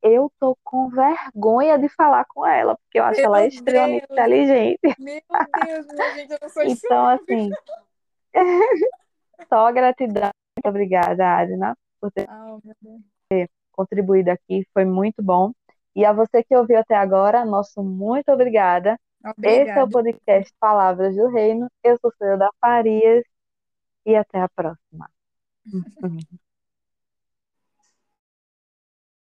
eu 0.02 0.32
tô 0.40 0.58
com 0.64 0.90
vergonha 0.90 1.78
de 1.78 1.90
falar 1.90 2.26
com 2.26 2.46
ela, 2.46 2.78
porque 2.78 3.00
eu 3.00 3.04
acho 3.04 3.22
ela 3.22 3.40
Meu 3.40 3.48
extremamente 3.48 4.08
Deus. 4.08 4.20
inteligente. 4.20 4.96
Meu 5.00 5.22
Deus, 5.66 5.86
minha 5.88 6.14
gente, 6.16 6.32
eu 6.32 6.40
não 6.42 6.50
sou. 6.50 6.64
Então, 6.64 7.08
assim, 7.08 7.50
só 9.50 9.72
gratidão. 9.72 10.30
Muito 10.58 10.70
obrigada, 10.70 11.38
Adina, 11.38 11.78
por 12.00 12.12
ter 12.12 12.28
Deus. 13.32 13.50
contribuído 13.72 14.30
aqui, 14.32 14.68
foi 14.74 14.86
muito 14.86 15.24
bom. 15.24 15.52
E 15.96 16.04
a 16.04 16.12
você 16.12 16.44
que 16.44 16.56
ouviu 16.56 16.78
até 16.78 16.96
agora, 16.96 17.46
nosso 17.46 17.82
muito 17.84 18.32
obrigada. 18.32 19.00
Esse 19.42 19.72
é 19.72 19.84
o 19.84 19.90
podcast 19.90 20.54
Palavras 20.60 21.16
do 21.16 21.30
Reino. 21.30 21.70
Eu 21.84 21.98
sou 22.00 22.12
Ceuda 22.18 22.50
Farias 22.60 23.24
e 24.06 24.16
até 24.16 24.42
a 24.42 24.50
próxima. 24.50 25.10